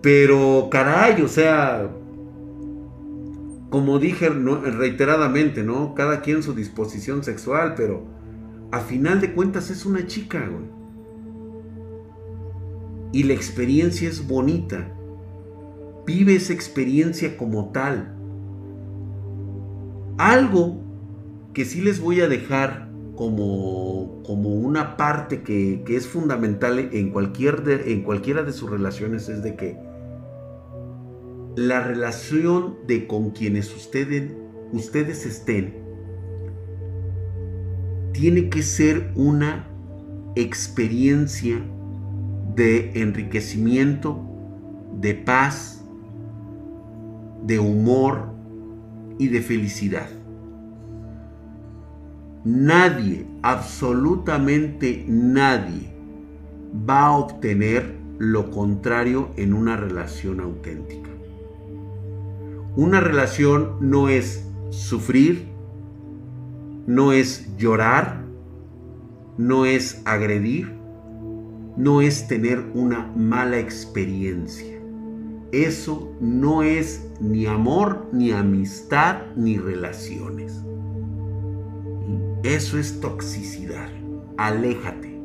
Pero 0.00 0.68
caray, 0.70 1.20
o 1.20 1.28
sea, 1.28 1.90
como 3.68 3.98
dije 3.98 4.28
reiteradamente, 4.30 5.62
¿no? 5.62 5.94
Cada 5.94 6.22
quien 6.22 6.42
su 6.42 6.54
disposición 6.54 7.22
sexual, 7.22 7.74
pero 7.76 8.04
a 8.70 8.80
final 8.80 9.20
de 9.20 9.32
cuentas 9.32 9.70
es 9.70 9.84
una 9.84 10.06
chica, 10.06 10.48
güey. 10.50 10.81
Y 13.12 13.24
la 13.24 13.34
experiencia 13.34 14.08
es 14.08 14.26
bonita. 14.26 14.92
Vive 16.06 16.34
esa 16.34 16.52
experiencia 16.52 17.36
como 17.36 17.70
tal. 17.70 18.16
Algo 20.18 20.82
que 21.52 21.64
sí 21.64 21.80
les 21.80 22.00
voy 22.00 22.20
a 22.20 22.28
dejar 22.28 22.90
como, 23.14 24.22
como 24.24 24.54
una 24.54 24.96
parte 24.96 25.42
que, 25.42 25.82
que 25.84 25.96
es 25.96 26.06
fundamental 26.06 26.78
en, 26.78 27.10
cualquier 27.10 27.82
en 27.86 28.02
cualquiera 28.02 28.42
de 28.42 28.52
sus 28.52 28.70
relaciones 28.70 29.28
es 29.28 29.42
de 29.42 29.54
que 29.56 29.76
la 31.56 31.80
relación 31.80 32.78
de 32.86 33.06
con 33.06 33.30
quienes 33.30 33.74
ustedes, 33.74 34.32
ustedes 34.72 35.26
estén 35.26 35.82
tiene 38.12 38.48
que 38.48 38.62
ser 38.62 39.12
una 39.14 39.68
experiencia 40.34 41.62
de 42.54 43.00
enriquecimiento, 43.00 44.20
de 45.00 45.14
paz, 45.14 45.84
de 47.44 47.58
humor 47.58 48.32
y 49.18 49.28
de 49.28 49.40
felicidad. 49.40 50.08
Nadie, 52.44 53.26
absolutamente 53.42 55.04
nadie, 55.08 55.92
va 56.88 57.06
a 57.06 57.16
obtener 57.16 57.96
lo 58.18 58.50
contrario 58.50 59.30
en 59.36 59.54
una 59.54 59.76
relación 59.76 60.40
auténtica. 60.40 61.10
Una 62.76 63.00
relación 63.00 63.76
no 63.80 64.08
es 64.08 64.48
sufrir, 64.70 65.46
no 66.86 67.12
es 67.12 67.56
llorar, 67.56 68.24
no 69.38 69.66
es 69.66 70.02
agredir, 70.04 70.81
no 71.76 72.00
es 72.00 72.28
tener 72.28 72.64
una 72.74 73.10
mala 73.16 73.58
experiencia. 73.58 74.78
Eso 75.52 76.14
no 76.20 76.62
es 76.62 77.10
ni 77.20 77.46
amor, 77.46 78.08
ni 78.12 78.32
amistad, 78.32 79.22
ni 79.36 79.58
relaciones. 79.58 80.62
Eso 82.42 82.78
es 82.78 83.00
toxicidad. 83.00 83.88
Aléjate. 84.36 85.18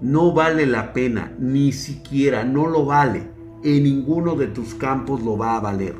No 0.00 0.32
vale 0.32 0.66
la 0.66 0.92
pena, 0.92 1.34
ni 1.38 1.72
siquiera, 1.72 2.44
no 2.44 2.66
lo 2.66 2.84
vale. 2.84 3.30
En 3.64 3.84
ninguno 3.84 4.34
de 4.34 4.48
tus 4.48 4.74
campos 4.74 5.22
lo 5.22 5.36
va 5.36 5.56
a 5.56 5.60
valer. 5.60 5.94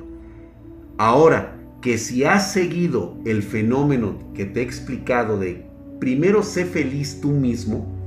Ahora, 0.99 1.59
que 1.81 1.99
si 1.99 2.25
has 2.25 2.53
seguido 2.53 3.17
el 3.25 3.43
fenómeno 3.43 4.19
que 4.35 4.45
te 4.45 4.61
he 4.61 4.63
explicado 4.63 5.39
de 5.39 5.67
primero 5.99 6.43
sé 6.43 6.65
feliz 6.65 7.21
tú 7.21 7.31
mismo, 7.31 8.02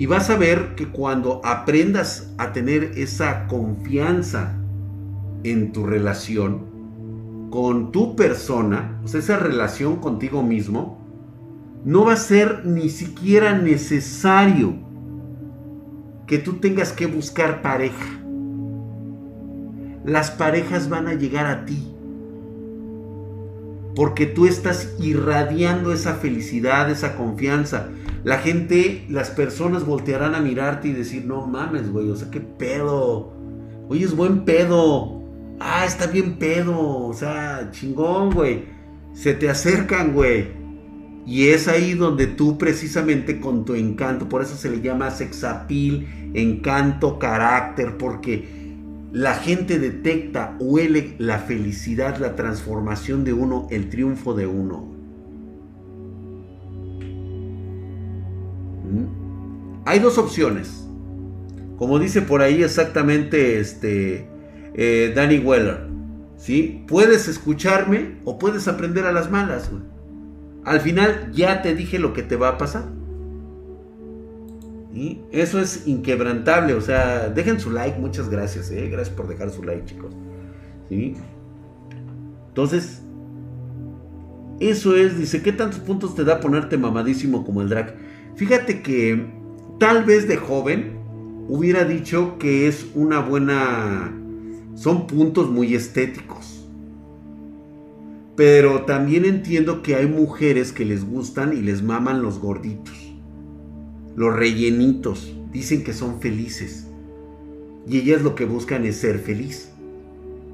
y 0.00 0.06
vas 0.06 0.30
a 0.30 0.36
ver 0.36 0.74
que 0.76 0.88
cuando 0.88 1.42
aprendas 1.44 2.32
a 2.38 2.54
tener 2.54 2.92
esa 2.96 3.46
confianza 3.48 4.56
en 5.44 5.72
tu 5.72 5.84
relación 5.84 7.50
con 7.50 7.92
tu 7.92 8.16
persona, 8.16 8.98
o 9.04 9.08
sea, 9.08 9.20
esa 9.20 9.36
relación 9.36 9.96
contigo 9.96 10.42
mismo, 10.42 10.98
no 11.84 12.06
va 12.06 12.14
a 12.14 12.16
ser 12.16 12.64
ni 12.64 12.88
siquiera 12.88 13.52
necesario 13.58 14.72
que 16.26 16.38
tú 16.38 16.54
tengas 16.54 16.94
que 16.94 17.04
buscar 17.04 17.60
pareja 17.60 18.20
las 20.04 20.30
parejas 20.30 20.88
van 20.88 21.08
a 21.08 21.14
llegar 21.14 21.46
a 21.46 21.66
ti. 21.66 21.86
Porque 23.94 24.26
tú 24.26 24.46
estás 24.46 24.94
irradiando 24.98 25.92
esa 25.92 26.14
felicidad, 26.14 26.90
esa 26.90 27.16
confianza. 27.16 27.88
La 28.22 28.38
gente, 28.38 29.06
las 29.08 29.30
personas 29.30 29.86
voltearán 29.86 30.34
a 30.34 30.40
mirarte 30.40 30.88
y 30.88 30.92
decir, 30.92 31.24
no 31.24 31.46
mames, 31.46 31.90
güey, 31.90 32.10
o 32.10 32.16
sea, 32.16 32.30
qué 32.30 32.40
pedo. 32.40 33.32
Oye, 33.88 34.04
es 34.04 34.14
buen 34.14 34.44
pedo. 34.44 35.22
Ah, 35.58 35.84
está 35.86 36.06
bien 36.06 36.38
pedo. 36.38 37.06
O 37.06 37.14
sea, 37.14 37.70
chingón, 37.70 38.30
güey. 38.30 38.64
Se 39.14 39.34
te 39.34 39.48
acercan, 39.48 40.12
güey. 40.12 40.60
Y 41.26 41.48
es 41.48 41.68
ahí 41.68 41.94
donde 41.94 42.26
tú 42.26 42.58
precisamente 42.58 43.40
con 43.40 43.64
tu 43.64 43.74
encanto, 43.74 44.28
por 44.28 44.42
eso 44.42 44.56
se 44.56 44.70
le 44.70 44.80
llama 44.80 45.10
sexapil, 45.10 46.32
encanto, 46.34 47.18
carácter, 47.18 47.96
porque 47.98 48.48
la 49.12 49.34
gente 49.34 49.78
detecta, 49.78 50.56
huele 50.58 51.14
la 51.18 51.38
felicidad, 51.38 52.18
la 52.18 52.36
transformación 52.36 53.24
de 53.24 53.32
uno, 53.32 53.68
el 53.70 53.90
triunfo 53.90 54.34
de 54.34 54.46
uno. 54.46 54.99
Hay 59.84 59.98
dos 59.98 60.18
opciones. 60.18 60.86
Como 61.76 61.98
dice 61.98 62.22
por 62.22 62.42
ahí 62.42 62.62
exactamente 62.62 63.58
este, 63.58 64.28
eh, 64.74 65.12
Danny 65.14 65.38
Weller. 65.38 65.90
¿sí? 66.36 66.84
Puedes 66.88 67.28
escucharme 67.28 68.16
o 68.24 68.38
puedes 68.38 68.66
aprender 68.68 69.06
a 69.06 69.12
las 69.12 69.30
malas. 69.30 69.70
Al 70.64 70.80
final 70.80 71.30
ya 71.32 71.62
te 71.62 71.74
dije 71.74 71.98
lo 71.98 72.12
que 72.12 72.22
te 72.22 72.36
va 72.36 72.48
a 72.48 72.58
pasar. 72.58 72.84
Y 74.92 75.20
eso 75.30 75.60
es 75.60 75.86
inquebrantable. 75.86 76.74
O 76.74 76.80
sea, 76.80 77.28
dejen 77.28 77.60
su 77.60 77.70
like. 77.70 77.98
Muchas 77.98 78.28
gracias. 78.28 78.70
¿eh? 78.70 78.88
Gracias 78.90 79.14
por 79.14 79.28
dejar 79.28 79.50
su 79.50 79.62
like, 79.62 79.84
chicos. 79.84 80.12
¿Sí? 80.88 81.14
Entonces, 82.48 83.02
eso 84.58 84.96
es, 84.96 85.16
dice, 85.16 85.42
¿qué 85.42 85.52
tantos 85.52 85.80
puntos 85.80 86.14
te 86.14 86.24
da 86.24 86.40
ponerte 86.40 86.76
mamadísimo 86.76 87.44
como 87.44 87.62
el 87.62 87.68
drag? 87.68 87.94
Fíjate 88.36 88.82
que 88.82 89.26
tal 89.78 90.04
vez 90.04 90.28
de 90.28 90.36
joven 90.36 90.98
hubiera 91.48 91.84
dicho 91.84 92.38
que 92.38 92.68
es 92.68 92.86
una 92.94 93.20
buena... 93.20 94.16
Son 94.74 95.06
puntos 95.06 95.50
muy 95.50 95.74
estéticos. 95.74 96.68
Pero 98.36 98.82
también 98.82 99.24
entiendo 99.24 99.82
que 99.82 99.96
hay 99.96 100.06
mujeres 100.06 100.72
que 100.72 100.84
les 100.84 101.04
gustan 101.04 101.52
y 101.52 101.60
les 101.60 101.82
maman 101.82 102.22
los 102.22 102.38
gorditos 102.38 103.10
los 104.16 104.34
rellenitos, 104.34 105.34
dicen 105.52 105.84
que 105.84 105.92
son 105.92 106.20
felices. 106.20 106.86
Y 107.86 107.98
ellas 107.98 108.22
lo 108.22 108.34
que 108.34 108.44
buscan 108.44 108.84
es 108.84 108.96
ser 108.96 109.18
feliz. 109.18 109.70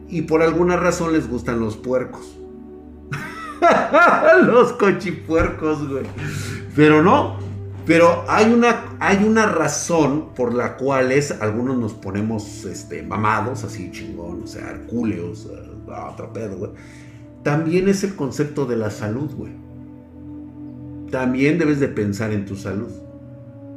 Y 0.08 0.22
por 0.22 0.42
alguna 0.42 0.76
razón 0.76 1.12
les 1.12 1.28
gustan 1.28 1.58
los 1.58 1.76
puercos. 1.76 2.38
los 4.46 4.72
cochipuercos, 4.74 5.88
güey. 5.88 6.04
Pero 6.76 7.02
no. 7.02 7.38
Pero 7.86 8.24
hay 8.26 8.52
una, 8.52 8.96
hay 8.98 9.24
una 9.24 9.46
razón 9.46 10.34
por 10.34 10.52
la 10.52 10.76
cual 10.76 11.12
es, 11.12 11.30
algunos 11.40 11.78
nos 11.78 11.94
ponemos 11.94 12.64
este, 12.64 13.04
mamados, 13.04 13.62
así 13.62 13.92
chingón, 13.92 14.42
o 14.42 14.46
sea, 14.48 14.70
hercúleos, 14.70 15.46
uh, 15.46 15.92
otro 16.12 16.32
pedo, 16.32 16.56
güey. 16.58 16.72
También 17.44 17.88
es 17.88 18.02
el 18.02 18.16
concepto 18.16 18.66
de 18.66 18.76
la 18.76 18.90
salud, 18.90 19.30
güey. 19.36 19.52
También 21.12 21.58
debes 21.58 21.78
de 21.78 21.86
pensar 21.86 22.32
en 22.32 22.44
tu 22.44 22.56
salud. 22.56 22.90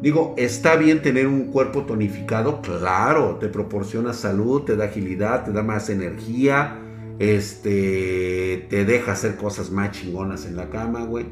Digo, 0.02 0.34
está 0.38 0.76
bien 0.76 1.04
tener 1.04 1.28
un 1.28 1.52
cuerpo 1.52 1.84
tonificado, 1.84 2.62
claro, 2.62 3.36
te 3.36 3.48
proporciona 3.48 4.14
salud, 4.14 4.64
te 4.64 4.76
da 4.76 4.86
agilidad, 4.86 5.44
te 5.46 5.52
da 5.52 5.62
más 5.62 5.88
energía, 5.92 6.80
este, 7.20 8.66
te 8.72 8.86
deja 8.86 9.12
hacer 9.12 9.36
cosas 9.36 9.70
más 9.70 9.92
chingonas 9.92 10.48
en 10.48 10.56
la 10.56 10.70
cama, 10.70 11.04
güey. 11.04 11.28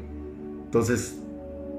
Entonces, 0.66 1.18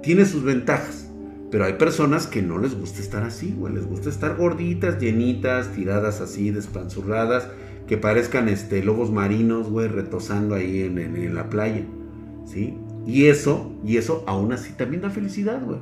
tiene 0.01 0.25
sus 0.25 0.43
ventajas. 0.43 1.09
Pero 1.51 1.65
hay 1.65 1.73
personas 1.73 2.27
que 2.27 2.41
no 2.41 2.59
les 2.59 2.79
gusta 2.79 2.99
estar 3.01 3.23
así, 3.23 3.55
güey. 3.57 3.73
Les 3.73 3.85
gusta 3.85 4.09
estar 4.09 4.35
gorditas, 4.35 4.99
llenitas, 4.99 5.71
tiradas 5.73 6.21
así, 6.21 6.51
despanzurradas, 6.51 7.47
que 7.87 7.97
parezcan 7.97 8.49
este, 8.49 8.83
lobos 8.83 9.11
marinos, 9.11 9.69
güey, 9.69 9.87
retosando 9.87 10.53
ahí 10.53 10.81
en, 10.81 10.99
en 10.99 11.33
la 11.33 11.49
playa. 11.49 11.85
¿Sí? 12.45 12.77
Y 13.05 13.25
eso, 13.25 13.73
y 13.83 13.97
eso 13.97 14.23
aún 14.27 14.53
así 14.53 14.73
también 14.73 15.01
da 15.01 15.09
felicidad, 15.09 15.63
güey. 15.63 15.79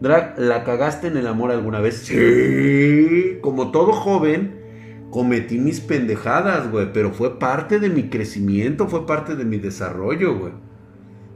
Drag, 0.00 0.38
¿la 0.38 0.64
cagaste 0.64 1.08
en 1.08 1.16
el 1.16 1.26
amor 1.26 1.50
alguna 1.50 1.80
vez? 1.80 1.96
Sí, 1.98 3.38
como 3.40 3.72
todo 3.72 3.92
joven, 3.92 4.54
cometí 5.10 5.58
mis 5.58 5.80
pendejadas, 5.80 6.70
güey, 6.70 6.92
pero 6.92 7.10
fue 7.10 7.38
parte 7.38 7.80
de 7.80 7.88
mi 7.88 8.04
crecimiento, 8.08 8.86
fue 8.86 9.06
parte 9.06 9.34
de 9.34 9.44
mi 9.44 9.58
desarrollo, 9.58 10.38
güey. 10.38 10.52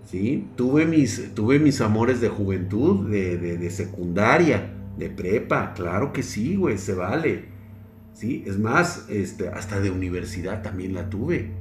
Sí, 0.05 0.47
tuve 0.57 0.85
mis, 0.85 1.35
tuve 1.35 1.59
mis 1.59 1.81
amores 1.81 2.21
de 2.21 2.29
juventud, 2.29 3.09
de, 3.09 3.39
de, 3.39 3.71
secundaria, 3.71 4.75
de 4.99 5.09
prepa, 5.09 5.73
claro 5.75 6.13
que 6.13 6.23
sí, 6.23 6.57
güey, 6.57 6.77
se 6.79 6.95
vale. 6.95 7.47
Sí, 8.13 8.45
es 8.47 8.59
más, 8.59 9.07
este, 9.09 9.49
hasta 9.49 9.81
de 9.81 9.91
universidad 9.91 10.63
también 10.63 10.95
la 10.95 11.09
tuve. 11.09 11.53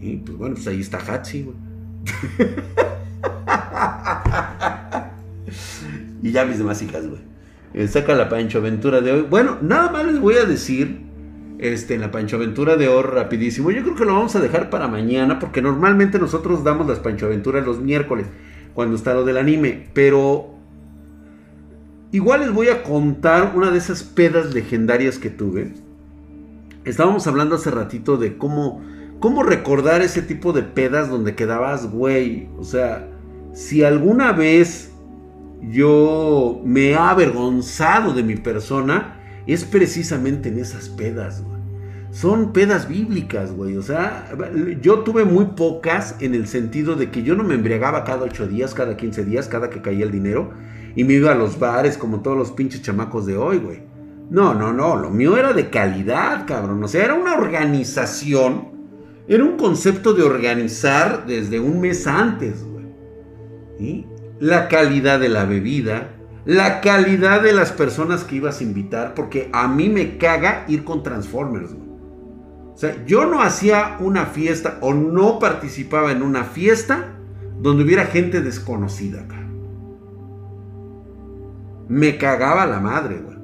Y 0.00 0.16
pues 0.16 0.36
bueno, 0.36 0.56
pues 0.56 0.66
ahí 0.66 0.80
está 0.80 0.98
Hatsi, 0.98 1.44
güey. 1.44 1.56
y 6.22 6.32
ya 6.32 6.44
mis 6.44 6.58
demás 6.58 6.82
hijas, 6.82 7.06
güey. 7.06 7.20
Eh, 7.74 7.88
saca 7.88 8.14
la 8.14 8.28
Pancho 8.28 8.58
Aventura 8.58 9.00
de 9.00 9.12
hoy. 9.12 9.22
Bueno, 9.22 9.56
nada 9.62 9.90
más 9.90 10.04
les 10.04 10.20
voy 10.20 10.34
a 10.34 10.44
decir 10.44 11.00
este, 11.62 11.94
en 11.94 12.00
la 12.00 12.10
Pancho 12.10 12.36
Aventura 12.36 12.76
de 12.76 12.88
hoy 12.88 13.04
rapidísimo. 13.04 13.70
Yo 13.70 13.82
creo 13.82 13.94
que 13.94 14.04
lo 14.04 14.14
vamos 14.14 14.34
a 14.34 14.40
dejar 14.40 14.68
para 14.68 14.88
mañana 14.88 15.38
porque 15.38 15.62
normalmente 15.62 16.18
nosotros 16.18 16.64
damos 16.64 16.88
las 16.88 16.98
Pancho 16.98 17.26
Aventuras 17.26 17.64
los 17.64 17.78
miércoles 17.78 18.26
cuando 18.74 18.96
está 18.96 19.14
lo 19.14 19.24
del 19.24 19.36
anime. 19.36 19.86
Pero 19.94 20.56
igual 22.10 22.40
les 22.40 22.52
voy 22.52 22.68
a 22.68 22.82
contar 22.82 23.52
una 23.54 23.70
de 23.70 23.78
esas 23.78 24.02
pedas 24.02 24.52
legendarias 24.52 25.18
que 25.18 25.30
tuve. 25.30 25.72
Estábamos 26.84 27.28
hablando 27.28 27.54
hace 27.54 27.70
ratito 27.70 28.16
de 28.16 28.36
cómo, 28.36 28.82
cómo 29.20 29.44
recordar 29.44 30.02
ese 30.02 30.20
tipo 30.20 30.52
de 30.52 30.62
pedas 30.64 31.08
donde 31.08 31.36
quedabas, 31.36 31.88
güey. 31.88 32.48
O 32.58 32.64
sea, 32.64 33.08
si 33.52 33.84
alguna 33.84 34.32
vez 34.32 34.90
yo 35.60 36.60
me 36.64 36.90
he 36.90 36.96
avergonzado 36.96 38.14
de 38.14 38.24
mi 38.24 38.34
persona, 38.34 39.20
es 39.46 39.64
precisamente 39.64 40.48
en 40.48 40.58
esas 40.58 40.88
pedas, 40.88 41.40
güey. 41.44 41.51
Son 42.12 42.52
pedas 42.52 42.88
bíblicas, 42.88 43.52
güey. 43.52 43.78
O 43.78 43.82
sea, 43.82 44.28
yo 44.82 44.98
tuve 44.98 45.24
muy 45.24 45.46
pocas 45.56 46.14
en 46.20 46.34
el 46.34 46.46
sentido 46.46 46.94
de 46.94 47.10
que 47.10 47.22
yo 47.22 47.34
no 47.34 47.42
me 47.42 47.54
embriagaba 47.54 48.04
cada 48.04 48.24
8 48.24 48.48
días, 48.48 48.74
cada 48.74 48.98
15 48.98 49.24
días, 49.24 49.48
cada 49.48 49.70
que 49.70 49.80
caía 49.80 50.04
el 50.04 50.12
dinero. 50.12 50.50
Y 50.94 51.04
me 51.04 51.14
iba 51.14 51.32
a 51.32 51.34
los 51.34 51.58
bares 51.58 51.96
como 51.96 52.20
todos 52.20 52.36
los 52.36 52.52
pinches 52.52 52.82
chamacos 52.82 53.24
de 53.24 53.38
hoy, 53.38 53.56
güey. 53.56 53.82
No, 54.28 54.52
no, 54.52 54.74
no. 54.74 54.96
Lo 54.96 55.08
mío 55.08 55.38
era 55.38 55.54
de 55.54 55.70
calidad, 55.70 56.46
cabrón. 56.46 56.84
O 56.84 56.88
sea, 56.88 57.02
era 57.02 57.14
una 57.14 57.34
organización. 57.34 58.68
Era 59.26 59.42
un 59.42 59.56
concepto 59.56 60.12
de 60.12 60.22
organizar 60.22 61.24
desde 61.26 61.60
un 61.60 61.80
mes 61.80 62.06
antes, 62.06 62.62
güey. 62.62 64.06
La 64.38 64.68
calidad 64.68 65.18
de 65.18 65.30
la 65.30 65.46
bebida, 65.46 66.10
la 66.44 66.82
calidad 66.82 67.42
de 67.42 67.54
las 67.54 67.72
personas 67.72 68.24
que 68.24 68.36
ibas 68.36 68.60
a 68.60 68.64
invitar, 68.64 69.14
porque 69.14 69.48
a 69.52 69.66
mí 69.66 69.88
me 69.88 70.18
caga 70.18 70.66
ir 70.68 70.84
con 70.84 71.02
Transformers, 71.02 71.70
O 71.72 71.91
sea, 72.82 73.04
yo 73.06 73.26
no 73.26 73.40
hacía 73.40 73.96
una 74.00 74.26
fiesta 74.26 74.78
o 74.80 74.92
no 74.92 75.38
participaba 75.38 76.10
en 76.10 76.22
una 76.22 76.44
fiesta 76.44 77.14
donde 77.60 77.84
hubiera 77.84 78.06
gente 78.06 78.40
desconocida. 78.40 79.24
Me 81.88 82.18
cagaba 82.18 82.66
la 82.66 82.80
madre, 82.80 83.18
güey. 83.18 83.36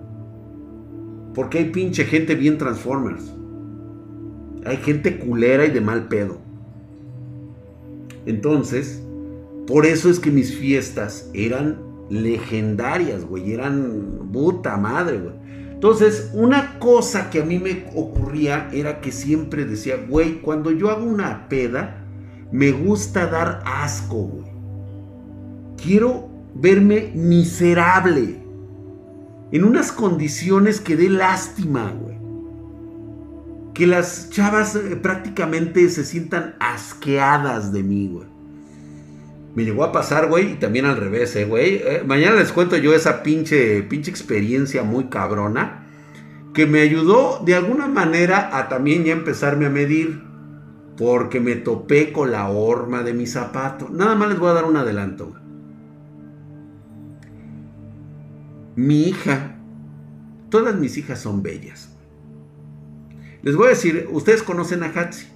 Porque 1.35 1.59
hay 1.59 1.71
pinche 1.71 2.05
gente 2.05 2.35
bien 2.35 2.59
Transformers. 2.59 3.33
Hay 4.65 4.79
gente 4.79 5.19
culera 5.19 5.67
y 5.67 5.71
de 5.71 5.81
mal 5.81 6.09
pedo. 6.09 6.41
Entonces, 8.27 9.03
por 9.67 9.87
eso 9.87 10.11
es 10.11 10.19
que 10.19 10.31
mis 10.31 10.53
fiestas 10.57 11.31
eran 11.33 11.79
legendarias, 12.11 13.25
güey. 13.25 13.53
Eran 13.53 14.31
puta 14.33 14.77
madre, 14.79 15.19
güey. 15.19 15.35
Entonces, 15.79 16.31
una 16.33 16.81
cosa 16.81 17.31
que 17.31 17.41
a 17.41 17.45
mí 17.45 17.61
me 17.61 17.87
ocurría 17.95 18.69
era 18.73 19.01
que 19.01 19.13
siempre 19.13 19.65
decía, 19.65 19.95
güey, 20.09 20.41
cuando 20.41 20.73
yo 20.73 20.91
hago 20.91 21.05
una 21.05 21.49
peda, 21.49 22.05
me 22.51 22.73
gusta 22.73 23.29
dar 23.29 23.63
asco, 23.65 24.17
güey. 24.17 24.51
Quiero 25.81 26.29
verme 26.53 27.13
miserable. 27.15 28.43
En 29.53 29.63
unas 29.63 29.93
condiciones 29.93 30.81
que 30.81 30.97
dé 30.97 31.09
lástima, 31.09 31.93
güey. 31.93 32.19
Que 33.73 33.87
las 33.87 34.31
chavas 34.31 34.75
eh, 34.75 34.97
prácticamente 34.97 35.89
se 35.91 36.05
sientan 36.05 36.57
asqueadas 36.59 37.73
de 37.73 37.85
mí, 37.85 38.09
güey. 38.09 38.27
Me 39.59 39.65
llegó 39.65 39.83
a 39.83 39.91
pasar, 39.91 40.29
güey, 40.29 40.53
y 40.53 40.55
también 40.55 40.85
al 40.85 40.97
revés, 40.97 41.35
eh, 41.35 41.45
güey. 41.45 41.83
Eh, 41.85 42.05
mañana 42.07 42.37
les 42.37 42.53
cuento 42.53 42.77
yo 42.77 42.95
esa 42.95 43.25
pinche, 43.25 43.83
pinche 43.83 44.09
experiencia 44.09 44.85
muy 44.85 45.07
cabrona 45.07 45.85
que 46.55 46.65
me 46.65 46.81
ayudó 46.81 47.43
de 47.45 47.57
alguna 47.57 47.89
manera 47.89 48.57
a 48.57 48.69
también 48.69 49.03
ya 49.03 49.11
empezarme 49.11 49.67
a 49.67 49.69
medir 49.69 50.23
porque 50.97 51.41
me 51.41 51.57
topé 51.57 52.13
con 52.13 52.31
la 52.31 52.49
horma 52.49 53.03
de 53.03 53.15
mi 53.15 53.27
zapato. 53.27 53.89
Nada 53.91 54.15
más 54.15 54.29
les 54.29 54.39
voy 54.39 54.51
a 54.51 54.53
dar 54.53 54.65
un 54.65 54.77
adelanto. 54.77 55.35
Mi 58.77 59.09
hija, 59.09 59.57
todas 60.51 60.77
mis 60.77 60.97
hijas 60.99 61.19
son 61.19 61.43
bellas. 61.43 61.93
Les 63.43 63.57
voy 63.57 63.67
a 63.67 63.71
decir, 63.71 64.09
ustedes 64.13 64.45
conocen 64.45 64.85
a 64.85 64.93
Hatsi. 64.95 65.27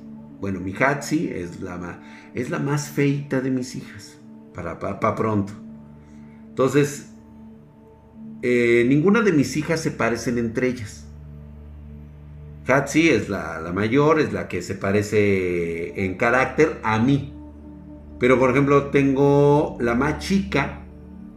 Bueno, 0.43 0.59
mi 0.59 0.75
Hatsi 0.75 1.31
es 1.33 1.61
la, 1.61 2.01
es 2.35 2.51
la 2.51 2.59
más 2.59 2.91
feita 2.91 3.41
de 3.41 3.53
mis 3.53 3.77
hijas, 3.77 4.19
para, 4.53 4.81
para, 4.81 5.15
pronto. 5.15 5.53
Entonces, 6.49 7.13
eh, 8.43 8.85
ninguna 8.89 9.21
de 9.21 9.31
mis 9.31 9.57
hijas 9.57 9.81
se 9.81 9.93
parecen 9.93 10.39
entre 10.39 10.67
ellas. 10.67 11.07
Hatsi 12.67 13.11
es 13.11 13.29
la, 13.29 13.61
la, 13.61 13.73
mayor, 13.73 14.19
es 14.19 14.33
la 14.33 14.49
que 14.49 14.63
se 14.63 14.75
parece 14.75 16.05
en 16.05 16.17
carácter 16.17 16.81
a 16.83 16.99
mí. 16.99 17.33
Pero 18.19 18.37
por 18.41 18.51
ejemplo, 18.51 18.87
tengo 18.91 19.77
la 19.79 19.95
más 19.95 20.19
chica, 20.19 20.81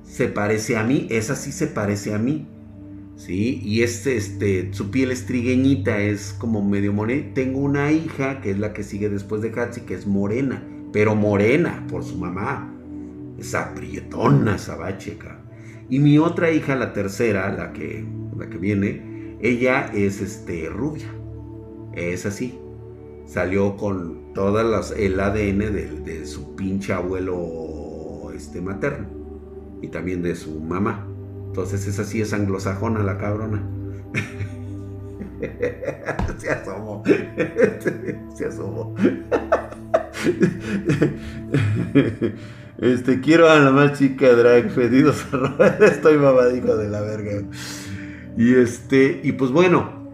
se 0.01 0.29
parece 0.29 0.77
a 0.77 0.83
mí, 0.83 1.05
esa 1.11 1.35
sí 1.35 1.51
se 1.51 1.67
parece 1.67 2.15
a 2.15 2.17
mí. 2.17 2.47
¿Sí? 3.15 3.61
Y 3.63 3.81
este, 3.81 4.17
este, 4.17 4.73
su 4.73 4.91
piel 4.91 5.11
es 5.11 5.25
trigueñita, 5.25 5.99
es 5.99 6.33
como 6.33 6.63
medio 6.63 6.93
morena. 6.93 7.33
Tengo 7.33 7.59
una 7.59 7.91
hija, 7.91 8.41
que 8.41 8.51
es 8.51 8.59
la 8.59 8.73
que 8.73 8.83
sigue 8.83 9.09
después 9.09 9.41
de 9.41 9.49
Hatsi, 9.49 9.81
que 9.81 9.93
es 9.95 10.07
morena, 10.07 10.63
pero 10.91 11.15
morena 11.15 11.85
por 11.89 12.03
su 12.03 12.17
mamá. 12.17 12.71
Esa 13.37 13.73
prietona, 13.73 14.57
sabacheca. 14.57 15.41
Y 15.89 15.99
mi 15.99 16.17
otra 16.17 16.51
hija, 16.51 16.75
la 16.75 16.93
tercera, 16.93 17.51
la 17.51 17.73
que, 17.73 18.05
la 18.37 18.49
que 18.49 18.57
viene, 18.57 19.37
ella 19.41 19.91
es 19.93 20.21
este, 20.21 20.69
rubia. 20.69 21.13
Es 21.93 22.25
así. 22.25 22.57
Salió 23.25 23.75
con 23.75 24.33
todas 24.33 24.91
el 24.91 25.19
ADN 25.19 25.59
de, 25.59 26.01
de, 26.05 26.25
su 26.25 26.55
pinche 26.55 26.93
abuelo 26.93 28.31
este, 28.35 28.61
materno. 28.61 29.07
Y 29.81 29.89
también 29.89 30.21
de 30.21 30.35
su 30.35 30.59
mamá. 30.59 31.07
Entonces 31.55 31.87
esa 31.87 32.03
sí 32.03 32.19
es 32.19 32.33
anglosajona 32.33 33.01
la 33.01 33.17
cabrona. 33.17 33.63
Se 36.37 36.49
asomó. 36.49 37.01
Se 38.35 38.45
asomó. 38.45 38.93
Este, 42.77 43.21
quiero 43.21 43.49
a 43.49 43.57
la 43.57 43.71
más 43.71 43.97
chica 43.97 44.33
drag, 44.33 44.67
pedidos 44.75 45.25
Estoy 45.79 46.17
mamadico 46.17 46.75
de 46.75 46.89
la 46.89 46.99
verga. 46.99 47.41
Y 48.35 48.53
este, 48.55 49.21
y 49.23 49.31
pues 49.31 49.51
bueno, 49.51 50.11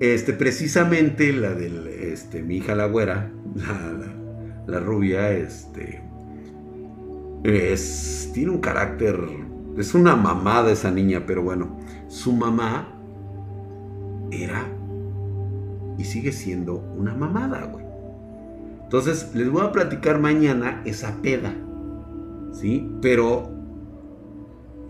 este, 0.00 0.32
precisamente 0.32 1.32
la 1.32 1.54
del, 1.54 1.86
este, 1.86 2.42
mi 2.42 2.56
hija 2.56 2.74
la 2.74 2.86
güera, 2.86 3.30
la, 4.66 4.80
rubia, 4.80 5.30
este, 5.30 6.02
es, 7.44 8.32
tiene 8.34 8.50
un 8.50 8.58
carácter, 8.58 9.16
es 9.76 9.94
una 9.94 10.16
mamada 10.16 10.72
esa 10.72 10.90
niña, 10.90 11.24
pero 11.26 11.42
bueno, 11.42 11.78
su 12.08 12.32
mamá 12.32 12.88
era 14.30 14.66
y 15.98 16.04
sigue 16.04 16.32
siendo 16.32 16.76
una 16.96 17.14
mamada, 17.14 17.64
güey. 17.64 17.84
Entonces, 18.82 19.34
les 19.34 19.50
voy 19.50 19.62
a 19.62 19.72
platicar 19.72 20.20
mañana 20.20 20.82
esa 20.84 21.20
peda, 21.20 21.54
¿sí? 22.52 22.90
Pero, 23.02 23.50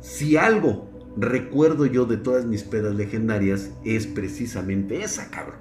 si 0.00 0.36
algo 0.36 0.90
recuerdo 1.16 1.86
yo 1.86 2.04
de 2.04 2.18
todas 2.18 2.44
mis 2.44 2.62
pedas 2.62 2.94
legendarias 2.94 3.72
es 3.84 4.06
precisamente 4.06 5.02
esa, 5.02 5.30
cabrón. 5.30 5.60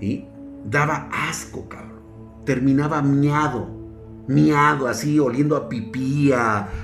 Y 0.00 0.26
daba 0.64 1.08
asco, 1.10 1.68
cabrón. 1.68 1.98
Terminaba 2.44 3.02
miado, 3.02 3.68
miado, 4.28 4.86
así, 4.86 5.18
oliendo 5.18 5.56
a 5.56 5.68
pipí, 5.68 6.30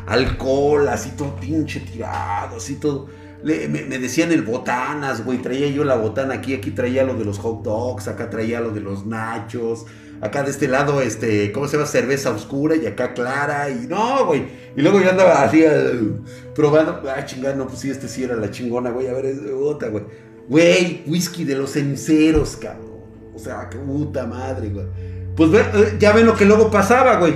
alcohol, 0.07 0.89
así 0.89 1.11
todo 1.17 1.37
pinche 1.37 1.81
tirado, 1.81 2.57
así 2.57 2.77
todo. 2.77 3.07
me, 3.45 3.69
me, 3.69 3.99
decían 3.99 4.33
el 4.33 4.43
botanas, 4.43 5.25
güey. 5.25 5.39
Traía 5.39 5.69
yo 5.69 5.85
la 5.85 5.97
botana 5.97 6.35
aquí, 6.35 6.55
aquí 6.55 6.71
traía 6.73 7.05
lo 7.05 7.15
de 7.15 7.25
los 7.25 7.39
hot 7.39 7.63
dogs, 7.63 8.09
acá 8.09 8.31
traía 8.31 8.61
lo 8.61 8.71
de 8.71 8.81
los 8.81 9.07
nachos, 9.07 9.87
acá 10.21 10.43
de 10.43 10.51
este 10.51 10.69
lado, 10.69 11.03
este, 11.03 11.53
¿cómo 11.53 11.69
se 11.69 11.77
llama? 11.77 11.87
Cerveza 11.87 12.31
oscura 12.31 12.77
y 12.77 12.87
acá 12.87 13.13
clara. 13.13 13.69
Y 13.71 13.87
no, 13.87 14.27
güey. 14.27 14.47
Y 14.75 14.83
luego 14.83 15.01
yo 15.01 15.11
andaba 15.11 15.43
así 15.43 15.63
uh, 15.63 16.25
probando. 16.55 17.03
Ah, 17.15 17.25
chingada, 17.25 17.55
no, 17.55 17.67
pues 17.67 17.81
sí, 17.81 17.91
este 17.91 18.09
sí 18.09 18.25
era 18.25 18.37
la 18.37 18.51
chingona, 18.51 18.91
güey. 18.91 19.07
A 19.09 19.13
ver, 19.13 19.27
es 19.27 19.39
otra, 19.55 19.89
güey. 19.89 20.05
Güey, 20.49 21.05
whisky 21.07 21.45
de 21.45 21.57
los 21.57 21.73
ceniceros, 21.73 22.57
cabrón. 22.57 22.95
O 23.35 23.39
sea, 23.39 23.69
qué 23.69 23.79
puta 23.79 24.27
madre, 24.27 24.69
güey. 24.71 24.87
Pues 25.37 25.51
eh, 25.53 25.97
ya 25.99 26.13
ven 26.13 26.27
lo 26.27 26.37
que 26.37 26.45
luego 26.45 26.71
pasaba, 26.71 27.17
güey. 27.17 27.35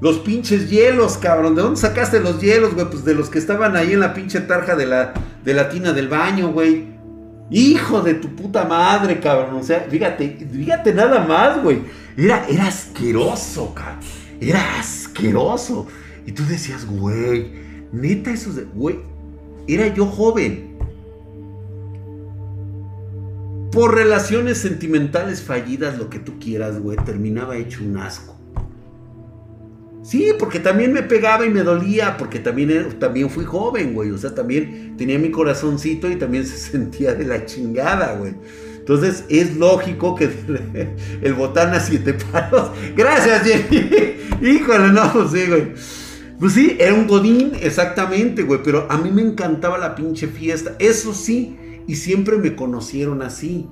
Los 0.00 0.18
pinches 0.18 0.70
hielos, 0.70 1.16
cabrón. 1.18 1.54
¿De 1.54 1.62
dónde 1.62 1.80
sacaste 1.80 2.20
los 2.20 2.40
hielos, 2.40 2.74
güey? 2.74 2.88
Pues 2.88 3.04
de 3.04 3.14
los 3.14 3.30
que 3.30 3.38
estaban 3.38 3.76
ahí 3.76 3.92
en 3.92 4.00
la 4.00 4.14
pinche 4.14 4.40
tarja 4.40 4.76
de 4.76 4.86
la, 4.86 5.12
de 5.44 5.54
la 5.54 5.68
tina 5.68 5.92
del 5.92 6.08
baño, 6.08 6.52
güey. 6.52 6.86
Hijo 7.50 8.02
de 8.02 8.14
tu 8.14 8.34
puta 8.36 8.64
madre, 8.64 9.20
cabrón. 9.20 9.56
O 9.56 9.62
sea, 9.62 9.86
fíjate, 9.88 10.46
fíjate 10.52 10.94
nada 10.94 11.26
más, 11.26 11.62
güey. 11.62 11.82
Era, 12.16 12.46
era 12.48 12.66
asqueroso, 12.66 13.74
cabrón. 13.74 13.98
Era 14.40 14.78
asqueroso. 14.78 15.86
Y 16.26 16.32
tú 16.32 16.44
decías, 16.46 16.86
güey, 16.86 17.50
neta, 17.90 18.30
eso 18.30 18.52
de, 18.52 18.64
güey, 18.64 19.00
era 19.66 19.88
yo 19.88 20.06
joven. 20.06 20.67
Por 23.72 23.94
relaciones 23.94 24.58
sentimentales 24.58 25.42
fallidas, 25.42 25.98
lo 25.98 26.08
que 26.08 26.18
tú 26.18 26.38
quieras, 26.38 26.80
güey, 26.80 26.96
terminaba 27.04 27.56
hecho 27.56 27.84
un 27.84 27.98
asco. 27.98 28.38
Sí, 30.02 30.32
porque 30.38 30.58
también 30.58 30.94
me 30.94 31.02
pegaba 31.02 31.44
y 31.44 31.50
me 31.50 31.62
dolía, 31.62 32.16
porque 32.16 32.38
también, 32.38 32.98
también 32.98 33.28
fui 33.28 33.44
joven, 33.44 33.92
güey. 33.92 34.10
O 34.10 34.16
sea, 34.16 34.34
también 34.34 34.96
tenía 34.96 35.18
mi 35.18 35.30
corazoncito 35.30 36.10
y 36.10 36.16
también 36.16 36.46
se 36.46 36.56
sentía 36.56 37.14
de 37.14 37.24
la 37.24 37.44
chingada, 37.44 38.14
güey. 38.14 38.34
Entonces 38.78 39.24
es 39.28 39.56
lógico 39.56 40.14
que 40.14 40.30
el 41.22 41.34
botán 41.34 41.74
a 41.74 41.80
siete 41.80 42.14
palos. 42.14 42.70
Gracias, 42.96 43.42
Jenny. 43.42 43.90
Híjole, 44.50 44.92
no, 44.92 45.12
pues 45.12 45.30
sí, 45.32 45.46
güey. 45.46 45.74
Pues 46.40 46.52
sí, 46.54 46.76
era 46.78 46.94
un 46.94 47.06
godín, 47.06 47.52
exactamente, 47.60 48.44
güey. 48.44 48.60
Pero 48.64 48.86
a 48.90 48.96
mí 48.96 49.10
me 49.10 49.20
encantaba 49.20 49.76
la 49.76 49.94
pinche 49.94 50.26
fiesta. 50.26 50.74
Eso 50.78 51.12
sí, 51.12 51.58
y 51.88 51.96
siempre 51.96 52.36
me 52.36 52.54
conocieron 52.54 53.22
así. 53.22 53.66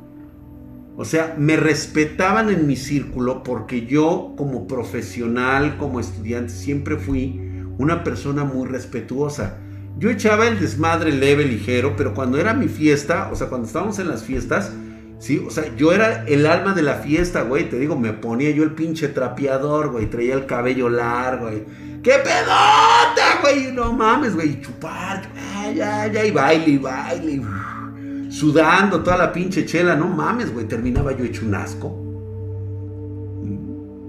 O 0.97 1.05
sea, 1.05 1.37
me 1.39 1.57
respetaban 1.57 2.49
en 2.49 2.67
mi 2.67 2.75
círculo 2.75 3.43
porque 3.43 3.87
yo 3.87 4.33
como 4.37 4.67
profesional, 4.67 5.77
como 5.77 6.01
estudiante, 6.01 6.53
siempre 6.53 6.97
fui 6.97 7.39
una 7.77 8.03
persona 8.03 8.45
muy 8.45 8.67
respetuosa. 8.67 9.59
Yo 9.99 10.11
echaba 10.11 10.49
el 10.49 10.59
desmadre 10.59 11.13
leve, 11.13 11.45
ligero, 11.45 11.95
pero 11.95 12.15
cuando 12.15 12.39
era 12.39 12.55
mi 12.55 12.69
fiesta, 12.69 13.29
o 13.31 13.37
sea, 13.37 13.49
cuando 13.49 13.67
estábamos 13.67 13.99
en 13.99 14.09
las 14.09 14.25
fiestas, 14.25 14.73
Sí, 15.19 15.43
o 15.47 15.51
sea, 15.51 15.75
yo 15.77 15.93
era 15.93 16.25
el 16.27 16.45
alma 16.45 16.75
de 16.75 16.83
la 16.83 16.97
fiesta, 16.97 17.41
güey. 17.41 17.71
Te 17.71 17.79
digo, 17.79 17.99
me 17.99 18.13
ponía 18.13 18.51
yo 18.51 18.63
el 18.65 18.73
pinche 18.73 19.09
trapeador, 19.09 19.91
güey. 19.91 20.11
Traía 20.11 20.35
el 20.35 20.45
cabello 20.45 20.91
largo, 20.91 21.47
güey. 21.47 21.65
¡Qué 22.03 22.13
pedota, 22.23 23.41
güey! 23.41 23.73
No 23.73 23.95
mames, 23.95 24.35
güey. 24.35 24.61
Chupar, 24.61 25.23
ya, 25.75 26.07
ya, 26.07 26.23
y 26.23 26.31
baile, 26.31 26.69
y 26.69 26.79
baile. 26.79 27.43
Sudando 28.29 29.03
toda 29.03 29.17
la 29.17 29.33
pinche 29.33 29.65
chela. 29.65 29.95
No 29.97 30.09
mames, 30.09 30.53
güey. 30.53 30.67
Terminaba 30.67 31.17
yo 31.17 31.25
hecho 31.25 31.47
un 31.47 31.55
asco. 31.55 31.89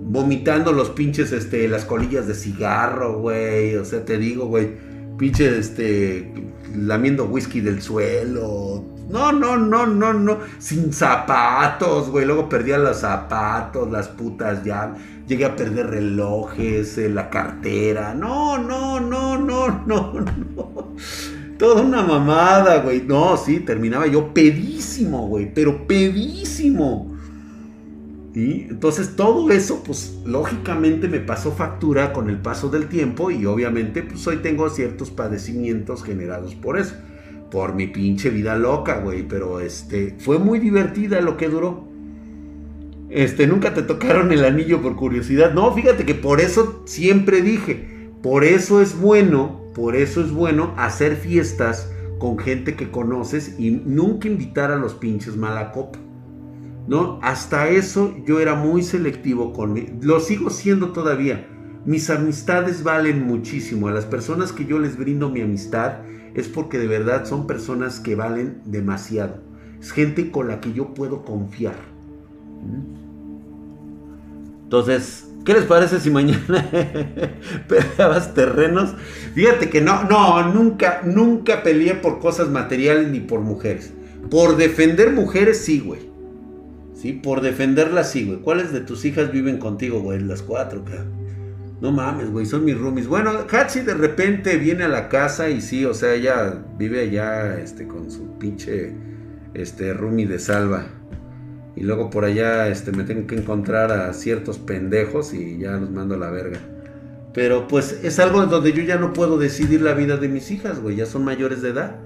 Vomitando 0.09 0.71
los 0.71 0.89
pinches, 0.91 1.31
este, 1.31 1.67
las 1.67 1.85
colillas 1.85 2.27
de 2.27 2.33
cigarro, 2.33 3.19
güey. 3.19 3.75
O 3.75 3.85
sea, 3.85 4.03
te 4.05 4.17
digo, 4.17 4.45
güey. 4.47 4.71
Pinche, 5.17 5.57
este, 5.57 6.31
lamiendo 6.75 7.25
whisky 7.25 7.61
del 7.61 7.81
suelo 7.81 8.97
no, 9.09 9.31
no, 9.31 9.55
no, 9.55 9.85
no, 9.85 10.13
no. 10.13 10.39
Sin 10.59 10.91
zapatos, 10.91 12.09
güey. 12.09 12.25
Luego 12.25 12.49
perdía 12.49 12.77
los 12.77 12.97
zapatos, 12.97 13.89
las 13.89 14.09
putas 14.09 14.63
ya. 14.63 14.93
Llegué 15.27 15.45
a 15.45 15.55
perder 15.55 15.87
relojes, 15.87 16.97
eh, 16.97 17.09
la 17.09 17.29
cartera. 17.29 18.13
No, 18.13 18.57
no, 18.57 18.99
no, 18.99 19.37
no, 19.37 19.83
no, 19.85 20.13
no. 20.19 20.93
Toda 21.57 21.81
una 21.81 22.03
mamada, 22.03 22.81
güey. 22.81 23.01
No, 23.01 23.35
sí, 23.37 23.59
terminaba 23.59 24.07
yo 24.07 24.33
pedísimo, 24.33 25.27
güey. 25.27 25.51
Pero 25.53 25.87
pedísimo. 25.87 27.15
Y 28.35 28.67
entonces 28.69 29.15
todo 29.15 29.49
eso, 29.49 29.81
pues 29.83 30.19
lógicamente 30.25 31.07
me 31.07 31.19
pasó 31.19 31.51
factura 31.51 32.13
con 32.13 32.29
el 32.29 32.37
paso 32.37 32.69
del 32.69 32.87
tiempo 32.87 33.31
y 33.31 33.47
obviamente 33.47 34.03
pues 34.03 34.27
hoy 34.27 34.37
tengo 34.37 34.69
ciertos 34.69 35.09
padecimientos 35.09 36.03
generados 36.03 36.53
por 36.53 36.77
eso 36.77 36.93
por 37.49 37.73
mi 37.73 37.87
pinche 37.87 38.29
vida 38.29 38.57
loca, 38.57 38.99
güey. 38.99 39.27
Pero 39.27 39.59
este, 39.59 40.15
fue 40.19 40.39
muy 40.39 40.59
divertida 40.59 41.21
lo 41.21 41.37
que 41.37 41.49
duró. 41.49 41.87
Este, 43.09 43.47
nunca 43.47 43.73
te 43.73 43.83
tocaron 43.83 44.31
el 44.31 44.43
anillo 44.43 44.81
por 44.81 44.95
curiosidad. 44.95 45.53
No, 45.53 45.73
fíjate 45.73 46.05
que 46.05 46.15
por 46.15 46.41
eso 46.41 46.83
siempre 46.85 47.41
dije, 47.41 48.09
por 48.21 48.43
eso 48.43 48.81
es 48.81 48.99
bueno, 48.99 49.61
por 49.77 49.95
eso 49.95 50.21
es 50.21 50.31
bueno 50.31 50.73
hacer 50.75 51.15
fiestas 51.15 51.93
con 52.17 52.39
gente 52.39 52.75
que 52.75 52.89
conoces 52.89 53.59
y 53.59 53.69
nunca 53.69 54.27
invitar 54.27 54.71
a 54.71 54.75
los 54.75 54.95
pinches 54.95 55.37
mala 55.37 55.71
copa. 55.71 55.99
¿No? 56.87 57.19
Hasta 57.21 57.69
eso 57.69 58.15
yo 58.25 58.39
era 58.39 58.55
muy 58.55 58.81
selectivo 58.81 59.53
con 59.53 59.73
mi, 59.73 59.87
lo 60.01 60.19
sigo 60.19 60.49
siendo 60.49 60.93
todavía. 60.93 61.47
Mis 61.85 62.09
amistades 62.09 62.83
valen 62.83 63.27
muchísimo. 63.27 63.87
A 63.87 63.91
las 63.91 64.05
personas 64.05 64.51
que 64.51 64.65
yo 64.65 64.79
les 64.79 64.97
brindo 64.97 65.29
mi 65.29 65.41
amistad, 65.41 65.99
es 66.33 66.47
porque 66.47 66.79
de 66.79 66.87
verdad 66.87 67.25
son 67.25 67.45
personas 67.45 67.99
que 67.99 68.15
valen 68.15 68.61
demasiado. 68.65 69.43
Es 69.79 69.91
gente 69.91 70.31
con 70.31 70.47
la 70.47 70.59
que 70.59 70.73
yo 70.73 70.95
puedo 70.95 71.23
confiar. 71.23 71.75
Entonces, 74.63 75.31
¿qué 75.47 75.53
les 75.53 75.63
parece 75.63 76.01
si 76.01 76.09
mañana 76.09 76.69
peleabas 77.69 78.33
terrenos? 78.33 78.93
Fíjate 79.33 79.69
que 79.69 79.79
no, 79.79 80.03
no, 80.03 80.53
nunca, 80.53 81.01
nunca 81.05 81.63
peleé 81.63 81.95
por 81.95 82.19
cosas 82.19 82.49
materiales 82.49 83.07
ni 83.07 83.21
por 83.21 83.39
mujeres. 83.39 83.93
Por 84.29 84.57
defender 84.57 85.13
mujeres, 85.13 85.59
sí, 85.59 85.79
güey. 85.79 86.01
Sí, 86.93 87.13
por 87.13 87.39
defenderlas, 87.39 88.11
sí, 88.11 88.25
güey. 88.25 88.39
¿Cuáles 88.39 88.73
de 88.73 88.81
tus 88.81 89.05
hijas 89.05 89.31
viven 89.31 89.57
contigo, 89.57 90.01
güey? 90.01 90.19
Las 90.19 90.41
cuatro, 90.41 90.83
cabrón. 90.83 91.13
No 91.79 91.93
mames, 91.93 92.29
güey, 92.29 92.45
son 92.45 92.65
mis 92.65 92.77
roomies. 92.77 93.07
Bueno, 93.07 93.31
Hatsi 93.49 93.81
de 93.81 93.93
repente 93.93 94.57
viene 94.57 94.83
a 94.83 94.89
la 94.89 95.07
casa 95.07 95.49
y 95.49 95.61
sí, 95.61 95.85
o 95.85 95.93
sea, 95.93 96.13
ella 96.13 96.61
vive 96.77 97.03
allá 97.03 97.57
este, 97.57 97.87
con 97.87 98.11
su 98.11 98.37
pinche 98.37 98.93
este, 99.53 99.93
roomie 99.93 100.27
de 100.27 100.39
salva. 100.39 100.87
Y 101.77 101.83
luego 101.83 102.09
por 102.09 102.25
allá 102.25 102.67
este, 102.67 102.91
me 102.91 103.03
tengo 103.03 103.27
que 103.27 103.35
encontrar 103.35 103.91
a 103.91 104.11
ciertos 104.13 104.57
pendejos 104.57 105.33
y 105.33 105.59
ya 105.59 105.71
los 105.73 105.91
mando 105.91 106.15
a 106.15 106.17
la 106.17 106.31
verga. 106.31 106.59
Pero 107.33 107.67
pues 107.67 107.99
es 108.03 108.19
algo 108.19 108.43
donde 108.45 108.73
yo 108.73 108.81
ya 108.83 108.97
no 108.97 109.13
puedo 109.13 109.37
decidir 109.37 109.81
la 109.81 109.93
vida 109.93 110.17
de 110.17 110.27
mis 110.27 110.49
hijas, 110.49 110.81
güey, 110.81 110.95
ya 110.95 111.05
son 111.05 111.23
mayores 111.23 111.61
de 111.61 111.69
edad. 111.69 111.97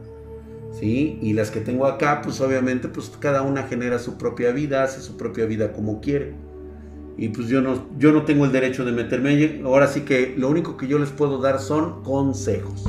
¿Sí? 0.78 1.20
Y 1.22 1.34
las 1.34 1.52
que 1.52 1.60
tengo 1.60 1.86
acá, 1.86 2.22
pues 2.22 2.42
obviamente, 2.42 2.88
pues 2.88 3.12
cada 3.20 3.42
una 3.42 3.64
genera 3.64 4.00
su 4.00 4.18
propia 4.18 4.52
vida, 4.52 4.84
hace 4.84 5.02
su 5.02 5.18
propia 5.18 5.46
vida 5.46 5.74
como 5.74 6.02
quiere 6.02 6.34
y 7.18 7.30
pues 7.30 7.48
yo 7.50 7.62
no, 7.62 7.86
yo 8.00 8.12
no 8.12 8.24
tengo 8.24 8.46
el 8.46 8.52
derecho 8.52 8.84
de 8.86 8.92
meterme. 8.92 9.62
Ahora 9.64 9.88
sí 9.88 10.02
que 10.02 10.34
lo 10.38 10.50
único 10.50 10.76
que 10.76 10.88
yo 10.88 10.98
les 10.98 11.10
puedo 11.10 11.40
dar 11.40 11.60
son 11.60 12.04
consejos. 12.04 12.84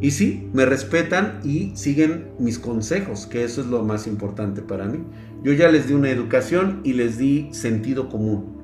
Y 0.00 0.10
sí, 0.10 0.48
me 0.52 0.64
respetan 0.64 1.40
y 1.44 1.72
siguen 1.74 2.28
mis 2.38 2.58
consejos, 2.58 3.26
que 3.26 3.44
eso 3.44 3.60
es 3.60 3.66
lo 3.66 3.82
más 3.82 4.06
importante 4.06 4.62
para 4.62 4.86
mí. 4.86 5.00
Yo 5.46 5.52
ya 5.52 5.68
les 5.68 5.86
di 5.86 5.94
una 5.94 6.10
educación 6.10 6.80
y 6.82 6.94
les 6.94 7.18
di 7.18 7.50
sentido 7.52 8.08
común. 8.08 8.56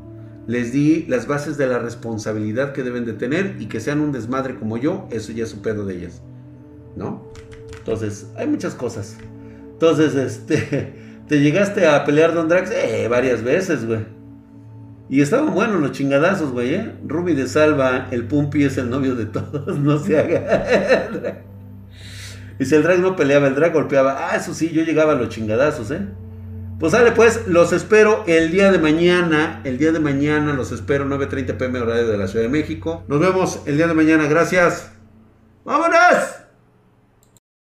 Les 0.49 0.73
di 0.73 1.05
las 1.07 1.29
bases 1.29 1.57
de 1.57 1.69
la 1.69 1.79
responsabilidad 1.79 2.73
que 2.73 2.83
deben 2.83 3.05
de 3.05 3.13
tener 3.13 3.55
y 3.61 3.67
que 3.67 3.79
sean 3.79 4.01
un 4.01 4.11
desmadre 4.11 4.57
como 4.57 4.77
yo, 4.79 5.07
eso 5.13 5.31
ya 5.31 5.45
es 5.45 5.55
un 5.55 5.63
pedo 5.63 5.87
de 5.87 5.99
ellas. 5.99 6.23
¿No? 6.97 7.31
Entonces, 7.79 8.27
hay 8.37 8.49
muchas 8.49 8.75
cosas. 8.75 9.17
Entonces, 9.75 10.17
este, 10.17 11.21
¿te 11.29 11.41
llegaste 11.41 11.87
a 11.87 12.05
pelear 12.05 12.35
Don 12.35 12.49
Drax? 12.49 12.73
Eh, 12.73 13.07
varias 13.09 13.45
veces, 13.45 13.87
güey. 13.87 14.01
Y 15.09 15.21
estaban 15.21 15.55
buenos 15.55 15.81
los 15.81 15.93
chingadazos, 15.93 16.51
güey, 16.51 16.75
¿eh? 16.75 16.97
Ruby 17.07 17.35
de 17.35 17.47
Salva, 17.47 18.09
el 18.11 18.27
Pumpi 18.27 18.65
es 18.65 18.77
el 18.77 18.91
novio 18.91 19.15
de 19.15 19.27
todos, 19.27 19.79
no 19.79 20.01
se 20.01 20.19
haga. 20.19 21.45
y 22.59 22.65
si 22.65 22.75
el 22.75 22.83
drag 22.83 22.99
no 22.99 23.15
peleaba, 23.15 23.47
el 23.47 23.55
drag 23.55 23.73
golpeaba. 23.73 24.31
Ah, 24.31 24.37
eso 24.37 24.53
sí, 24.53 24.71
yo 24.71 24.83
llegaba 24.83 25.13
a 25.13 25.15
los 25.15 25.29
chingadazos, 25.29 25.93
¿eh? 25.93 26.09
Pues 26.83 26.91
sale 26.91 27.13
pues, 27.13 27.47
los 27.47 27.73
espero 27.73 28.25
el 28.27 28.51
día 28.51 28.73
de 28.73 28.81
mañana. 28.81 29.61
El 29.63 29.79
día 29.79 29.93
de 29.93 30.01
mañana 30.01 30.53
los 30.53 30.73
espero, 30.73 31.05
9.30 31.05 31.57
pm 31.57 31.79
horario 31.79 32.09
de 32.09 32.19
la 32.19 32.27
Ciudad 32.27 32.47
de 32.47 32.49
México. 32.49 33.05
Nos 33.07 33.21
vemos 33.21 33.61
el 33.67 33.77
día 33.77 33.87
de 33.87 33.95
mañana, 33.95 34.27
gracias. 34.27 34.91
¡Vámonos! 35.65 36.42